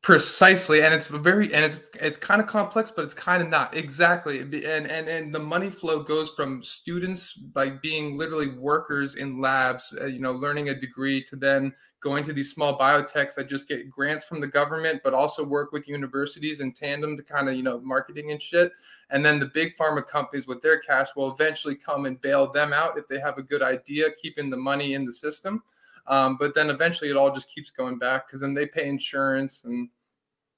Precisely, 0.00 0.80
and 0.82 0.94
it's 0.94 1.08
very 1.08 1.52
and 1.52 1.64
it's 1.64 1.80
it's 2.00 2.16
kind 2.16 2.40
of 2.40 2.46
complex, 2.46 2.90
but 2.90 3.04
it's 3.04 3.14
kind 3.14 3.42
of 3.42 3.48
not 3.48 3.76
exactly. 3.76 4.38
And 4.40 4.54
and 4.54 5.08
and 5.08 5.34
the 5.34 5.40
money 5.40 5.70
flow 5.70 6.02
goes 6.02 6.30
from 6.30 6.62
students 6.62 7.38
like 7.54 7.82
being 7.82 8.16
literally 8.16 8.56
workers 8.56 9.16
in 9.16 9.40
labs, 9.40 9.92
uh, 10.00 10.06
you 10.06 10.20
know, 10.20 10.32
learning 10.32 10.68
a 10.68 10.74
degree, 10.74 11.22
to 11.24 11.36
then 11.36 11.74
going 12.00 12.22
to 12.24 12.32
these 12.32 12.52
small 12.52 12.78
biotechs 12.78 13.34
that 13.34 13.48
just 13.48 13.66
get 13.68 13.90
grants 13.90 14.24
from 14.24 14.40
the 14.40 14.46
government, 14.46 15.00
but 15.02 15.14
also 15.14 15.44
work 15.44 15.72
with 15.72 15.88
universities 15.88 16.60
in 16.60 16.72
tandem 16.72 17.16
to 17.16 17.22
kind 17.22 17.48
of 17.48 17.56
you 17.56 17.64
know 17.64 17.80
marketing 17.80 18.30
and 18.30 18.40
shit. 18.40 18.72
And 19.10 19.26
then 19.26 19.40
the 19.40 19.46
big 19.46 19.76
pharma 19.76 20.06
companies 20.06 20.46
with 20.46 20.62
their 20.62 20.78
cash 20.78 21.08
will 21.16 21.32
eventually 21.32 21.74
come 21.74 22.06
and 22.06 22.20
bail 22.22 22.50
them 22.50 22.72
out 22.72 22.96
if 22.96 23.08
they 23.08 23.18
have 23.18 23.36
a 23.36 23.42
good 23.42 23.62
idea, 23.62 24.12
keeping 24.16 24.48
the 24.48 24.56
money 24.56 24.94
in 24.94 25.04
the 25.04 25.12
system. 25.12 25.62
Um, 26.08 26.36
but 26.38 26.54
then 26.54 26.70
eventually 26.70 27.10
it 27.10 27.16
all 27.16 27.32
just 27.32 27.50
keeps 27.50 27.70
going 27.70 27.98
back 27.98 28.26
because 28.26 28.40
then 28.40 28.54
they 28.54 28.66
pay 28.66 28.88
insurance 28.88 29.64
and 29.64 29.88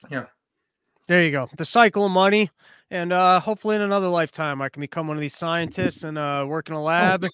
yeah. 0.08 0.26
There 1.06 1.24
you 1.24 1.32
go. 1.32 1.48
The 1.56 1.64
cycle 1.64 2.06
of 2.06 2.12
money. 2.12 2.50
And 2.92 3.12
uh, 3.12 3.40
hopefully 3.40 3.76
in 3.76 3.82
another 3.82 4.08
lifetime 4.08 4.62
I 4.62 4.68
can 4.68 4.80
become 4.80 5.08
one 5.08 5.16
of 5.16 5.20
these 5.20 5.36
scientists 5.36 6.04
and 6.04 6.16
uh, 6.18 6.44
work 6.48 6.68
in 6.68 6.74
a 6.74 6.82
lab. 6.82 7.24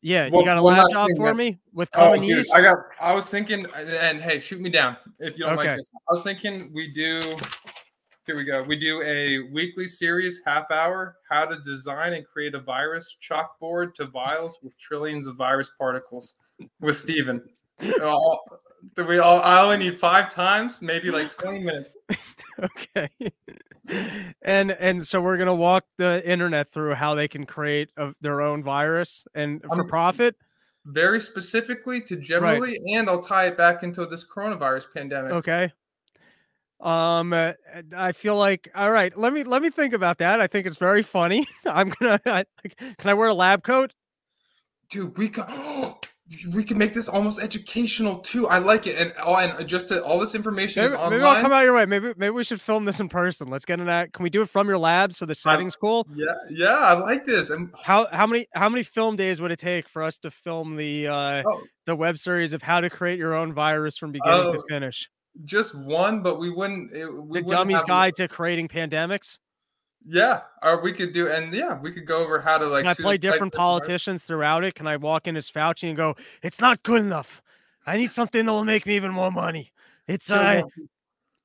Yeah, 0.00 0.28
well, 0.30 0.42
you 0.42 0.46
got 0.46 0.58
a 0.58 0.62
lab 0.62 0.90
job 0.92 1.08
for 1.16 1.26
that, 1.26 1.36
me 1.36 1.58
with 1.72 1.90
common 1.90 2.20
oh, 2.20 2.24
dude, 2.24 2.46
I 2.54 2.62
got 2.62 2.78
I 3.00 3.12
was 3.12 3.26
thinking 3.26 3.66
and, 3.76 3.90
and, 3.90 4.20
hey, 4.20 4.38
shoot 4.38 4.60
me 4.60 4.70
down 4.70 4.96
if 5.18 5.36
you 5.36 5.44
don't 5.44 5.58
okay. 5.58 5.70
like 5.70 5.76
this. 5.78 5.90
I 6.08 6.12
was 6.12 6.22
thinking 6.22 6.70
we 6.72 6.92
do 6.92 7.20
here 8.28 8.36
we 8.36 8.44
go. 8.44 8.62
We 8.62 8.76
do 8.76 9.02
a 9.02 9.50
weekly 9.52 9.88
series, 9.88 10.42
half 10.44 10.70
hour, 10.70 11.16
how 11.30 11.46
to 11.46 11.58
design 11.60 12.12
and 12.12 12.26
create 12.26 12.54
a 12.54 12.60
virus 12.60 13.16
chalkboard 13.22 13.94
to 13.94 14.06
vials 14.06 14.58
with 14.62 14.78
trillions 14.78 15.26
of 15.26 15.36
virus 15.36 15.70
particles 15.78 16.34
with 16.80 16.96
Steven. 16.96 17.42
all, 18.02 18.60
we 18.96 19.18
all, 19.18 19.40
I 19.40 19.62
only 19.62 19.78
need 19.78 20.00
five 20.00 20.30
times, 20.30 20.80
maybe 20.82 21.10
like 21.10 21.30
20 21.36 21.60
minutes. 21.60 21.96
okay. 22.62 23.08
And 24.42 24.72
and 24.72 25.02
so 25.02 25.20
we're 25.20 25.38
gonna 25.38 25.54
walk 25.54 25.84
the 25.96 26.22
internet 26.28 26.72
through 26.72 26.94
how 26.94 27.14
they 27.14 27.26
can 27.26 27.46
create 27.46 27.90
a, 27.96 28.12
their 28.20 28.42
own 28.42 28.62
virus 28.62 29.24
and 29.34 29.62
for 29.62 29.80
um, 29.80 29.88
profit. 29.88 30.36
Very 30.84 31.20
specifically 31.20 32.00
to 32.02 32.16
generally, 32.16 32.72
right. 32.72 32.96
and 32.98 33.08
I'll 33.08 33.22
tie 33.22 33.46
it 33.46 33.56
back 33.56 33.82
into 33.82 34.04
this 34.06 34.26
coronavirus 34.26 34.86
pandemic. 34.94 35.32
Okay. 35.32 35.72
Um, 36.80 37.32
uh, 37.32 37.54
I 37.96 38.12
feel 38.12 38.36
like 38.36 38.68
all 38.74 38.90
right. 38.90 39.16
Let 39.16 39.32
me 39.32 39.42
let 39.42 39.62
me 39.62 39.70
think 39.70 39.94
about 39.94 40.18
that. 40.18 40.40
I 40.40 40.46
think 40.46 40.66
it's 40.66 40.76
very 40.76 41.02
funny. 41.02 41.46
I'm 41.66 41.90
gonna. 41.90 42.20
I, 42.26 42.44
can 42.78 43.10
I 43.10 43.14
wear 43.14 43.28
a 43.28 43.34
lab 43.34 43.64
coat? 43.64 43.92
Dude, 44.90 45.16
we 45.18 45.28
can. 45.28 45.44
we 46.52 46.62
can 46.62 46.76
make 46.76 46.92
this 46.92 47.08
almost 47.08 47.40
educational 47.40 48.18
too. 48.18 48.48
I 48.48 48.58
like 48.58 48.86
it, 48.86 48.96
and 48.98 49.12
all 49.18 49.38
and 49.38 49.66
just 49.66 49.88
to, 49.88 50.04
all 50.04 50.18
this 50.18 50.34
information 50.34 50.82
maybe, 50.82 50.92
is 50.92 50.98
online. 50.98 51.10
Maybe 51.10 51.22
I'll 51.24 51.40
come 51.40 51.52
out 51.52 51.64
your 51.64 51.74
way. 51.74 51.86
Maybe 51.86 52.12
maybe 52.16 52.30
we 52.30 52.44
should 52.44 52.60
film 52.60 52.84
this 52.84 53.00
in 53.00 53.08
person. 53.08 53.48
Let's 53.48 53.64
get 53.64 53.80
in 53.80 53.86
that. 53.86 54.12
Can 54.12 54.22
we 54.22 54.30
do 54.30 54.42
it 54.42 54.50
from 54.50 54.68
your 54.68 54.76
lab 54.76 55.14
so 55.14 55.24
the 55.24 55.34
setting's 55.34 55.74
cool? 55.74 56.06
Yeah, 56.14 56.34
yeah, 56.50 56.76
I 56.76 56.92
like 56.94 57.24
this. 57.24 57.48
And 57.48 57.72
how 57.82 58.06
how 58.12 58.26
many 58.26 58.46
how 58.54 58.68
many 58.68 58.82
film 58.82 59.16
days 59.16 59.40
would 59.40 59.50
it 59.50 59.58
take 59.58 59.88
for 59.88 60.02
us 60.02 60.18
to 60.18 60.30
film 60.30 60.76
the 60.76 61.08
uh 61.08 61.42
oh. 61.46 61.62
the 61.86 61.96
web 61.96 62.18
series 62.18 62.52
of 62.52 62.62
how 62.62 62.80
to 62.82 62.90
create 62.90 63.18
your 63.18 63.34
own 63.34 63.54
virus 63.54 63.96
from 63.96 64.12
beginning 64.12 64.48
oh, 64.48 64.52
to 64.52 64.62
finish? 64.68 65.08
Just 65.44 65.74
one, 65.74 66.22
but 66.22 66.38
we 66.38 66.50
wouldn't. 66.50 66.92
It, 66.92 67.06
we 67.06 67.12
the 67.12 67.22
wouldn't 67.22 67.48
Dummy's 67.48 67.82
Guide 67.84 68.16
to 68.16 68.28
Creating 68.28 68.68
Pandemics. 68.68 69.38
Yeah, 70.06 70.42
or 70.62 70.80
we 70.80 70.92
could 70.92 71.12
do, 71.12 71.28
and 71.28 71.52
yeah, 71.52 71.78
we 71.78 71.92
could 71.92 72.06
go 72.06 72.22
over 72.22 72.40
how 72.40 72.58
to 72.58 72.66
like. 72.66 72.84
Can 72.84 72.90
I 72.90 72.94
play 72.94 73.16
different 73.16 73.52
politicians 73.52 74.24
throughout 74.24 74.64
it? 74.64 74.74
Can 74.74 74.86
I 74.86 74.96
walk 74.96 75.26
in 75.26 75.36
as 75.36 75.50
Fauci 75.50 75.88
and 75.88 75.96
go, 75.96 76.14
"It's 76.42 76.60
not 76.60 76.82
good 76.82 77.02
enough. 77.02 77.42
I 77.86 77.96
need 77.96 78.12
something 78.12 78.46
that 78.46 78.52
will 78.52 78.64
make 78.64 78.86
me 78.86 78.96
even 78.96 79.12
more 79.12 79.30
money. 79.30 79.72
It's 80.06 80.30
uh, 80.30 80.62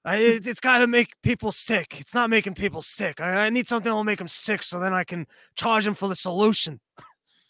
I, 0.06 0.16
it, 0.18 0.45
has 0.45 0.60
got 0.60 0.80
to 0.80 0.88
make 0.88 1.22
people 1.22 1.51
sick. 1.51 1.99
It's 1.99 2.14
not 2.14 2.30
making 2.30 2.54
people 2.54 2.82
sick. 2.82 3.20
I, 3.20 3.45
I 3.45 3.49
need 3.49 3.68
something 3.68 3.89
that 3.89 3.95
will 3.95 4.04
make 4.04 4.20
them 4.20 4.28
sick, 4.28 4.64
so 4.64 4.80
then 4.80 4.93
I 4.93 5.04
can 5.04 5.28
charge 5.56 5.86
them 5.86 5.95
for 5.95 6.08
the 6.08 6.16
solution." 6.16 6.80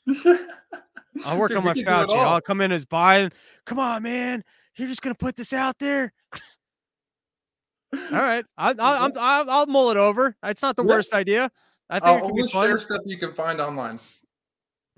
I'll 1.25 1.37
work 1.37 1.49
Dude, 1.49 1.57
on 1.57 1.63
my 1.63 1.73
Fauci. 1.73 2.15
I'll 2.15 2.41
come 2.41 2.61
in 2.61 2.71
as 2.71 2.85
Biden. 2.85 3.31
Come 3.65 3.77
on, 3.79 4.03
man. 4.03 4.43
You're 4.75 4.87
just 4.87 5.01
gonna 5.01 5.15
put 5.15 5.35
this 5.35 5.53
out 5.53 5.77
there. 5.77 6.11
All 7.93 8.19
right, 8.19 8.45
I, 8.57 8.71
I, 8.71 8.73
I'll, 8.79 9.11
I'll, 9.19 9.49
I'll 9.49 9.67
mull 9.67 9.91
it 9.91 9.97
over. 9.97 10.35
It's 10.43 10.61
not 10.61 10.75
the 10.75 10.83
yeah. 10.83 10.89
worst 10.89 11.13
idea. 11.13 11.51
I 11.89 11.99
think 11.99 12.23
I'll 12.23 12.47
share 12.47 12.77
stuff 12.77 13.01
you 13.05 13.17
can 13.17 13.33
find 13.33 13.61
online. 13.61 13.99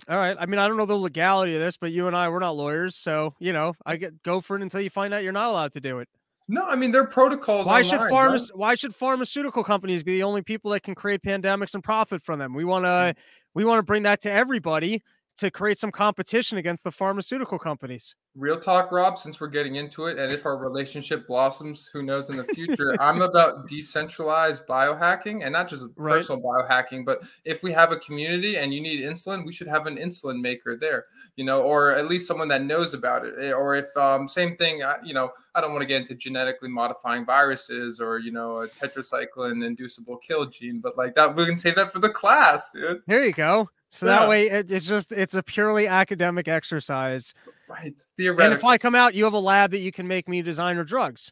All 0.08 0.18
right. 0.18 0.38
I 0.40 0.46
mean, 0.46 0.60
I 0.60 0.68
don't 0.68 0.78
know 0.78 0.86
the 0.86 0.96
legality 0.96 1.56
of 1.56 1.62
this, 1.62 1.78
but 1.78 1.92
you 1.92 2.08
and 2.08 2.16
I, 2.16 2.30
we're 2.30 2.40
not 2.40 2.56
lawyers, 2.56 2.96
so 2.96 3.34
you 3.40 3.54
know, 3.54 3.74
I 3.86 3.98
get 3.98 4.22
go 4.24 4.42
for 4.42 4.56
it 4.56 4.62
until 4.62 4.82
you 4.82 4.90
find 4.90 5.14
out 5.14 5.24
you're 5.24 5.34
not 5.34 5.50
allowed 5.50 5.74
to 5.74 5.82
do 5.82 6.00
it. 6.00 6.08
No, 6.48 6.64
I 6.64 6.76
mean 6.76 6.92
there 6.92 7.02
are 7.02 7.08
protocols. 7.08 7.66
Why 7.66 7.82
online, 7.82 7.84
should 7.84 8.00
pharma- 8.00 8.56
Why 8.56 8.76
should 8.76 8.94
pharmaceutical 8.94 9.64
companies 9.64 10.04
be 10.04 10.14
the 10.14 10.24
only 10.24 10.44
people 10.44 10.72
that 10.72 10.84
can 10.84 10.94
create 10.94 11.24
pandemics 11.24 11.74
and 11.74 11.84
profit 11.84 12.22
from 12.22 12.40
them? 12.40 12.54
We 12.54 12.66
want 12.66 12.86
to 12.86 12.88
mm. 12.88 13.18
we 13.56 13.66
want 13.66 13.80
to 13.80 13.84
bring 13.84 14.04
that 14.04 14.22
to 14.22 14.32
everybody 14.32 15.02
to 15.38 15.50
create 15.50 15.80
some 15.80 15.92
competition 15.92 16.58
against 16.58 16.84
the 16.84 16.92
pharmaceutical 16.92 17.58
companies. 17.58 18.16
Real 18.36 18.60
talk, 18.60 18.92
Rob, 18.92 19.18
since 19.18 19.40
we're 19.40 19.48
getting 19.48 19.76
into 19.76 20.08
it, 20.08 20.20
and 20.20 20.30
if 20.30 20.46
our 20.46 20.58
relationship 20.58 21.26
blossoms, 21.26 21.90
who 21.92 22.04
knows 22.04 22.30
in 22.30 22.36
the 22.36 22.44
future, 22.44 22.94
I'm 23.00 23.22
about 23.22 23.68
decentralized 23.70 24.68
biohacking 24.68 25.44
and 25.44 25.54
not 25.54 25.70
just 25.70 25.86
right. 25.96 26.16
personal 26.16 26.42
biohacking, 26.42 27.06
but 27.06 27.24
if 27.46 27.64
we 27.64 27.72
have 27.72 27.94
a 27.94 27.98
community 27.98 28.58
and 28.58 28.74
you 28.74 28.82
need 28.82 29.02
insulin, 29.06 29.46
we 29.46 29.54
should 29.54 29.70
have 29.70 29.88
an 29.88 29.96
insulin 29.96 30.42
maker 30.42 30.76
there, 30.76 31.06
you 31.38 31.46
know, 31.46 31.62
or 31.62 31.92
at 31.92 32.08
least 32.08 32.28
someone 32.28 32.50
that 32.50 32.64
knows 32.64 32.94
about 32.94 33.26
it. 33.26 33.36
Eh, 33.40 33.54
or 33.54 33.76
if, 33.76 33.96
um, 33.96 34.28
same 34.28 34.58
thing, 34.58 34.82
you 35.06 35.14
know, 35.14 35.32
I 35.54 35.62
don't 35.62 35.72
want 35.72 35.84
to 35.84 35.88
get 35.88 36.02
into 36.02 36.16
genetically 36.16 36.68
modifying 36.68 37.26
viruses 37.26 38.02
or, 38.02 38.20
you 38.20 38.34
know, 38.34 38.64
a 38.64 38.68
tetracycline 38.68 39.66
inducible 39.66 40.18
kill 40.18 40.46
gene, 40.46 40.82
but 40.82 40.98
like 40.98 41.16
that, 41.16 41.36
we 41.38 41.46
can 41.46 41.56
save 41.56 41.76
that 41.78 41.94
for 41.94 42.00
the 42.00 42.10
class, 42.10 42.74
dude. 42.74 43.02
There 43.08 43.24
you 43.24 43.32
go. 43.32 43.70
So 43.88 44.08
yeah. 44.08 44.20
that 44.20 44.30
way 44.30 44.50
it, 44.50 44.72
it's 44.72 44.88
just 44.88 45.14
it's 45.14 45.36
a 45.36 45.44
purely 45.44 45.88
academic 45.88 46.50
exercise. 46.50 47.34
Right. 47.68 48.00
And 48.20 48.54
if 48.54 48.64
I 48.64 48.78
come 48.78 48.96
out, 48.96 49.16
you 49.16 49.24
have 49.24 49.34
a 49.34 49.40
lab 49.40 49.72
that 49.72 49.80
you 49.80 49.92
can 49.92 50.08
make 50.08 50.28
me 50.28 50.42
designer 50.42 50.84
drugs. 50.84 51.32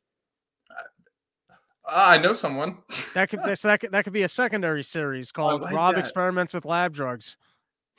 Uh, 1.85 1.91
I 2.07 2.17
know 2.17 2.33
someone. 2.33 2.77
that 3.13 3.29
could 3.29 3.43
that, 3.43 3.59
that 3.59 3.79
could 3.79 3.91
that 3.91 4.03
could 4.03 4.13
be 4.13 4.23
a 4.23 4.29
secondary 4.29 4.83
series 4.83 5.31
called 5.31 5.61
like 5.61 5.75
Rob 5.75 5.95
that. 5.95 5.99
Experiments 5.99 6.53
with 6.53 6.65
Lab 6.65 6.93
Drugs. 6.93 7.37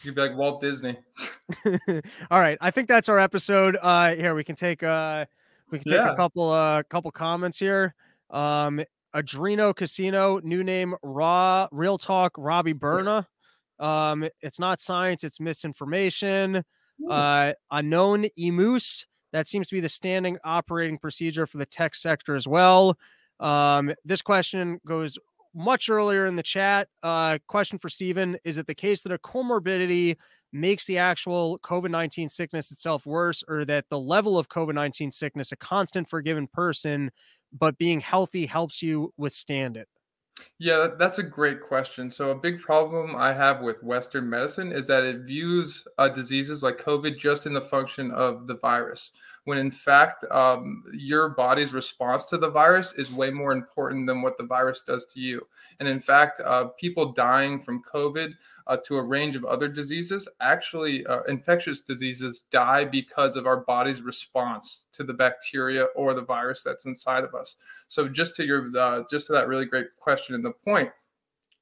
You'd 0.03 0.15
be 0.15 0.23
like 0.23 0.37
Walt 0.37 0.61
Disney. 0.61 0.99
All 2.31 2.41
right. 2.41 2.59
I 2.61 2.71
think 2.71 2.89
that's 2.89 3.09
our 3.09 3.19
episode. 3.19 3.77
Uh 3.81 4.15
here 4.15 4.35
we 4.35 4.43
can 4.43 4.57
take 4.57 4.83
uh 4.83 5.27
we 5.71 5.79
can 5.79 5.89
take 5.93 6.01
yeah. 6.01 6.13
a 6.13 6.17
couple 6.17 6.51
uh 6.51 6.83
couple 6.85 7.11
comments 7.11 7.59
here. 7.59 7.95
Um 8.31 8.83
Adreno 9.15 9.75
Casino, 9.75 10.41
new 10.43 10.65
name 10.65 10.95
Raw 11.03 11.69
Real 11.71 11.99
Talk 11.99 12.33
Robbie 12.37 12.73
Berna. 12.75 13.27
Um, 13.79 14.29
it's 14.41 14.59
not 14.59 14.81
science, 14.81 15.25
it's 15.25 15.41
misinformation. 15.41 16.65
Uh, 17.11 17.53
unknown 17.71 18.27
emus. 18.37 19.07
That 19.33 19.49
seems 19.49 19.69
to 19.69 19.75
be 19.75 19.81
the 19.81 19.89
standing 19.89 20.39
operating 20.45 20.99
procedure 20.99 21.47
for 21.47 21.59
the 21.59 21.67
tech 21.67 21.95
sector 21.97 22.35
as 22.35 22.47
well. 22.47 22.97
Um, 23.41 23.93
this 24.05 24.23
question 24.23 24.81
goes 24.87 25.19
much 25.55 25.89
earlier 25.89 26.27
in 26.27 26.37
the 26.37 26.43
chat. 26.43 26.89
Uh, 27.03 27.39
question 27.47 27.79
for 27.79 27.89
Stephen 27.89 28.37
Is 28.45 28.57
it 28.57 28.67
the 28.67 28.75
case 28.75 29.03
that 29.03 29.13
a 29.13 29.19
comorbidity 29.19 30.17
makes 30.53 30.87
the 30.87 30.99
actual 30.99 31.59
COVID 31.61 31.91
19 31.91 32.29
sickness 32.29 32.71
itself 32.71 33.07
worse, 33.07 33.43
or 33.49 33.65
that 33.65 33.89
the 33.89 33.99
level 33.99 34.39
of 34.39 34.49
COVID 34.49 34.75
19 34.75 35.11
sickness 35.11 35.53
a 35.53 35.57
constant 35.57 36.09
for 36.09 36.19
a 36.19 36.23
given 36.23 36.47
person, 36.47 37.11
but 37.53 37.79
being 37.79 38.01
healthy 38.01 38.47
helps 38.47 38.83
you 38.83 39.13
withstand 39.17 39.77
it? 39.77 39.89
Yeah, 40.59 40.89
that's 40.99 41.19
a 41.19 41.23
great 41.23 41.61
question. 41.61 42.11
So, 42.11 42.31
a 42.31 42.35
big 42.35 42.61
problem 42.61 43.15
I 43.17 43.33
have 43.33 43.61
with 43.61 43.83
Western 43.83 44.29
medicine 44.29 44.73
is 44.73 44.87
that 44.87 45.05
it 45.05 45.21
views 45.21 45.85
uh, 45.99 46.09
diseases 46.09 46.63
like 46.63 46.79
COVID 46.79 47.19
just 47.19 47.47
in 47.47 47.53
the 47.53 47.61
function 47.61 48.11
of 48.11 48.47
the 48.47 48.57
virus, 48.57 49.11
when 49.45 49.59
in 49.59 49.71
fact, 49.71 50.25
um, 50.31 50.83
your 50.93 51.31
body's 51.31 51.73
response 51.73 52.25
to 52.27 52.39
the 52.39 52.51
virus 52.51 52.95
is 52.95 53.13
way 53.13 53.31
more 53.31 53.53
important 53.53 54.07
than 54.07 54.23
what 54.23 54.37
the 54.37 54.45
virus 54.47 54.83
does 54.83 55.07
to 55.07 55.21
you. 55.21 55.47
And 55.81 55.89
in 55.89 56.01
fact, 56.01 56.41
uh, 56.45 56.67
people 56.79 57.13
dying 57.13 57.61
from 57.61 57.83
COVID 57.83 58.35
uh, 58.67 58.77
to 58.85 58.97
a 58.97 59.03
range 59.03 59.37
of 59.37 59.45
other 59.45 59.69
diseases. 59.69 60.29
Actually, 60.41 61.05
uh, 61.07 61.23
infectious 61.29 61.83
diseases 61.83 62.45
die 62.51 62.85
because 62.85 63.37
of 63.37 63.47
our 63.47 63.59
body's 63.59 64.03
response 64.03 64.87
to 64.93 65.05
the 65.05 65.13
bacteria 65.13 65.85
or 65.97 66.15
the 66.15 66.23
virus 66.23 66.63
that's 66.63 66.87
inside 66.87 67.25
of 67.25 67.35
us. 67.35 67.57
So, 67.89 68.09
just 68.09 68.35
to 68.37 68.47
your, 68.47 68.69
uh, 68.79 69.03
just 69.11 69.27
to 69.27 69.33
that 69.33 69.49
really 69.49 69.67
great 69.67 69.95
question 69.99 70.35
and 70.35 70.45
the 70.45 70.53
point, 70.53 70.91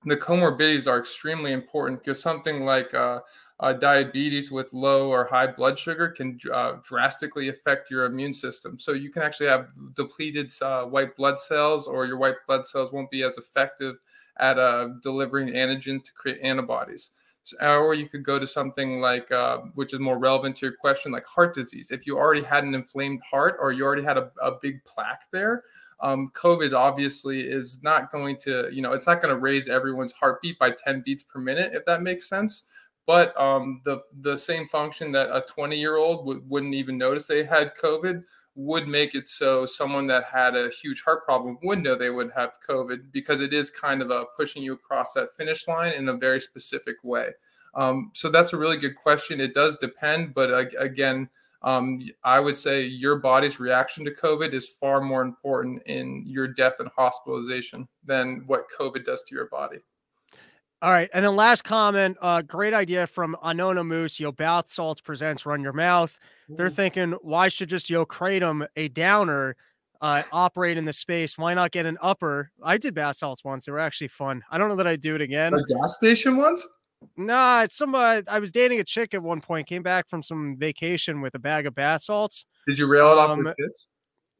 the 0.04 0.16
comorbidities 0.16 0.90
are 0.90 0.98
extremely 0.98 1.52
important 1.52 2.00
because 2.00 2.20
something 2.20 2.64
like 2.64 2.92
uh, 2.92 3.20
uh, 3.60 3.72
diabetes 3.72 4.50
with 4.50 4.72
low 4.72 5.08
or 5.08 5.24
high 5.24 5.46
blood 5.46 5.78
sugar 5.78 6.08
can 6.08 6.38
uh, 6.52 6.74
drastically 6.82 7.48
affect 7.48 7.90
your 7.90 8.06
immune 8.06 8.34
system. 8.34 8.78
So 8.78 8.92
you 8.92 9.10
can 9.10 9.22
actually 9.22 9.46
have 9.46 9.68
depleted 9.94 10.52
uh, 10.60 10.84
white 10.86 11.16
blood 11.16 11.38
cells, 11.38 11.86
or 11.86 12.06
your 12.06 12.18
white 12.18 12.34
blood 12.48 12.66
cells 12.66 12.92
won't 12.92 13.10
be 13.10 13.22
as 13.22 13.38
effective 13.38 13.96
at 14.38 14.58
uh, 14.58 14.90
delivering 15.02 15.48
antigens 15.48 16.02
to 16.04 16.12
create 16.12 16.38
antibodies. 16.42 17.10
So, 17.44 17.56
or 17.58 17.94
you 17.94 18.08
could 18.08 18.24
go 18.24 18.38
to 18.38 18.46
something 18.46 19.00
like, 19.00 19.30
uh, 19.32 19.58
which 19.74 19.92
is 19.92 20.00
more 20.00 20.18
relevant 20.18 20.56
to 20.58 20.66
your 20.66 20.76
question, 20.76 21.10
like 21.10 21.26
heart 21.26 21.54
disease. 21.54 21.90
If 21.90 22.06
you 22.06 22.16
already 22.16 22.42
had 22.42 22.64
an 22.64 22.74
inflamed 22.74 23.20
heart 23.28 23.56
or 23.60 23.72
you 23.72 23.84
already 23.84 24.04
had 24.04 24.16
a, 24.16 24.30
a 24.40 24.52
big 24.60 24.84
plaque 24.84 25.24
there, 25.32 25.64
um, 26.00 26.30
COVID 26.34 26.72
obviously 26.72 27.40
is 27.40 27.82
not 27.82 28.10
going 28.12 28.36
to, 28.38 28.68
you 28.72 28.82
know, 28.82 28.92
it's 28.92 29.06
not 29.06 29.20
going 29.20 29.34
to 29.34 29.40
raise 29.40 29.68
everyone's 29.68 30.12
heartbeat 30.12 30.58
by 30.58 30.70
10 30.70 31.02
beats 31.04 31.22
per 31.22 31.40
minute, 31.40 31.72
if 31.74 31.84
that 31.86 32.02
makes 32.02 32.28
sense. 32.28 32.64
But 33.06 33.38
um, 33.40 33.80
the 33.84 34.00
the 34.20 34.38
same 34.38 34.68
function 34.68 35.10
that 35.12 35.34
a 35.34 35.44
20 35.48 35.76
year 35.76 35.96
old 35.96 36.20
w- 36.20 36.42
wouldn't 36.48 36.74
even 36.74 36.96
notice 36.96 37.26
they 37.26 37.42
had 37.42 37.74
COVID 37.76 38.22
would 38.54 38.86
make 38.86 39.14
it 39.14 39.28
so 39.28 39.64
someone 39.64 40.06
that 40.06 40.24
had 40.24 40.54
a 40.54 40.70
huge 40.70 41.02
heart 41.02 41.24
problem 41.24 41.58
would 41.62 41.82
know 41.82 41.94
they 41.94 42.10
would 42.10 42.30
have 42.36 42.58
COVID 42.66 43.10
because 43.10 43.40
it 43.40 43.52
is 43.52 43.70
kind 43.70 44.02
of 44.02 44.10
a 44.10 44.26
pushing 44.36 44.62
you 44.62 44.74
across 44.74 45.14
that 45.14 45.34
finish 45.36 45.66
line 45.66 45.92
in 45.92 46.08
a 46.08 46.16
very 46.16 46.40
specific 46.40 46.96
way. 47.02 47.30
Um, 47.74 48.10
so 48.12 48.28
that's 48.28 48.52
a 48.52 48.58
really 48.58 48.76
good 48.76 48.96
question. 48.96 49.40
It 49.40 49.54
does 49.54 49.78
depend, 49.78 50.34
but 50.34 50.52
uh, 50.52 50.64
again, 50.78 51.30
um, 51.62 52.02
I 52.24 52.40
would 52.40 52.56
say 52.56 52.82
your 52.82 53.16
body's 53.16 53.60
reaction 53.60 54.04
to 54.04 54.10
COVID 54.10 54.52
is 54.52 54.68
far 54.68 55.00
more 55.00 55.22
important 55.22 55.82
in 55.86 56.24
your 56.26 56.48
death 56.48 56.74
and 56.80 56.90
hospitalization 56.96 57.88
than 58.04 58.42
what 58.46 58.66
COVID 58.78 59.04
does 59.04 59.22
to 59.24 59.34
your 59.34 59.46
body. 59.46 59.78
All 60.82 60.90
right. 60.90 61.08
And 61.14 61.24
then 61.24 61.36
last 61.36 61.62
comment, 61.62 62.16
uh, 62.20 62.42
great 62.42 62.74
idea 62.74 63.06
from 63.06 63.36
Anona 63.44 63.86
Moose. 63.86 64.18
Yo, 64.18 64.32
Bath 64.32 64.68
Salts 64.68 65.00
presents 65.00 65.46
Run 65.46 65.62
Your 65.62 65.72
Mouth. 65.72 66.18
They're 66.48 66.68
thinking, 66.68 67.12
why 67.22 67.46
should 67.46 67.68
just 67.68 67.88
Yo 67.88 68.04
Kratom, 68.04 68.66
a 68.74 68.88
downer, 68.88 69.54
uh, 70.00 70.24
operate 70.32 70.76
in 70.76 70.84
the 70.84 70.92
space? 70.92 71.38
Why 71.38 71.54
not 71.54 71.70
get 71.70 71.86
an 71.86 71.98
upper? 72.02 72.50
I 72.64 72.78
did 72.78 72.94
bath 72.94 73.16
salts 73.16 73.44
once. 73.44 73.64
They 73.64 73.72
were 73.72 73.78
actually 73.78 74.08
fun. 74.08 74.42
I 74.50 74.58
don't 74.58 74.68
know 74.68 74.74
that 74.74 74.88
I'd 74.88 75.00
do 75.00 75.14
it 75.14 75.20
again. 75.20 75.54
A 75.54 75.62
gas 75.62 75.96
station 75.96 76.36
once? 76.36 76.66
Nah, 77.16 77.62
it's 77.62 77.76
some. 77.76 77.94
Uh, 77.94 78.22
I 78.28 78.40
was 78.40 78.50
dating 78.50 78.80
a 78.80 78.84
chick 78.84 79.14
at 79.14 79.22
one 79.22 79.40
point. 79.40 79.68
Came 79.68 79.82
back 79.82 80.08
from 80.08 80.22
some 80.22 80.56
vacation 80.58 81.20
with 81.20 81.34
a 81.36 81.38
bag 81.38 81.66
of 81.66 81.74
bath 81.76 82.02
salts. 82.02 82.44
Did 82.66 82.78
you 82.78 82.86
rail 82.86 83.12
it 83.12 83.18
um, 83.18 83.30
off 83.30 83.38
her 83.38 83.54
tits? 83.58 83.88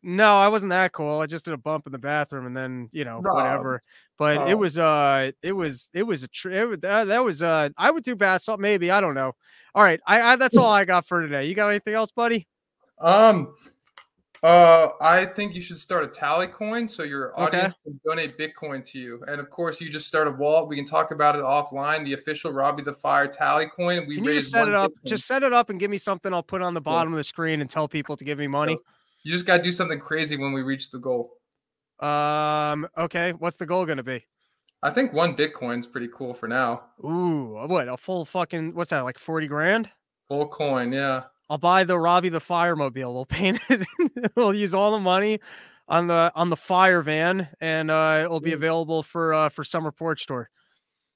No, 0.05 0.37
I 0.37 0.49
wasn't 0.49 0.71
that 0.71 0.93
cool. 0.93 1.21
I 1.21 1.27
just 1.27 1.45
did 1.45 1.55
a 1.55 1.59
bump 1.59 1.87
in 1.87 1.93
the 1.93 1.99
bathroom 1.99 2.47
and 2.47 2.57
then, 2.57 2.89
you 2.93 3.05
know, 3.05 3.21
no. 3.21 3.35
whatever. 3.35 3.81
But 4.19 4.39
oh. 4.39 4.47
it 4.49 4.59
was 4.59 4.77
uh 4.77 5.31
it 5.43 5.53
was 5.53 5.91
it 5.95 6.03
was 6.03 6.25
a 6.25 6.29
tr- 6.29 6.51
it, 6.51 6.83
that, 6.83 7.07
that 7.09 7.25
was 7.25 7.43
uh 7.43 7.69
I 7.77 7.91
would 7.91 8.03
do 8.03 8.17
bath 8.17 8.43
salt 8.43 8.59
maybe, 8.59 8.91
I 8.91 9.01
don't 9.01 9.15
know. 9.15 9.33
All 9.75 9.85
right, 9.85 10.01
I, 10.07 10.21
I 10.21 10.37
that's 10.37 10.57
all 10.57 10.71
I 10.73 10.85
got 10.85 11.07
for 11.07 11.23
today. 11.23 11.47
You 11.47 11.55
got 11.55 11.69
anything 11.69 11.95
else, 11.95 12.11
buddy? 12.11 12.49
Um 12.99 13.55
Uh, 14.43 14.89
I 15.01 15.25
think 15.25 15.55
you 15.55 15.61
should 15.61 15.79
start 15.79 16.03
a 16.03 16.09
tally 16.09 16.49
coin 16.49 16.89
so 16.89 17.05
your 17.05 17.39
audience 17.39 17.77
okay. 17.87 17.97
can 17.97 18.01
donate 18.05 18.37
Bitcoin 18.37 18.85
to 18.87 18.99
you. 18.99 19.23
And 19.29 19.41
of 19.41 19.49
course, 19.51 19.81
you 19.81 19.89
just 19.89 20.09
start 20.09 20.27
a 20.27 20.33
wallet. 20.33 20.69
We 20.69 20.75
can 20.75 20.85
talk 20.85 21.13
about 21.13 21.37
it 21.37 21.43
offline. 21.43 22.05
The 22.05 22.15
official 22.15 22.53
Robbie 22.53 22.83
the 22.83 22.93
Fire 22.93 23.29
tally 23.29 23.67
coin. 23.67 24.05
We 24.09 24.17
can 24.17 24.25
you 24.25 24.33
just 24.33 24.51
set 24.51 24.67
it 24.67 24.75
up? 24.75 24.91
Bitcoin. 24.91 25.07
Just 25.07 25.27
set 25.27 25.45
it 25.45 25.53
up 25.53 25.71
and 25.71 25.79
give 25.79 25.93
me 25.93 25.99
something. 25.99 26.35
I'll 26.35 26.43
put 26.43 26.61
on 26.61 26.75
the 26.75 26.81
bottom 26.81 27.13
of 27.13 27.19
the 27.19 27.25
screen 27.25 27.61
and 27.61 27.71
tell 27.71 27.87
people 27.87 28.17
to 28.17 28.25
give 28.25 28.37
me 28.37 28.49
money. 28.49 28.75
So 28.75 28.83
you 29.23 29.33
just 29.33 29.47
got 29.47 29.59
to 29.59 29.63
do 29.63 29.73
something 29.73 29.99
crazy 29.99 30.37
when 30.37 30.53
we 30.53 30.63
reach 30.63 30.91
the 30.91 30.99
goal. 30.99 31.35
Um. 32.01 32.89
Okay. 32.97 33.33
What's 33.33 33.57
the 33.57 33.67
goal 33.67 33.87
going 33.87 33.99
to 33.99 34.03
be? 34.03 34.25
I 34.83 34.91
think 34.91 35.13
one 35.13 35.37
Bitcoin's 35.37 35.87
pretty 35.87 36.09
cool 36.13 36.35
for 36.35 36.49
now. 36.49 36.83
Ooh, 37.05 37.57
what 37.69 37.89
a 37.89 37.97
full 37.97 38.25
fucking 38.25 38.75
what's 38.75 38.91
that 38.91 39.03
like 39.03 39.19
forty 39.19 39.47
grand? 39.47 39.89
Full 40.29 40.49
coin, 40.49 40.93
yeah. 40.93 41.25
I'll 41.49 41.59
buy 41.59 41.85
the 41.85 41.99
Robbie 41.99 42.31
the 42.31 42.41
Firemobile. 42.41 43.13
We'll 43.13 43.25
paint 43.27 43.61
it. 43.69 43.87
we'll 44.35 44.55
use 44.55 44.75
all 44.75 44.93
the 44.93 44.99
money 44.99 45.39
on 45.87 46.09
the 46.09 46.33
on 46.35 46.51
the 46.51 46.57
fire 46.57 47.03
van, 47.03 47.49
and 47.61 47.91
uh, 47.91 48.23
it'll 48.25 48.41
be 48.41 48.55
available 48.55 49.03
for 49.03 49.35
uh, 49.35 49.49
for 49.51 49.63
summer 49.63 49.93
porch 49.93 50.23
store. 50.23 50.51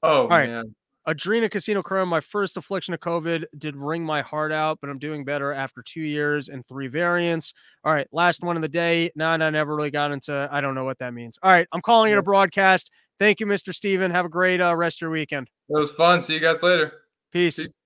Oh 0.03 0.23
all 0.23 0.29
right. 0.29 0.49
man. 0.49 0.75
Adrena 1.09 1.49
Casino 1.51 1.83
Chrome, 1.83 2.09
my 2.09 2.21
first 2.21 2.57
affliction 2.57 2.93
of 2.93 3.01
COVID 3.01 3.45
did 3.59 3.77
wring 3.77 4.05
my 4.05 4.23
heart 4.23 4.51
out, 4.51 4.79
but 4.81 4.91
I'm 4.91 4.99
doing 4.99 5.25
better 5.25 5.53
after 5.53 5.83
two 5.83 6.01
years 6.01 6.49
and 6.49 6.67
three 6.67 6.89
variants. 6.89 7.53
All 7.85 7.95
right, 7.95 8.09
last 8.11 8.43
one 8.43 8.57
of 8.57 8.63
the 8.63 8.69
day. 8.69 9.11
No, 9.15 9.29
I 9.29 9.37
never 9.37 9.77
really 9.77 9.93
got 9.93 10.11
into. 10.11 10.49
I 10.51 10.61
don't 10.61 10.75
know 10.75 10.85
what 10.85 10.99
that 10.99 11.15
means. 11.15 11.39
All 11.43 11.53
right, 11.53 11.69
I'm 11.73 11.81
calling 11.81 12.13
it 12.13 12.19
a 12.19 12.23
broadcast. 12.23 12.91
Thank 13.21 13.41
you, 13.41 13.47
Mr. 13.47 13.73
Steven. 13.73 14.11
Have 14.11 14.27
a 14.27 14.29
great 14.29 14.61
uh, 14.61 14.75
rest 14.75 14.99
of 14.99 15.03
your 15.03 15.11
weekend. 15.11 15.49
It 15.69 15.79
was 15.79 15.93
fun. 15.93 16.21
See 16.21 16.35
you 16.35 16.41
guys 16.41 16.63
later. 16.63 16.93
Peace. 17.33 17.57
Peace. 17.57 17.85